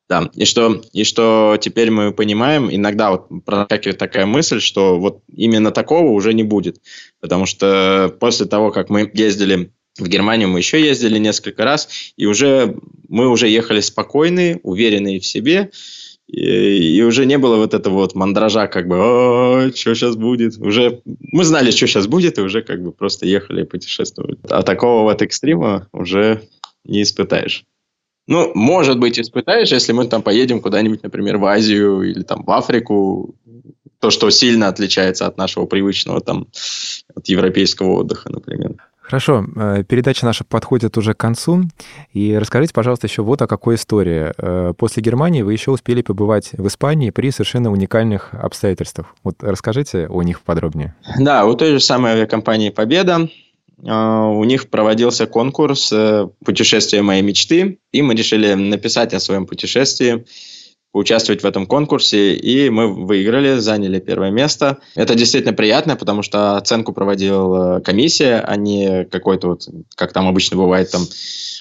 Да, 0.09 0.27
и 0.33 0.43
что, 0.45 0.81
и 0.91 1.03
что 1.03 1.55
теперь 1.61 1.91
мы 1.91 2.11
понимаем, 2.11 2.73
иногда 2.73 3.11
вот 3.11 3.27
проскакивает 3.45 3.99
такая 3.99 4.25
мысль, 4.25 4.59
что 4.59 4.99
вот 4.99 5.21
именно 5.31 5.69
такого 5.69 6.09
уже 6.09 6.33
не 6.33 6.41
будет. 6.43 6.81
Потому 7.19 7.45
что 7.45 8.15
после 8.19 8.47
того, 8.47 8.71
как 8.71 8.89
мы 8.89 9.09
ездили 9.13 9.71
в 9.99 10.07
Германию, 10.07 10.49
мы 10.49 10.59
еще 10.59 10.81
ездили 10.83 11.19
несколько 11.19 11.63
раз, 11.63 11.89
и 12.17 12.25
уже 12.25 12.75
мы 13.07 13.29
уже 13.29 13.47
ехали 13.49 13.81
спокойные, 13.81 14.59
уверенные 14.63 15.19
в 15.19 15.27
себе, 15.27 15.69
и, 16.27 16.97
и 16.97 17.01
уже 17.03 17.25
не 17.25 17.37
было 17.37 17.57
вот 17.57 17.75
этого 17.75 17.95
вот 17.95 18.15
мандража, 18.15 18.67
как 18.67 18.87
бы, 18.87 18.95
а, 18.97 19.71
что 19.75 19.93
сейчас 19.93 20.15
будет. 20.15 20.57
Уже 20.57 21.01
мы 21.05 21.43
знали, 21.43 21.69
что 21.69 21.85
сейчас 21.85 22.07
будет, 22.07 22.37
и 22.37 22.41
уже 22.41 22.63
как 22.63 22.83
бы 22.83 22.91
просто 22.91 23.25
ехали 23.25 23.61
и 23.61 23.65
путешествовали. 23.65 24.37
А 24.49 24.61
такого 24.61 25.03
вот 25.03 25.21
экстрима 25.21 25.87
уже 25.91 26.41
не 26.89 27.03
испытаешь. 27.03 27.65
Ну, 28.27 28.51
может 28.53 28.99
быть, 28.99 29.19
испытаешь, 29.19 29.71
если 29.71 29.91
мы 29.91 30.05
там 30.05 30.21
поедем 30.21 30.61
куда-нибудь, 30.61 31.01
например, 31.01 31.37
в 31.37 31.45
Азию 31.45 32.03
или 32.03 32.21
там 32.21 32.43
в 32.43 32.51
Африку, 32.51 33.35
то, 33.99 34.11
что 34.11 34.29
сильно 34.29 34.67
отличается 34.67 35.25
от 35.25 35.37
нашего 35.37 35.65
привычного 35.65 36.21
там, 36.21 36.47
от 37.15 37.27
европейского 37.27 37.93
отдыха, 37.93 38.29
например. 38.31 38.75
Хорошо, 39.01 39.43
э, 39.55 39.83
передача 39.87 40.23
наша 40.23 40.43
подходит 40.43 40.95
уже 40.95 41.15
к 41.15 41.17
концу. 41.17 41.63
И 42.13 42.37
расскажите, 42.37 42.75
пожалуйста, 42.75 43.07
еще 43.07 43.23
вот 43.23 43.41
о 43.41 43.47
какой 43.47 43.73
истории. 43.75 44.31
Э, 44.37 44.73
после 44.77 45.01
Германии 45.01 45.41
вы 45.41 45.53
еще 45.53 45.71
успели 45.71 46.03
побывать 46.03 46.51
в 46.53 46.67
Испании 46.67 47.09
при 47.09 47.31
совершенно 47.31 47.71
уникальных 47.71 48.35
обстоятельствах. 48.35 49.15
Вот 49.23 49.37
расскажите 49.41 50.05
о 50.07 50.21
них 50.21 50.41
подробнее. 50.41 50.93
Да, 51.17 51.45
у 51.45 51.55
той 51.55 51.71
же 51.71 51.79
самой 51.79 52.11
авиакомпании 52.11 52.69
«Победа» 52.69 53.27
у 53.81 54.43
них 54.43 54.69
проводился 54.69 55.25
конкурс 55.25 55.91
э, 55.93 56.27
«Путешествие 56.43 57.01
моей 57.01 57.21
мечты», 57.21 57.79
и 57.91 58.01
мы 58.01 58.13
решили 58.13 58.53
написать 58.53 59.13
о 59.13 59.19
своем 59.19 59.45
путешествии, 59.45 60.25
поучаствовать 60.91 61.43
в 61.43 61.45
этом 61.45 61.67
конкурсе, 61.67 62.33
и 62.33 62.69
мы 62.69 62.87
выиграли, 62.93 63.59
заняли 63.59 63.99
первое 63.99 64.31
место. 64.31 64.79
Это 64.95 65.15
действительно 65.15 65.53
приятно, 65.53 65.95
потому 65.95 66.23
что 66.23 66.57
оценку 66.57 66.93
проводила 66.93 67.79
комиссия, 67.79 68.43
а 68.45 68.55
не 68.55 69.05
какой-то 69.05 69.49
вот, 69.49 69.67
как 69.95 70.13
там 70.13 70.27
обычно 70.27 70.57
бывает, 70.57 70.89
там 70.91 71.03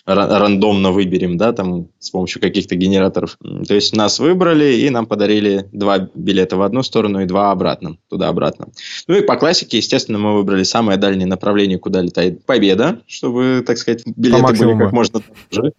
рандомно 0.07 0.91
выберем, 0.91 1.37
да, 1.37 1.53
там 1.53 1.89
с 1.99 2.11
помощью 2.11 2.41
каких-то 2.41 2.75
генераторов. 2.77 3.37
То 3.67 3.75
есть 3.75 3.95
нас 3.95 4.19
выбрали 4.19 4.77
и 4.77 4.89
нам 4.89 5.07
подарили 5.07 5.67
два 5.73 5.99
билета 6.15 6.57
в 6.57 6.63
одну 6.63 6.83
сторону 6.83 7.21
и 7.21 7.27
два 7.27 7.51
обратно, 7.51 7.99
туда-обратно. 8.09 8.69
Ну 9.07 9.17
и 9.17 9.21
по 9.21 9.37
классике, 9.37 9.77
естественно, 9.77 10.19
мы 10.19 10.35
выбрали 10.35 10.63
самое 10.63 10.99
дальнее 10.99 11.27
направление, 11.27 11.79
куда 11.79 12.01
летает 12.01 12.47
Победа, 12.47 13.03
чтобы, 13.07 13.63
так 13.67 13.77
сказать, 13.77 14.03
билеты 14.07 14.55
были 14.55 14.79
как 14.79 14.93
можно 14.93 15.21
дороже. 15.51 15.73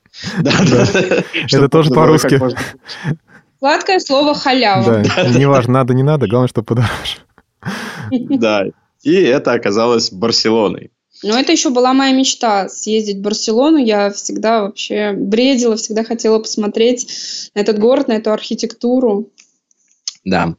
Это 1.52 1.70
тоже 1.70 1.90
по-русски. 1.90 2.40
Сладкое 3.60 4.00
слово 4.00 4.34
халява. 4.34 5.04
Да, 5.04 5.28
неважно, 5.30 5.74
надо, 5.74 5.94
не 5.94 6.04
надо, 6.04 6.28
главное, 6.28 6.48
чтобы 6.48 6.66
подороже. 6.66 7.18
Да, 8.40 8.66
и 9.04 9.14
это 9.14 9.52
оказалось 9.54 10.12
Барселоной. 10.12 10.92
Но 11.22 11.38
это 11.38 11.52
еще 11.52 11.70
была 11.70 11.94
моя 11.94 12.14
мечта 12.14 12.70
съездить 12.70 13.18
в 13.18 13.22
Барселону. 13.22 13.78
Я 13.78 14.10
всегда 14.12 14.62
вообще 14.62 15.12
бредила, 15.12 15.76
всегда 15.76 16.04
хотела 16.04 16.40
посмотреть 16.40 17.08
на 17.54 17.60
этот 17.60 17.78
город, 17.78 18.08
на 18.08 18.14
эту 18.14 18.32
архитектуру. 18.32 19.30
Да. 20.24 20.56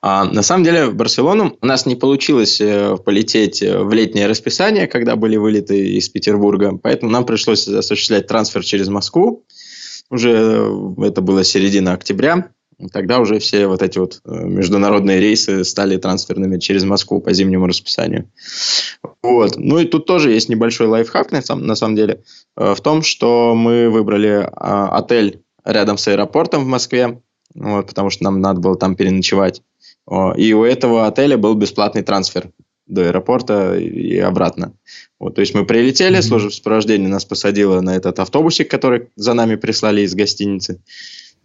А, 0.00 0.24
на 0.24 0.42
самом 0.42 0.64
деле 0.64 0.86
в 0.86 0.94
Барселону 0.94 1.56
у 1.60 1.66
нас 1.66 1.86
не 1.86 1.96
получилось 1.96 2.60
э, 2.60 2.96
полететь 3.04 3.62
э, 3.62 3.78
в 3.78 3.92
летнее 3.92 4.26
расписание, 4.26 4.86
когда 4.86 5.16
были 5.16 5.36
вылеты 5.36 5.96
из 5.96 6.08
Петербурга, 6.08 6.78
поэтому 6.82 7.10
нам 7.10 7.24
пришлось 7.24 7.68
осуществлять 7.68 8.26
трансфер 8.26 8.64
через 8.64 8.88
Москву. 8.88 9.44
Уже 10.12 10.30
э, 10.30 10.94
это 11.06 11.22
было 11.22 11.42
середина 11.42 11.94
октября. 11.94 12.50
Тогда 12.92 13.18
уже 13.18 13.38
все 13.38 13.66
вот 13.66 13.80
эти 13.80 13.98
вот 13.98 14.20
международные 14.24 15.20
рейсы 15.20 15.64
стали 15.64 15.96
трансферными 15.96 16.58
через 16.58 16.84
Москву 16.84 17.20
по 17.20 17.32
зимнему 17.32 17.66
расписанию. 17.66 18.30
Вот. 19.22 19.56
Ну 19.56 19.78
и 19.78 19.86
тут 19.86 20.04
тоже 20.04 20.32
есть 20.32 20.48
небольшой 20.48 20.88
лайфхак 20.88 21.32
на 21.32 21.42
на 21.54 21.76
самом 21.76 21.96
деле 21.96 22.24
в 22.56 22.76
том, 22.80 23.02
что 23.02 23.54
мы 23.54 23.88
выбрали 23.88 24.48
а, 24.52 24.98
отель 24.98 25.42
рядом 25.64 25.96
с 25.96 26.08
аэропортом 26.08 26.64
в 26.64 26.66
Москве, 26.66 27.22
вот, 27.54 27.86
потому 27.86 28.10
что 28.10 28.24
нам 28.24 28.40
надо 28.40 28.60
было 28.60 28.76
там 28.76 28.96
переночевать. 28.96 29.62
И 30.36 30.52
у 30.52 30.64
этого 30.64 31.06
отеля 31.06 31.38
был 31.38 31.54
бесплатный 31.54 32.02
трансфер 32.02 32.50
до 32.86 33.06
аэропорта 33.06 33.76
и 33.78 34.18
обратно. 34.18 34.74
Вот, 35.18 35.34
то 35.34 35.40
есть 35.40 35.54
мы 35.54 35.64
прилетели, 35.64 36.18
mm-hmm. 36.18 36.22
служба 36.22 36.50
сопровождения 36.50 37.08
нас 37.08 37.24
посадила 37.24 37.80
на 37.80 37.96
этот 37.96 38.18
автобусик, 38.18 38.70
который 38.70 39.08
за 39.16 39.34
нами 39.34 39.56
прислали 39.56 40.02
из 40.02 40.14
гостиницы. 40.14 40.82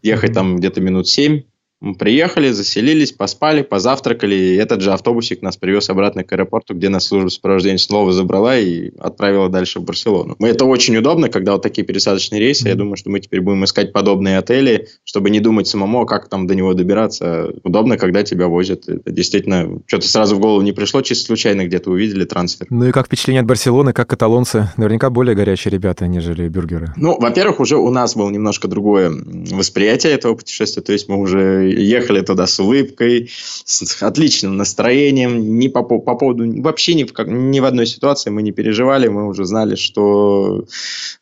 Ехать 0.02 0.32
mm-hmm. 0.32 0.34
там 0.34 0.58
где-то 0.58 0.82
минут 0.82 1.08
семь. 1.08 1.44
Мы 1.80 1.94
приехали, 1.94 2.50
заселились, 2.50 3.12
поспали, 3.12 3.62
позавтракали, 3.62 4.34
и 4.34 4.56
этот 4.56 4.82
же 4.82 4.92
автобусик 4.92 5.44
нас 5.44 5.58
привез 5.58 5.90
обратно 5.92 6.24
к 6.24 6.34
аэропорту, 6.34 6.74
где 6.74 6.90
нас 6.90 7.06
служба 7.06 7.30
сопровождения 7.30 7.78
снова 7.78 8.12
забрала 8.12 8.58
и 8.58 8.90
отправила 8.98 9.48
дальше 9.48 9.80
в 9.80 9.84
Барселону. 9.84 10.36
Это 10.40 10.66
очень 10.66 10.98
удобно, 10.98 11.30
когда 11.30 11.52
вот 11.52 11.62
такие 11.62 11.86
пересадочные 11.86 12.40
рейсы. 12.42 12.66
Mm-hmm. 12.66 12.70
Я 12.70 12.76
думаю, 12.76 12.98
что 12.98 13.12
мы 13.12 13.20
теперь 13.20 13.42
будем 13.42 13.64
искать 13.64 13.94
подобные 13.94 14.40
отели, 14.40 14.88
чтобы 15.04 15.30
не 15.30 15.40
думать 15.40 15.68
самому, 15.68 16.02
а 16.02 16.06
как 16.08 16.30
там 16.30 16.48
до 16.48 16.56
него 16.56 16.74
добираться. 16.74 17.52
Удобно, 17.64 17.98
когда 17.98 18.24
тебя 18.24 18.48
возят. 18.48 18.90
Это 18.90 19.12
действительно, 19.12 19.80
что-то 19.86 20.08
сразу 20.08 20.36
в 20.36 20.40
голову 20.40 20.62
не 20.62 20.72
пришло, 20.72 21.04
чисто 21.04 21.28
случайно 21.28 21.66
где-то 21.66 21.92
увидели 21.92 22.26
трансфер. 22.26 22.66
Ну 22.72 22.88
и 22.88 22.92
как 22.92 23.06
впечатление 23.06 23.42
от 23.42 23.48
Барселоны, 23.48 23.94
как 23.94 24.10
каталонцы? 24.10 24.70
Наверняка 24.78 25.12
более 25.12 25.36
горячие 25.36 25.72
ребята, 25.72 26.08
нежели 26.08 26.48
бюргеры. 26.48 26.94
Ну, 26.98 27.20
во-первых, 27.20 27.60
уже 27.60 27.78
у 27.78 27.92
нас 27.92 28.16
было 28.16 28.32
немножко 28.32 28.68
другое 28.68 29.12
восприятие 29.52 30.14
этого 30.14 30.34
путешествия, 30.34 30.82
то 30.82 30.92
есть 30.92 31.08
мы 31.08 31.20
уже 31.20 31.67
ехали 31.72 32.22
туда 32.22 32.48
с 32.48 32.60
улыбкой, 32.60 33.30
с 33.66 34.02
отличным 34.02 34.58
настроением, 34.58 35.60
ни 35.60 35.68
по, 35.68 35.84
по 35.84 36.16
поводу, 36.16 36.62
вообще 36.62 36.94
ни 36.94 37.04
в, 37.04 37.14
как, 37.14 37.28
ни 37.28 37.60
в 37.60 37.66
одной 37.66 37.86
ситуации 37.86 38.30
мы 38.30 38.42
не 38.42 38.52
переживали, 38.52 39.08
мы 39.08 39.28
уже 39.28 39.46
знали, 39.46 39.76
что 39.76 40.66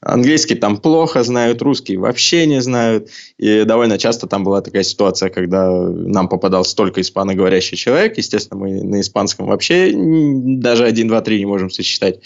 английский 0.02 0.56
там 0.56 0.78
плохо 0.78 1.24
знают, 1.24 1.62
русский 1.62 1.98
вообще 1.98 2.46
не 2.46 2.62
знают, 2.62 3.10
и 3.38 3.64
довольно 3.64 3.98
часто 3.98 4.28
там 4.28 4.44
была 4.44 4.62
такая 4.62 4.84
ситуация, 4.84 5.30
когда 5.30 5.70
нам 5.72 6.30
попадался 6.30 6.76
только 6.76 7.02
испаноговорящий 7.02 7.78
человек, 7.78 8.18
естественно, 8.18 8.60
мы 8.60 8.84
на 8.84 9.02
испанском 9.02 9.48
вообще 9.48 9.92
даже 9.94 10.86
один, 10.86 11.08
два, 11.08 11.22
три 11.22 11.40
не 11.40 11.46
можем 11.46 11.70
сочетать. 11.70 12.20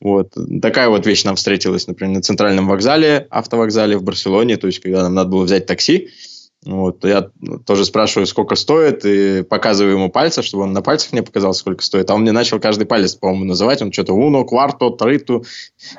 Вот. 0.00 0.32
Такая 0.60 0.88
вот 0.88 1.06
вещь 1.06 1.24
нам 1.24 1.36
встретилась, 1.36 1.86
например, 1.86 2.16
на 2.16 2.22
центральном 2.22 2.68
вокзале, 2.68 3.26
автовокзале 3.30 3.96
в 3.96 4.02
Барселоне, 4.02 4.56
то 4.56 4.66
есть, 4.66 4.80
когда 4.80 5.02
нам 5.02 5.14
надо 5.14 5.30
было 5.30 5.44
взять 5.44 5.66
такси, 5.66 6.10
вот, 6.64 7.04
я 7.04 7.28
тоже 7.66 7.84
спрашиваю, 7.84 8.26
сколько 8.26 8.54
стоит, 8.54 9.04
и 9.04 9.42
показываю 9.42 9.94
ему 9.94 10.10
пальцы, 10.10 10.42
чтобы 10.42 10.62
он 10.62 10.72
на 10.72 10.80
пальцах 10.80 11.12
мне 11.12 11.22
показал, 11.22 11.54
сколько 11.54 11.82
стоит. 11.82 12.08
А 12.08 12.14
он 12.14 12.20
мне 12.20 12.30
начал 12.30 12.60
каждый 12.60 12.86
палец, 12.86 13.16
по-моему, 13.16 13.46
называть. 13.46 13.82
Он 13.82 13.92
что-то 13.92 14.12
уно, 14.12 14.44
кварто, 14.44 14.90
триту. 14.90 15.44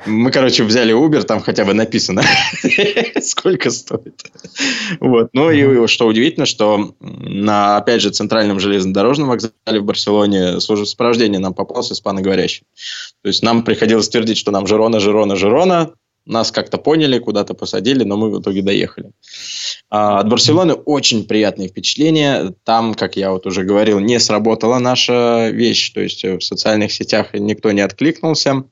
Мы, 0.06 0.30
короче, 0.30 0.64
взяли 0.64 0.94
Uber, 0.94 1.22
там 1.24 1.40
хотя 1.40 1.66
бы 1.66 1.74
написано, 1.74 2.22
сколько 3.20 3.70
стоит. 3.70 4.24
Вот. 5.00 5.28
Ну 5.34 5.50
и 5.50 5.86
что 5.86 6.06
удивительно, 6.06 6.46
что 6.46 6.94
на, 7.00 7.76
опять 7.76 8.00
же, 8.00 8.08
центральном 8.08 8.58
железнодорожном 8.58 9.28
вокзале 9.28 9.80
в 9.80 9.84
Барселоне 9.84 10.60
служба 10.60 10.86
сопровождения 10.86 11.38
нам 11.38 11.52
попался 11.52 11.92
испаноговорящий. 11.92 12.64
То 13.22 13.28
есть 13.28 13.42
нам 13.42 13.64
приходилось 13.64 14.08
твердить, 14.08 14.38
что 14.38 14.50
нам 14.50 14.66
Жирона, 14.66 14.98
Жирона, 14.98 15.36
Жирона, 15.36 15.92
нас 16.26 16.50
как-то 16.50 16.78
поняли, 16.78 17.18
куда-то 17.18 17.54
посадили, 17.54 18.04
но 18.04 18.16
мы 18.16 18.30
в 18.30 18.40
итоге 18.40 18.62
доехали. 18.62 19.10
А, 19.90 20.20
от 20.20 20.28
Барселоны 20.28 20.74
очень 20.74 21.26
приятные 21.26 21.68
впечатления. 21.68 22.54
Там, 22.64 22.94
как 22.94 23.16
я 23.16 23.30
вот 23.30 23.46
уже 23.46 23.64
говорил, 23.64 23.98
не 24.00 24.18
сработала 24.18 24.78
наша 24.78 25.50
вещь, 25.50 25.90
то 25.90 26.00
есть 26.00 26.24
в 26.24 26.40
социальных 26.40 26.92
сетях 26.92 27.34
никто 27.34 27.72
не 27.72 27.80
откликнулся. 27.80 28.64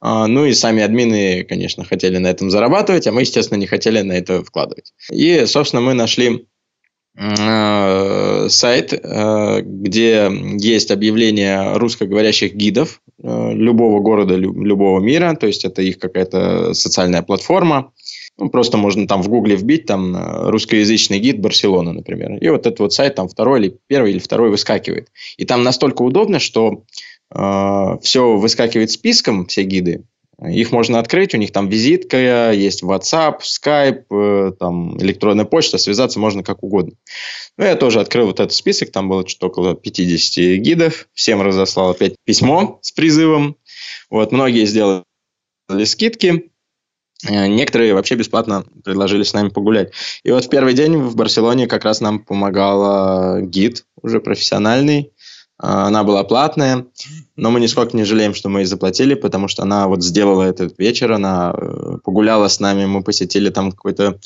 А, 0.00 0.26
ну 0.26 0.44
и 0.44 0.52
сами 0.52 0.82
админы, 0.82 1.44
конечно, 1.44 1.84
хотели 1.84 2.18
на 2.18 2.28
этом 2.28 2.50
зарабатывать, 2.50 3.06
а 3.06 3.12
мы, 3.12 3.22
естественно, 3.22 3.58
не 3.58 3.66
хотели 3.66 4.00
на 4.02 4.12
это 4.12 4.44
вкладывать. 4.44 4.92
И, 5.10 5.44
собственно, 5.46 5.82
мы 5.82 5.94
нашли 5.94 6.46
Э, 6.57 6.57
сайт, 7.18 8.92
э, 8.92 9.60
где 9.62 10.30
есть 10.58 10.90
объявления 10.92 11.74
русскоговорящих 11.76 12.54
гидов 12.54 13.00
э, 13.20 13.52
любого 13.54 14.00
города, 14.00 14.36
любого 14.36 15.00
мира, 15.00 15.34
то 15.34 15.48
есть 15.48 15.64
это 15.64 15.82
их 15.82 15.98
какая-то 15.98 16.74
социальная 16.74 17.22
платформа. 17.22 17.92
Ну, 18.38 18.50
просто 18.50 18.76
можно 18.76 19.08
там 19.08 19.22
в 19.22 19.28
гугле 19.28 19.56
вбить 19.56 19.86
там 19.86 20.16
русскоязычный 20.48 21.18
гид 21.18 21.40
Барселона, 21.40 21.92
например. 21.92 22.36
И 22.36 22.48
вот 22.50 22.66
этот 22.66 22.78
вот 22.78 22.92
сайт 22.92 23.16
там 23.16 23.28
второй 23.28 23.60
или 23.60 23.76
первый 23.88 24.12
или 24.12 24.20
второй 24.20 24.50
выскакивает. 24.50 25.08
И 25.38 25.44
там 25.44 25.64
настолько 25.64 26.02
удобно, 26.02 26.38
что 26.38 26.84
э, 27.34 27.96
все 28.00 28.36
выскакивает 28.36 28.92
списком, 28.92 29.46
все 29.46 29.64
гиды, 29.64 30.04
их 30.46 30.70
можно 30.70 31.00
открыть, 31.00 31.34
у 31.34 31.38
них 31.38 31.50
там 31.50 31.68
визитка, 31.68 32.52
есть 32.52 32.84
WhatsApp, 32.84 33.40
Skype, 33.40 34.04
э, 34.10 34.52
там 34.58 34.96
электронная 35.02 35.44
почта, 35.44 35.78
связаться 35.78 36.20
можно 36.20 36.44
как 36.44 36.62
угодно. 36.62 36.92
Ну, 37.56 37.64
я 37.64 37.74
тоже 37.74 38.00
открыл 38.00 38.26
вот 38.26 38.38
этот 38.38 38.52
список, 38.52 38.92
там 38.92 39.08
было 39.08 39.26
что-то 39.26 39.48
около 39.48 39.74
50 39.74 40.60
гидов, 40.60 41.08
всем 41.12 41.42
разослал 41.42 41.90
опять 41.90 42.14
письмо 42.24 42.78
с 42.82 42.92
призывом. 42.92 43.56
Вот, 44.10 44.30
многие 44.30 44.64
сделали 44.64 45.02
скидки, 45.84 46.52
э, 47.26 47.46
Некоторые 47.48 47.94
вообще 47.94 48.14
бесплатно 48.14 48.64
предложили 48.84 49.24
с 49.24 49.32
нами 49.32 49.48
погулять. 49.48 49.92
И 50.22 50.30
вот 50.30 50.44
в 50.44 50.48
первый 50.50 50.74
день 50.74 50.98
в 50.98 51.16
Барселоне 51.16 51.66
как 51.66 51.84
раз 51.84 52.00
нам 52.00 52.20
помогала 52.20 53.40
гид, 53.40 53.86
уже 54.02 54.20
профессиональный, 54.20 55.10
она 55.58 56.04
была 56.04 56.22
платная, 56.22 56.86
но 57.34 57.50
мы 57.50 57.60
нисколько 57.60 57.96
не 57.96 58.04
жалеем, 58.04 58.32
что 58.32 58.48
мы 58.48 58.60
ей 58.60 58.66
заплатили, 58.66 59.14
потому 59.14 59.48
что 59.48 59.64
она 59.64 59.88
вот 59.88 60.04
сделала 60.04 60.44
этот 60.44 60.78
вечер, 60.78 61.12
она 61.12 61.52
э, 61.52 61.98
погуляла 62.04 62.46
с 62.46 62.60
нами, 62.60 62.86
мы 62.86 63.02
посетили 63.02 63.50
там 63.50 63.72
какой-то 63.72 64.20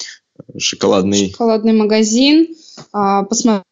шоколадный... 0.59 1.31
Шоколадный 1.31 1.73
магазин, 1.73 2.49
а, 2.93 3.23
посмотрели 3.23 3.65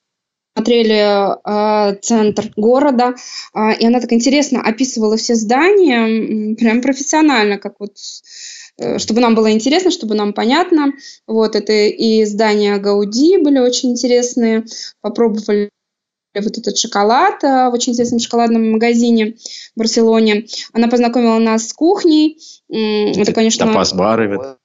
а, 1.44 1.94
центр 1.96 2.50
города, 2.56 3.14
и 3.54 3.86
она 3.86 4.00
так 4.00 4.12
интересно 4.12 4.62
описывала 4.62 5.16
все 5.16 5.34
здания, 5.34 6.54
прям 6.54 6.80
профессионально, 6.80 7.58
как 7.58 7.74
вот 7.78 7.96
э, 8.78 8.98
чтобы 8.98 9.20
нам 9.20 9.34
было 9.34 9.52
интересно, 9.52 9.90
чтобы 9.90 10.14
нам 10.14 10.32
понятно. 10.32 10.92
Вот 11.26 11.56
это 11.56 11.72
и 11.72 12.24
здания 12.24 12.78
Гауди 12.78 13.38
были 13.38 13.58
очень 13.58 13.90
интересные. 13.90 14.64
Попробовали 15.00 15.70
вот 16.34 16.58
этот 16.58 16.78
шоколад 16.78 17.42
э, 17.42 17.70
в 17.70 17.74
очень 17.74 17.92
известном 17.92 18.20
шоколадном 18.20 18.72
магазине 18.72 19.36
в 19.74 19.78
Барселоне. 19.78 20.46
Она 20.72 20.88
познакомила 20.88 21.38
нас 21.38 21.68
с 21.68 21.72
кухней. 21.72 22.38
Это, 22.68 23.32
конечно... 23.32 23.66
Тапас-бары. 23.66 24.58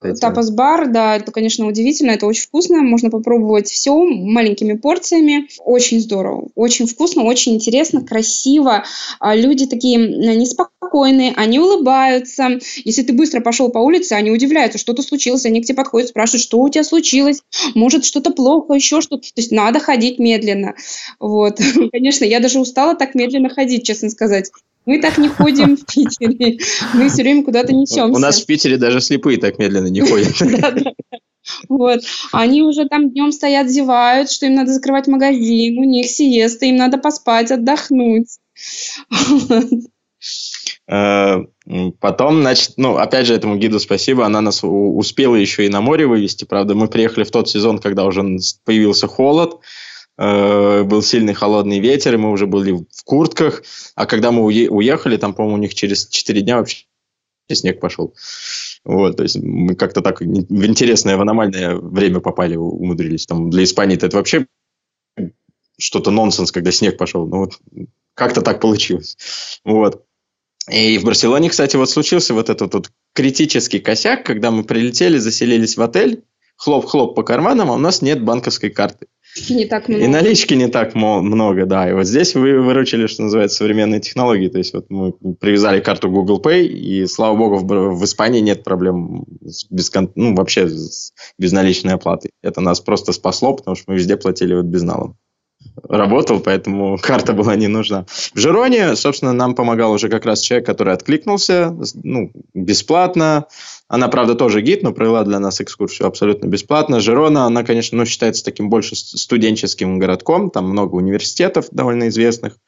Тапас-бар, 0.00 0.88
да, 0.92 1.16
это, 1.16 1.32
конечно, 1.32 1.66
удивительно, 1.66 2.12
это 2.12 2.26
очень 2.26 2.44
вкусно, 2.44 2.82
можно 2.82 3.10
попробовать 3.10 3.68
все 3.68 3.92
маленькими 3.96 4.74
порциями, 4.74 5.48
очень 5.64 6.00
здорово, 6.00 6.48
очень 6.54 6.86
вкусно, 6.86 7.24
очень 7.24 7.56
интересно, 7.56 8.04
красиво, 8.04 8.84
а 9.18 9.34
люди 9.34 9.66
такие 9.66 9.96
неспокойные, 9.96 11.32
они 11.34 11.58
улыбаются, 11.58 12.60
если 12.84 13.02
ты 13.02 13.12
быстро 13.12 13.40
пошел 13.40 13.70
по 13.70 13.78
улице, 13.78 14.12
они 14.12 14.30
удивляются, 14.30 14.78
что-то 14.78 15.02
случилось, 15.02 15.46
они 15.46 15.62
к 15.62 15.66
тебе 15.66 15.74
подходят, 15.74 16.10
спрашивают, 16.10 16.44
что 16.44 16.60
у 16.60 16.68
тебя 16.68 16.84
случилось, 16.84 17.42
может, 17.74 18.04
что-то 18.04 18.30
плохо, 18.30 18.74
еще 18.74 19.00
что-то, 19.00 19.22
то 19.22 19.40
есть 19.40 19.50
надо 19.50 19.80
ходить 19.80 20.20
медленно, 20.20 20.76
вот, 21.18 21.58
конечно, 21.92 22.24
я 22.24 22.38
даже 22.38 22.60
устала 22.60 22.94
так 22.94 23.16
медленно 23.16 23.48
ходить, 23.48 23.84
честно 23.84 24.10
сказать, 24.10 24.52
мы 24.88 25.02
так 25.02 25.18
не 25.18 25.28
ходим 25.28 25.76
в 25.76 25.84
Питере. 25.84 26.58
Мы 26.94 27.10
все 27.10 27.22
время 27.22 27.44
куда-то 27.44 27.74
несемся. 27.74 28.16
У 28.16 28.18
нас 28.18 28.40
в 28.40 28.46
Питере 28.46 28.78
даже 28.78 29.02
слепые 29.02 29.36
так 29.36 29.58
медленно 29.58 29.88
не 29.88 30.00
ходят. 30.00 30.34
Вот. 31.70 32.00
Они 32.30 32.62
уже 32.62 32.86
там 32.88 33.10
днем 33.10 33.32
стоят, 33.32 33.70
зевают, 33.70 34.30
что 34.30 34.44
им 34.44 34.54
надо 34.54 34.70
закрывать 34.70 35.06
магазин, 35.06 35.78
у 35.78 35.84
них 35.84 36.04
сиеста, 36.06 36.66
им 36.66 36.76
надо 36.76 36.98
поспать, 36.98 37.50
отдохнуть. 37.50 38.28
Э, 40.86 41.36
потом, 42.00 42.42
значит, 42.42 42.72
ну, 42.76 42.96
опять 42.96 43.26
же, 43.26 43.34
этому 43.34 43.56
гиду 43.56 43.80
спасибо, 43.80 44.26
она 44.26 44.42
нас 44.42 44.60
успела 44.62 45.36
еще 45.36 45.64
и 45.64 45.70
на 45.70 45.80
море 45.80 46.06
вывести, 46.06 46.44
правда, 46.44 46.74
мы 46.74 46.88
приехали 46.88 47.24
в 47.24 47.30
тот 47.30 47.48
сезон, 47.48 47.78
когда 47.78 48.04
уже 48.04 48.22
появился 48.66 49.06
холод, 49.06 49.60
был 50.18 51.02
сильный 51.02 51.32
холодный 51.32 51.78
ветер, 51.78 52.14
и 52.14 52.18
мы 52.18 52.30
уже 52.32 52.46
были 52.46 52.72
в 52.72 53.04
куртках, 53.04 53.62
а 53.94 54.04
когда 54.04 54.32
мы 54.32 54.42
уехали, 54.42 55.16
там, 55.16 55.32
по-моему, 55.32 55.56
у 55.56 55.60
них 55.60 55.74
через 55.74 56.08
4 56.08 56.40
дня 56.40 56.56
вообще 56.56 56.84
снег 57.50 57.80
пошел. 57.80 58.14
Вот, 58.84 59.16
то 59.16 59.22
есть 59.22 59.36
мы 59.36 59.74
как-то 59.74 60.02
так 60.02 60.20
в 60.20 60.24
интересное, 60.66 61.16
в 61.16 61.20
аномальное 61.20 61.76
время 61.76 62.20
попали, 62.20 62.56
умудрились. 62.56 63.26
Там 63.26 63.48
для 63.48 63.64
Испании 63.64 63.96
это 63.96 64.16
вообще 64.16 64.46
что-то 65.78 66.10
нонсенс, 66.10 66.52
когда 66.52 66.72
снег 66.72 66.98
пошел. 66.98 67.26
Ну 67.26 67.38
вот 67.38 67.52
как-то 68.14 68.42
так 68.42 68.60
получилось. 68.60 69.16
Вот. 69.64 70.04
И 70.70 70.98
в 70.98 71.04
Барселоне, 71.04 71.48
кстати, 71.48 71.76
вот 71.76 71.88
случился 71.88 72.34
вот 72.34 72.50
этот 72.50 72.74
вот 72.74 72.90
критический 73.14 73.78
косяк, 73.78 74.26
когда 74.26 74.50
мы 74.50 74.64
прилетели, 74.64 75.18
заселились 75.18 75.76
в 75.76 75.82
отель, 75.82 76.24
хлоп-хлоп 76.56 77.14
по 77.14 77.22
карманам, 77.22 77.70
а 77.70 77.74
у 77.74 77.78
нас 77.78 78.02
нет 78.02 78.22
банковской 78.22 78.70
карты. 78.70 79.06
Не 79.48 79.66
так 79.66 79.88
много. 79.88 80.04
И 80.04 80.06
налички 80.06 80.54
не 80.54 80.68
так 80.68 80.94
много, 80.94 81.66
да. 81.66 81.88
И 81.88 81.92
вот 81.92 82.06
здесь 82.06 82.34
вы 82.34 82.60
выручили, 82.60 83.06
что 83.06 83.22
называется, 83.22 83.58
современные 83.58 84.00
технологии. 84.00 84.48
То 84.48 84.58
есть 84.58 84.74
вот 84.74 84.86
мы 84.90 85.12
привязали 85.12 85.80
карту 85.80 86.10
Google 86.10 86.40
Pay, 86.40 86.66
и, 86.66 87.06
слава 87.06 87.36
богу, 87.36 87.56
в, 87.56 87.98
в 87.98 88.04
Испании 88.04 88.40
нет 88.40 88.64
проблем 88.64 89.24
с 89.44 89.66
без, 89.70 89.90
ну, 90.14 90.34
вообще 90.34 90.68
с 90.68 91.12
безналичной 91.38 91.94
оплатой. 91.94 92.30
Это 92.42 92.60
нас 92.60 92.80
просто 92.80 93.12
спасло, 93.12 93.54
потому 93.54 93.76
что 93.76 93.84
мы 93.88 93.96
везде 93.96 94.16
платили 94.16 94.54
вот 94.54 94.66
безналом 94.66 95.16
работал, 95.88 96.40
поэтому 96.40 96.98
карта 96.98 97.32
была 97.32 97.56
не 97.56 97.68
нужна. 97.68 98.06
В 98.34 98.38
Жироне, 98.38 98.96
собственно, 98.96 99.32
нам 99.32 99.54
помогал 99.54 99.92
уже 99.92 100.08
как 100.08 100.24
раз 100.24 100.40
человек, 100.40 100.66
который 100.66 100.92
откликнулся, 100.92 101.76
ну, 102.02 102.32
бесплатно. 102.54 103.46
Она, 103.88 104.08
правда, 104.08 104.34
тоже 104.34 104.60
гид, 104.60 104.82
но 104.82 104.92
провела 104.92 105.24
для 105.24 105.38
нас 105.38 105.60
экскурсию 105.62 106.08
абсолютно 106.08 106.46
бесплатно. 106.46 107.00
Жирона, 107.00 107.46
она, 107.46 107.64
конечно, 107.64 107.96
ну, 107.96 108.04
считается 108.04 108.44
таким 108.44 108.68
больше 108.68 108.96
студенческим 108.96 109.98
городком, 109.98 110.50
там 110.50 110.68
много 110.68 110.96
университетов 110.96 111.68
довольно 111.70 112.08
известных. 112.08 112.58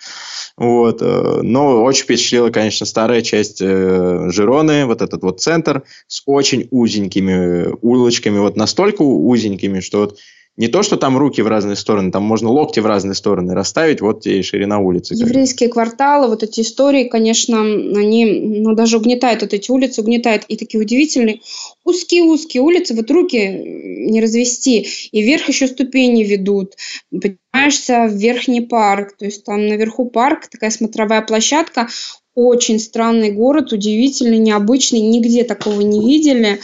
Вот. 0.56 1.02
Э, 1.02 1.40
но 1.42 1.82
очень 1.82 2.04
впечатлила, 2.04 2.50
конечно, 2.50 2.86
старая 2.86 3.20
часть 3.20 3.60
э, 3.60 4.30
Жироны, 4.30 4.86
вот 4.86 5.02
этот 5.02 5.22
вот 5.22 5.40
центр 5.40 5.82
с 6.06 6.22
очень 6.24 6.68
узенькими 6.70 7.68
улочками, 7.82 8.38
вот 8.38 8.56
настолько 8.56 9.02
узенькими, 9.02 9.80
что 9.80 10.00
вот 10.00 10.18
не 10.60 10.68
то, 10.68 10.82
что 10.82 10.98
там 10.98 11.16
руки 11.16 11.40
в 11.40 11.48
разные 11.48 11.74
стороны, 11.74 12.12
там 12.12 12.22
можно 12.22 12.50
локти 12.50 12.80
в 12.80 12.86
разные 12.86 13.14
стороны 13.14 13.54
расставить, 13.54 14.02
вот 14.02 14.26
и 14.26 14.42
ширина 14.42 14.78
улицы. 14.78 15.14
Еврейские 15.14 15.70
кварталы, 15.70 16.28
вот 16.28 16.42
эти 16.42 16.60
истории, 16.60 17.04
конечно, 17.04 17.62
они 17.62 18.26
ну, 18.26 18.74
даже 18.74 18.98
угнетают, 18.98 19.40
вот 19.40 19.54
эти 19.54 19.70
улицы 19.70 20.02
угнетают, 20.02 20.44
и 20.48 20.58
такие 20.58 20.78
удивительные, 20.78 21.40
узкие-узкие 21.86 22.62
улицы, 22.62 22.94
вот 22.94 23.10
руки 23.10 23.38
не 23.48 24.20
развести, 24.20 24.86
и 25.12 25.22
вверх 25.22 25.48
еще 25.48 25.66
ступени 25.66 26.24
ведут, 26.24 26.74
поднимаешься 27.10 28.06
в 28.06 28.12
верхний 28.12 28.60
парк, 28.60 29.16
то 29.16 29.24
есть 29.24 29.44
там 29.44 29.66
наверху 29.66 30.10
парк, 30.10 30.48
такая 30.50 30.68
смотровая 30.68 31.22
площадка, 31.22 31.88
очень 32.34 32.78
странный 32.80 33.32
город, 33.32 33.72
удивительный, 33.72 34.36
необычный, 34.36 35.00
нигде 35.00 35.42
такого 35.42 35.80
не 35.80 36.06
видели. 36.06 36.60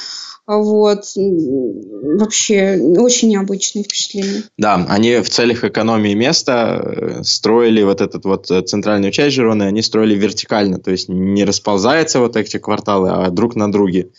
Вот. 0.46 1.04
Вообще, 1.16 2.78
очень 2.98 3.30
необычные 3.30 3.84
впечатления. 3.84 4.44
Да, 4.56 4.86
они 4.88 5.18
в 5.18 5.28
целях 5.28 5.64
экономии 5.64 6.14
места 6.14 6.80
э, 6.84 7.24
строили 7.24 7.82
вот 7.82 8.00
этот 8.00 8.24
вот 8.24 8.48
э, 8.50 8.62
центральную 8.62 9.10
часть 9.10 9.34
Жироны, 9.34 9.64
они 9.64 9.82
строили 9.82 10.14
вертикально, 10.14 10.78
то 10.78 10.92
есть 10.92 11.08
не 11.08 11.44
расползаются 11.44 12.20
вот 12.20 12.36
эти 12.36 12.58
кварталы, 12.58 13.10
а 13.10 13.30
друг 13.30 13.56
на 13.56 13.72
друге. 13.72 14.10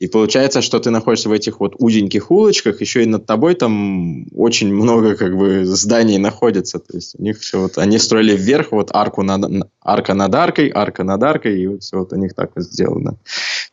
И 0.00 0.08
получается, 0.08 0.62
что 0.62 0.80
ты 0.80 0.90
находишься 0.90 1.28
в 1.28 1.32
этих 1.32 1.60
вот 1.60 1.74
узеньких 1.78 2.30
улочках, 2.30 2.80
еще 2.80 3.04
и 3.04 3.06
над 3.06 3.26
тобой 3.26 3.54
там 3.54 4.26
очень 4.34 4.74
много 4.74 5.14
как 5.14 5.36
бы 5.36 5.64
зданий 5.66 6.18
находится. 6.18 6.78
То 6.78 6.96
есть 6.96 7.14
у 7.18 7.22
них 7.22 7.38
все 7.38 7.60
вот, 7.60 7.78
они 7.78 7.98
строили 7.98 8.34
вверх, 8.34 8.72
вот 8.72 8.90
арку 8.92 9.22
над, 9.22 9.68
арка 9.80 10.14
над 10.14 10.34
аркой, 10.34 10.72
арка 10.74 11.04
над 11.04 11.22
аркой, 11.22 11.60
и 11.60 11.66
вот 11.66 11.82
все 11.82 11.98
вот 11.98 12.12
у 12.12 12.16
них 12.16 12.34
так 12.34 12.50
вот 12.56 12.64
сделано. 12.64 13.18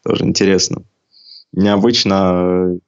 Тоже 0.04 0.26
интересно 0.26 0.84
необычно, 1.58 2.80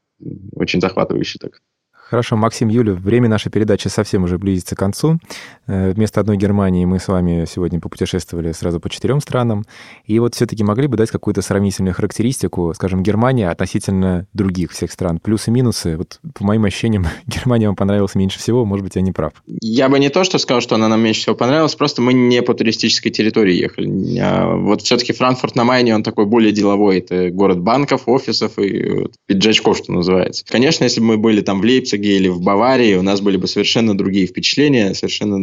очень 0.53 0.82
захватывающе 0.82 1.39
так. 1.39 1.61
Хорошо, 2.10 2.36
Максим, 2.36 2.70
Юля, 2.70 2.93
время 2.93 3.30
нашей 3.30 3.51
передачи 3.51 3.88
совсем 3.88 4.24
уже 4.24 4.39
близится 4.39 4.76
к 4.76 4.80
концу. 4.80 5.20
Э, 5.68 5.91
вместо 5.91 6.20
одной 6.20 6.38
Германии 6.38 6.84
мы 6.84 6.97
с 6.97 7.07
вами 7.07 7.45
сегодня 7.47 7.80
попутешествовали 7.80 8.51
сразу 8.51 8.80
по 8.80 8.89
четырем 8.89 9.22
странам. 9.22 9.64
И 10.05 10.18
вот 10.18 10.34
все-таки 10.34 10.64
могли 10.64 10.88
бы 10.88 10.97
дать 10.97 11.12
какую-то 11.12 11.43
сравнительную 11.43 11.93
характеристику, 11.93 12.74
скажем, 12.74 13.03
Германия 13.03 13.51
относительно 13.51 14.26
других 14.34 14.72
всех 14.72 14.91
стран. 14.91 15.20
Плюсы, 15.20 15.51
минусы. 15.51 15.97
Вот 15.97 16.20
по 16.34 16.43
моим 16.43 16.66
ощущениям, 16.66 17.05
Германия 17.28 17.68
вам 17.68 17.76
понравилась 17.76 18.16
меньше 18.16 18.39
всего. 18.39 18.66
Может 18.66 18.84
быть, 18.84 18.95
я 18.95 19.03
не 19.03 19.12
прав. 19.12 19.34
Я 19.62 19.88
бы 19.88 19.99
не 19.99 20.10
то, 20.10 20.24
что 20.24 20.39
сказал, 20.39 20.62
что 20.62 20.74
она 20.76 20.88
нам 20.88 21.01
меньше 21.01 21.22
всего 21.22 21.36
понравилась, 21.36 21.76
просто 21.76 22.01
мы 22.01 22.14
не 22.14 22.41
по 22.41 22.55
туристической 22.55 23.12
территории 23.12 23.53
ехали. 23.53 24.18
А 24.18 24.55
вот 24.55 24.82
все-таки 24.82 25.14
Франкфурт 25.14 25.55
на 25.55 25.64
Майне, 25.64 25.93
он 25.93 26.01
такой 26.01 26.26
более 26.26 26.53
деловой. 26.53 26.97
Это 26.97 27.30
город 27.30 27.60
банков, 27.60 28.07
офисов 28.07 28.57
и 28.57 28.89
вот, 28.89 29.14
пиджачков, 29.28 29.78
что 29.78 29.91
называется. 29.91 30.43
Конечно, 30.47 30.86
если 30.86 31.01
бы 31.01 31.05
мы 31.05 31.18
были 31.18 31.41
там 31.41 31.62
в 31.62 31.64
Лейпциге, 31.64 31.99
Лейпциге 32.00 32.18
или 32.18 32.28
в 32.28 32.41
Баварии, 32.41 32.95
у 32.95 33.02
нас 33.02 33.22
были 33.22 33.38
бы 33.38 33.47
совершенно 33.47 33.97
другие 33.97 34.28
впечатления, 34.28 34.93
совершенно... 34.93 35.39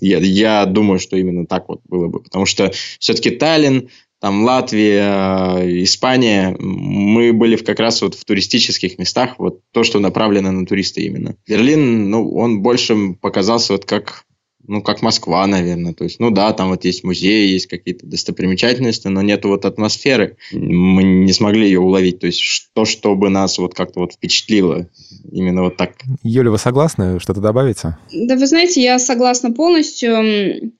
Я, 0.00 0.18
я 0.18 0.66
думаю, 0.66 0.98
что 0.98 1.16
именно 1.16 1.46
так 1.46 1.68
вот 1.68 1.80
было 1.88 2.08
бы, 2.08 2.20
потому 2.20 2.46
что 2.46 2.72
все-таки 2.98 3.30
Таллин, 3.30 3.88
там 4.20 4.44
Латвия, 4.44 5.82
Испания, 5.82 6.56
мы 6.58 7.32
были 7.32 7.56
как 7.56 7.80
раз 7.80 8.00
вот 8.02 8.14
в 8.14 8.24
туристических 8.24 8.98
местах, 8.98 9.34
вот 9.38 9.60
то, 9.72 9.84
что 9.84 9.98
направлено 9.98 10.52
на 10.52 10.64
туриста 10.64 11.00
именно. 11.00 11.36
Берлин, 11.46 12.08
ну, 12.08 12.32
он 12.34 12.62
больше 12.62 13.14
показался 13.20 13.72
вот 13.72 13.84
как 13.84 14.24
ну, 14.66 14.82
как 14.82 15.02
Москва, 15.02 15.46
наверное. 15.46 15.92
То 15.92 16.04
есть, 16.04 16.20
ну 16.20 16.30
да, 16.30 16.52
там 16.52 16.70
вот 16.70 16.84
есть 16.84 17.04
музеи, 17.04 17.52
есть 17.52 17.66
какие-то 17.66 18.06
достопримечательности, 18.06 19.08
но 19.08 19.22
нету 19.22 19.48
вот 19.48 19.64
атмосферы. 19.64 20.36
Мы 20.52 21.02
не 21.02 21.32
смогли 21.32 21.66
ее 21.66 21.80
уловить. 21.80 22.20
То 22.20 22.26
есть, 22.26 22.70
то, 22.72 22.84
чтобы 22.84 23.28
нас 23.28 23.58
вот 23.58 23.74
как-то 23.74 24.00
вот 24.00 24.12
впечатлило. 24.12 24.88
Именно 25.30 25.62
вот 25.62 25.76
так. 25.76 25.94
Юля, 26.22 26.50
вы 26.50 26.58
согласны? 26.58 27.18
Что-то 27.20 27.40
добавите? 27.40 27.96
Да, 28.12 28.36
вы 28.36 28.46
знаете, 28.46 28.82
я 28.82 28.98
согласна 28.98 29.52
полностью. 29.52 30.72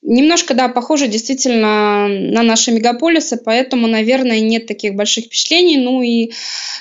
Немножко, 0.00 0.54
да, 0.54 0.68
похоже 0.68 1.08
действительно 1.08 2.06
на 2.08 2.42
наши 2.42 2.70
мегаполисы, 2.70 3.36
поэтому, 3.36 3.88
наверное, 3.88 4.40
нет 4.40 4.66
таких 4.66 4.94
больших 4.94 5.26
впечатлений. 5.26 5.76
Ну 5.76 6.02
и 6.02 6.32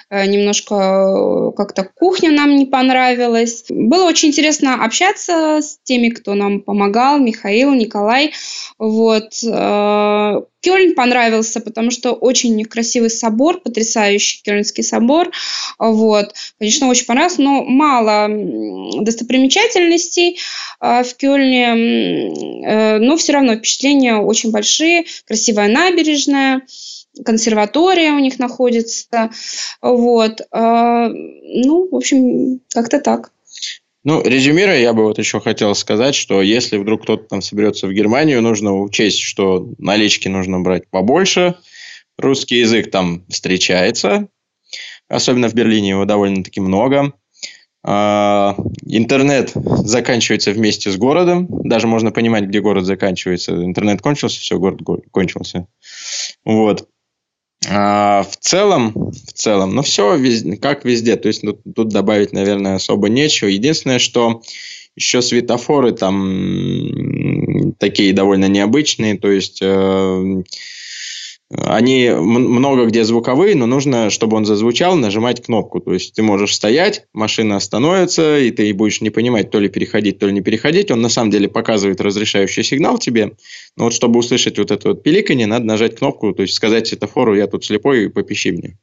э, 0.09 0.25
немножко 0.27 0.75
э, 0.75 1.51
как-то 1.57 1.89
кухня 1.95 2.31
нам 2.31 2.55
не 2.55 2.67
понравилась. 2.67 3.65
Было 3.69 4.07
очень 4.07 4.29
интересно 4.29 4.83
общаться 4.83 5.61
с 5.61 5.79
теми, 5.83 6.09
кто 6.09 6.35
нам 6.35 6.61
помогал, 6.61 7.17
Михаил, 7.17 7.73
Николай. 7.73 8.33
Вот. 8.77 9.33
Э, 9.43 10.41
Кёльн 10.67 10.95
понравился, 10.95 11.61
потому 11.61 11.91
что 11.91 12.11
очень 12.11 12.65
красивый 12.65 13.09
собор, 13.09 13.61
потрясающий 13.61 14.41
Кёльнский 14.43 14.83
собор. 14.83 15.31
Вот. 15.79 16.33
Конечно, 16.59 16.89
очень 16.89 17.05
понравился, 17.05 17.41
но 17.41 17.63
мало 17.63 18.27
достопримечательностей 19.01 20.39
э, 20.81 21.03
в 21.03 21.15
Кёльне. 21.15 22.65
Э, 22.65 22.97
но 22.97 23.15
все 23.15 23.31
равно 23.31 23.55
впечатления 23.55 24.17
очень 24.17 24.51
большие. 24.51 25.05
Красивая 25.25 25.69
набережная 25.69 26.63
консерватория 27.23 28.11
у 28.11 28.19
них 28.19 28.37
находится. 28.37 29.31
Вот. 29.81 30.41
Э, 30.51 31.07
ну, 31.07 31.87
в 31.89 31.95
общем, 31.95 32.59
как-то 32.73 32.99
так. 32.99 33.31
Ну, 34.07 34.23
резюмируя, 34.23 34.77
я 34.77 34.93
бы 34.93 35.03
вот 35.03 35.17
еще 35.17 35.41
хотел 35.41 35.75
сказать, 35.75 36.15
что 36.15 36.41
если 36.41 36.77
вдруг 36.77 37.03
кто-то 37.03 37.25
там 37.25 37.41
соберется 37.41 37.87
в 37.87 37.91
Германию, 37.91 38.41
нужно 38.41 38.73
учесть, 38.73 39.19
что 39.19 39.67
налички 39.79 40.29
нужно 40.29 40.61
брать 40.61 40.89
побольше, 40.89 41.55
русский 42.17 42.59
язык 42.59 42.89
там 42.89 43.25
встречается, 43.27 44.29
особенно 45.09 45.49
в 45.49 45.53
Берлине 45.55 45.89
его 45.89 46.05
довольно-таки 46.05 46.61
много. 46.61 47.11
А, 47.83 48.55
интернет 48.85 49.51
заканчивается 49.53 50.51
вместе 50.51 50.89
с 50.89 50.95
городом, 50.95 51.47
даже 51.49 51.87
можно 51.87 52.11
понимать, 52.11 52.45
где 52.45 52.61
город 52.61 52.85
заканчивается. 52.85 53.61
Интернет 53.61 54.01
кончился, 54.01 54.39
все, 54.39 54.57
город 54.57 54.79
кончился. 55.11 55.67
Вот. 56.45 56.87
А, 57.65 58.23
в 58.23 58.37
целом, 58.37 58.93
в 58.93 59.33
целом, 59.33 59.73
ну 59.73 59.81
все 59.81 60.19
как 60.61 60.85
везде, 60.85 61.15
то 61.15 61.27
есть 61.27 61.43
ну, 61.43 61.53
тут 61.53 61.89
добавить, 61.89 62.31
наверное, 62.31 62.75
особо 62.75 63.09
нечего. 63.09 63.49
Единственное, 63.49 63.99
что 63.99 64.41
еще 64.95 65.21
светофоры 65.21 65.91
там 65.91 67.73
такие 67.79 68.13
довольно 68.13 68.47
необычные, 68.47 69.17
то 69.17 69.29
есть 69.29 69.59
э, 69.61 70.43
они 71.49 72.09
много 72.09 72.85
где 72.85 73.05
звуковые, 73.05 73.55
но 73.55 73.65
нужно, 73.65 74.09
чтобы 74.09 74.35
он 74.35 74.45
зазвучал, 74.45 74.95
нажимать 74.95 75.41
кнопку. 75.41 75.79
То 75.79 75.93
есть 75.93 76.13
ты 76.13 76.21
можешь 76.21 76.53
стоять, 76.53 77.05
машина 77.13 77.55
остановится, 77.55 78.37
и 78.37 78.51
ты 78.51 78.73
будешь 78.73 78.99
не 78.99 79.09
понимать, 79.09 79.49
то 79.49 79.59
ли 79.59 79.69
переходить, 79.69 80.19
то 80.19 80.27
ли 80.27 80.33
не 80.33 80.41
переходить. 80.41 80.91
Он 80.91 81.01
на 81.01 81.09
самом 81.09 81.31
деле 81.31 81.47
показывает 81.47 82.01
разрешающий 82.01 82.63
сигнал 82.63 82.97
тебе. 82.97 83.33
Но 83.77 83.85
вот 83.85 83.93
чтобы 83.93 84.19
услышать 84.19 84.57
вот 84.57 84.71
это 84.71 84.89
вот 84.89 85.03
пиликанье, 85.03 85.47
надо 85.47 85.65
нажать 85.65 85.97
кнопку, 85.97 86.33
то 86.33 86.41
есть 86.41 86.53
сказать 86.53 86.87
светофору, 86.87 87.35
я 87.35 87.47
тут 87.47 87.63
слепой, 87.63 88.09
попищи 88.09 88.51
мне. 88.51 88.77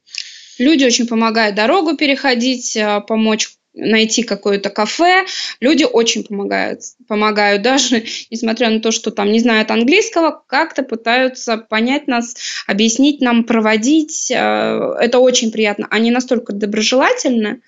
Люди 0.57 0.85
очень 0.85 1.05
помогают 1.05 1.55
дорогу 1.55 1.95
переходить, 1.95 2.75
а, 2.77 3.01
помочь 3.01 3.49
найти 3.75 4.23
какое-то 4.23 4.69
кафе. 4.69 5.25
Люди 5.59 5.83
очень 5.83 6.23
помогают. 6.23 6.81
Помогают 7.07 7.61
даже, 7.61 8.03
несмотря 8.31 8.69
на 8.69 8.79
то, 8.79 8.91
что 8.91 9.11
там 9.11 9.31
не 9.31 9.39
знают 9.39 9.71
английского, 9.71 10.43
как-то 10.47 10.83
пытаются 10.83 11.57
понять 11.57 12.07
нас, 12.07 12.35
объяснить 12.67 13.21
нам, 13.21 13.43
проводить. 13.43 14.31
Э, 14.31 14.95
это 14.99 15.19
очень 15.19 15.51
приятно. 15.51 15.87
Они 15.89 16.11
настолько 16.11 16.53
доброжелательны. 16.53 17.61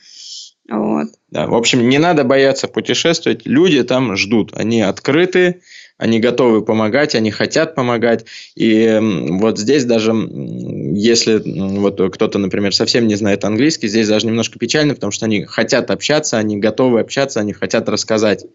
Вот. 0.69 1.07
Да, 1.29 1.47
в 1.47 1.55
общем, 1.55 1.87
не 1.87 1.97
надо 1.97 2.23
бояться 2.23 2.67
путешествовать. 2.67 3.45
Люди 3.45 3.83
там 3.83 4.17
ждут. 4.17 4.51
Они 4.53 4.81
открыты, 4.81 5.61
они 5.97 6.19
готовы 6.19 6.63
помогать, 6.63 7.15
они 7.15 7.31
хотят 7.31 7.75
помогать. 7.75 8.25
И 8.55 8.99
вот 9.01 9.57
здесь 9.57 9.85
даже, 9.85 10.11
если 10.13 11.41
вот 11.79 11.99
кто-то, 12.13 12.37
например, 12.37 12.73
совсем 12.73 13.07
не 13.07 13.15
знает 13.15 13.43
английский, 13.43 13.87
здесь 13.87 14.07
даже 14.07 14.27
немножко 14.27 14.59
печально, 14.59 14.93
потому 14.95 15.11
что 15.11 15.25
они 15.25 15.43
хотят 15.45 15.89
общаться, 15.91 16.37
они 16.37 16.57
готовы 16.57 16.99
общаться, 16.99 17.39
они 17.39 17.53
хотят 17.53 17.89
рассказать. 17.89 18.45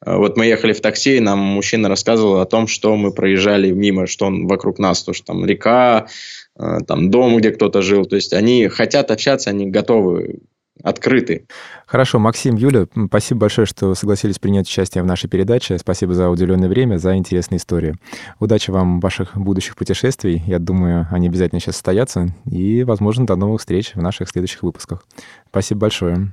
А 0.00 0.16
вот 0.16 0.36
мы 0.36 0.46
ехали 0.46 0.72
в 0.72 0.80
такси, 0.80 1.18
и 1.18 1.20
нам 1.20 1.38
мужчина 1.38 1.88
рассказывал 1.88 2.40
о 2.40 2.46
том, 2.46 2.66
что 2.66 2.96
мы 2.96 3.12
проезжали 3.12 3.70
мимо, 3.70 4.06
что 4.06 4.26
он 4.26 4.46
вокруг 4.46 4.78
нас, 4.78 5.02
то, 5.02 5.12
что 5.12 5.26
там 5.26 5.44
река, 5.44 6.08
а, 6.56 6.80
там 6.80 7.10
дом, 7.10 7.36
где 7.36 7.50
кто-то 7.50 7.82
жил. 7.82 8.06
То 8.06 8.16
есть 8.16 8.32
они 8.32 8.68
хотят 8.68 9.10
общаться, 9.10 9.50
они 9.50 9.66
готовы 9.66 10.40
открыты. 10.82 11.46
Хорошо, 11.86 12.18
Максим, 12.18 12.56
Юля, 12.56 12.86
спасибо 13.08 13.40
большое, 13.40 13.66
что 13.66 13.94
согласились 13.94 14.38
принять 14.38 14.66
участие 14.66 15.02
в 15.02 15.06
нашей 15.06 15.28
передаче. 15.28 15.78
Спасибо 15.78 16.14
за 16.14 16.28
уделенное 16.28 16.68
время, 16.68 16.98
за 16.98 17.16
интересные 17.16 17.58
истории. 17.58 17.96
Удачи 18.38 18.70
вам 18.70 19.00
в 19.00 19.02
ваших 19.02 19.36
будущих 19.36 19.76
путешествий. 19.76 20.42
Я 20.46 20.58
думаю, 20.58 21.06
они 21.10 21.28
обязательно 21.28 21.60
сейчас 21.60 21.76
состоятся. 21.76 22.28
И, 22.50 22.84
возможно, 22.84 23.26
до 23.26 23.36
новых 23.36 23.60
встреч 23.60 23.94
в 23.94 24.02
наших 24.02 24.28
следующих 24.28 24.62
выпусках. 24.62 25.04
Спасибо 25.50 25.80
большое. 25.80 26.32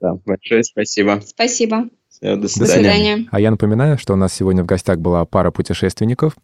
Да, 0.00 0.14
большое 0.24 0.62
спасибо. 0.62 1.20
Спасибо. 1.24 1.88
Все, 2.20 2.34
до 2.36 2.48
свидания. 2.48 2.66
До 2.66 2.72
свидания. 2.72 3.28
А 3.30 3.40
я 3.40 3.50
напоминаю, 3.50 3.96
что 3.96 4.14
у 4.14 4.16
нас 4.16 4.32
сегодня 4.32 4.64
в 4.64 4.66
гостях 4.66 4.98
была 4.98 5.24
пара 5.24 5.52
путешественников, 5.52 6.34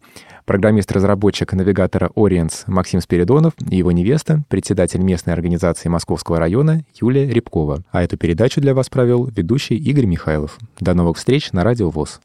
программист-разработчик 0.45 1.51
навигатора 1.53 2.11
Orients 2.15 2.63
Максим 2.67 3.01
Спиридонов 3.01 3.53
и 3.69 3.77
его 3.77 3.91
невеста, 3.91 4.43
председатель 4.47 5.01
местной 5.01 5.33
организации 5.33 5.89
Московского 5.89 6.39
района 6.39 6.85
Юлия 6.99 7.27
Рябкова. 7.27 7.83
А 7.91 8.03
эту 8.03 8.17
передачу 8.17 8.61
для 8.61 8.73
вас 8.73 8.89
провел 8.89 9.25
ведущий 9.25 9.75
Игорь 9.75 10.05
Михайлов. 10.05 10.57
До 10.79 10.93
новых 10.93 11.17
встреч 11.17 11.51
на 11.51 11.63
Радио 11.63 11.89
ВОЗ. 11.89 12.21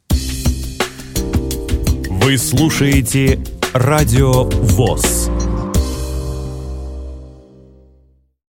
Вы 2.09 2.39
слушаете 2.39 3.41
Радио 3.73 4.45
ВОЗ. 4.45 5.29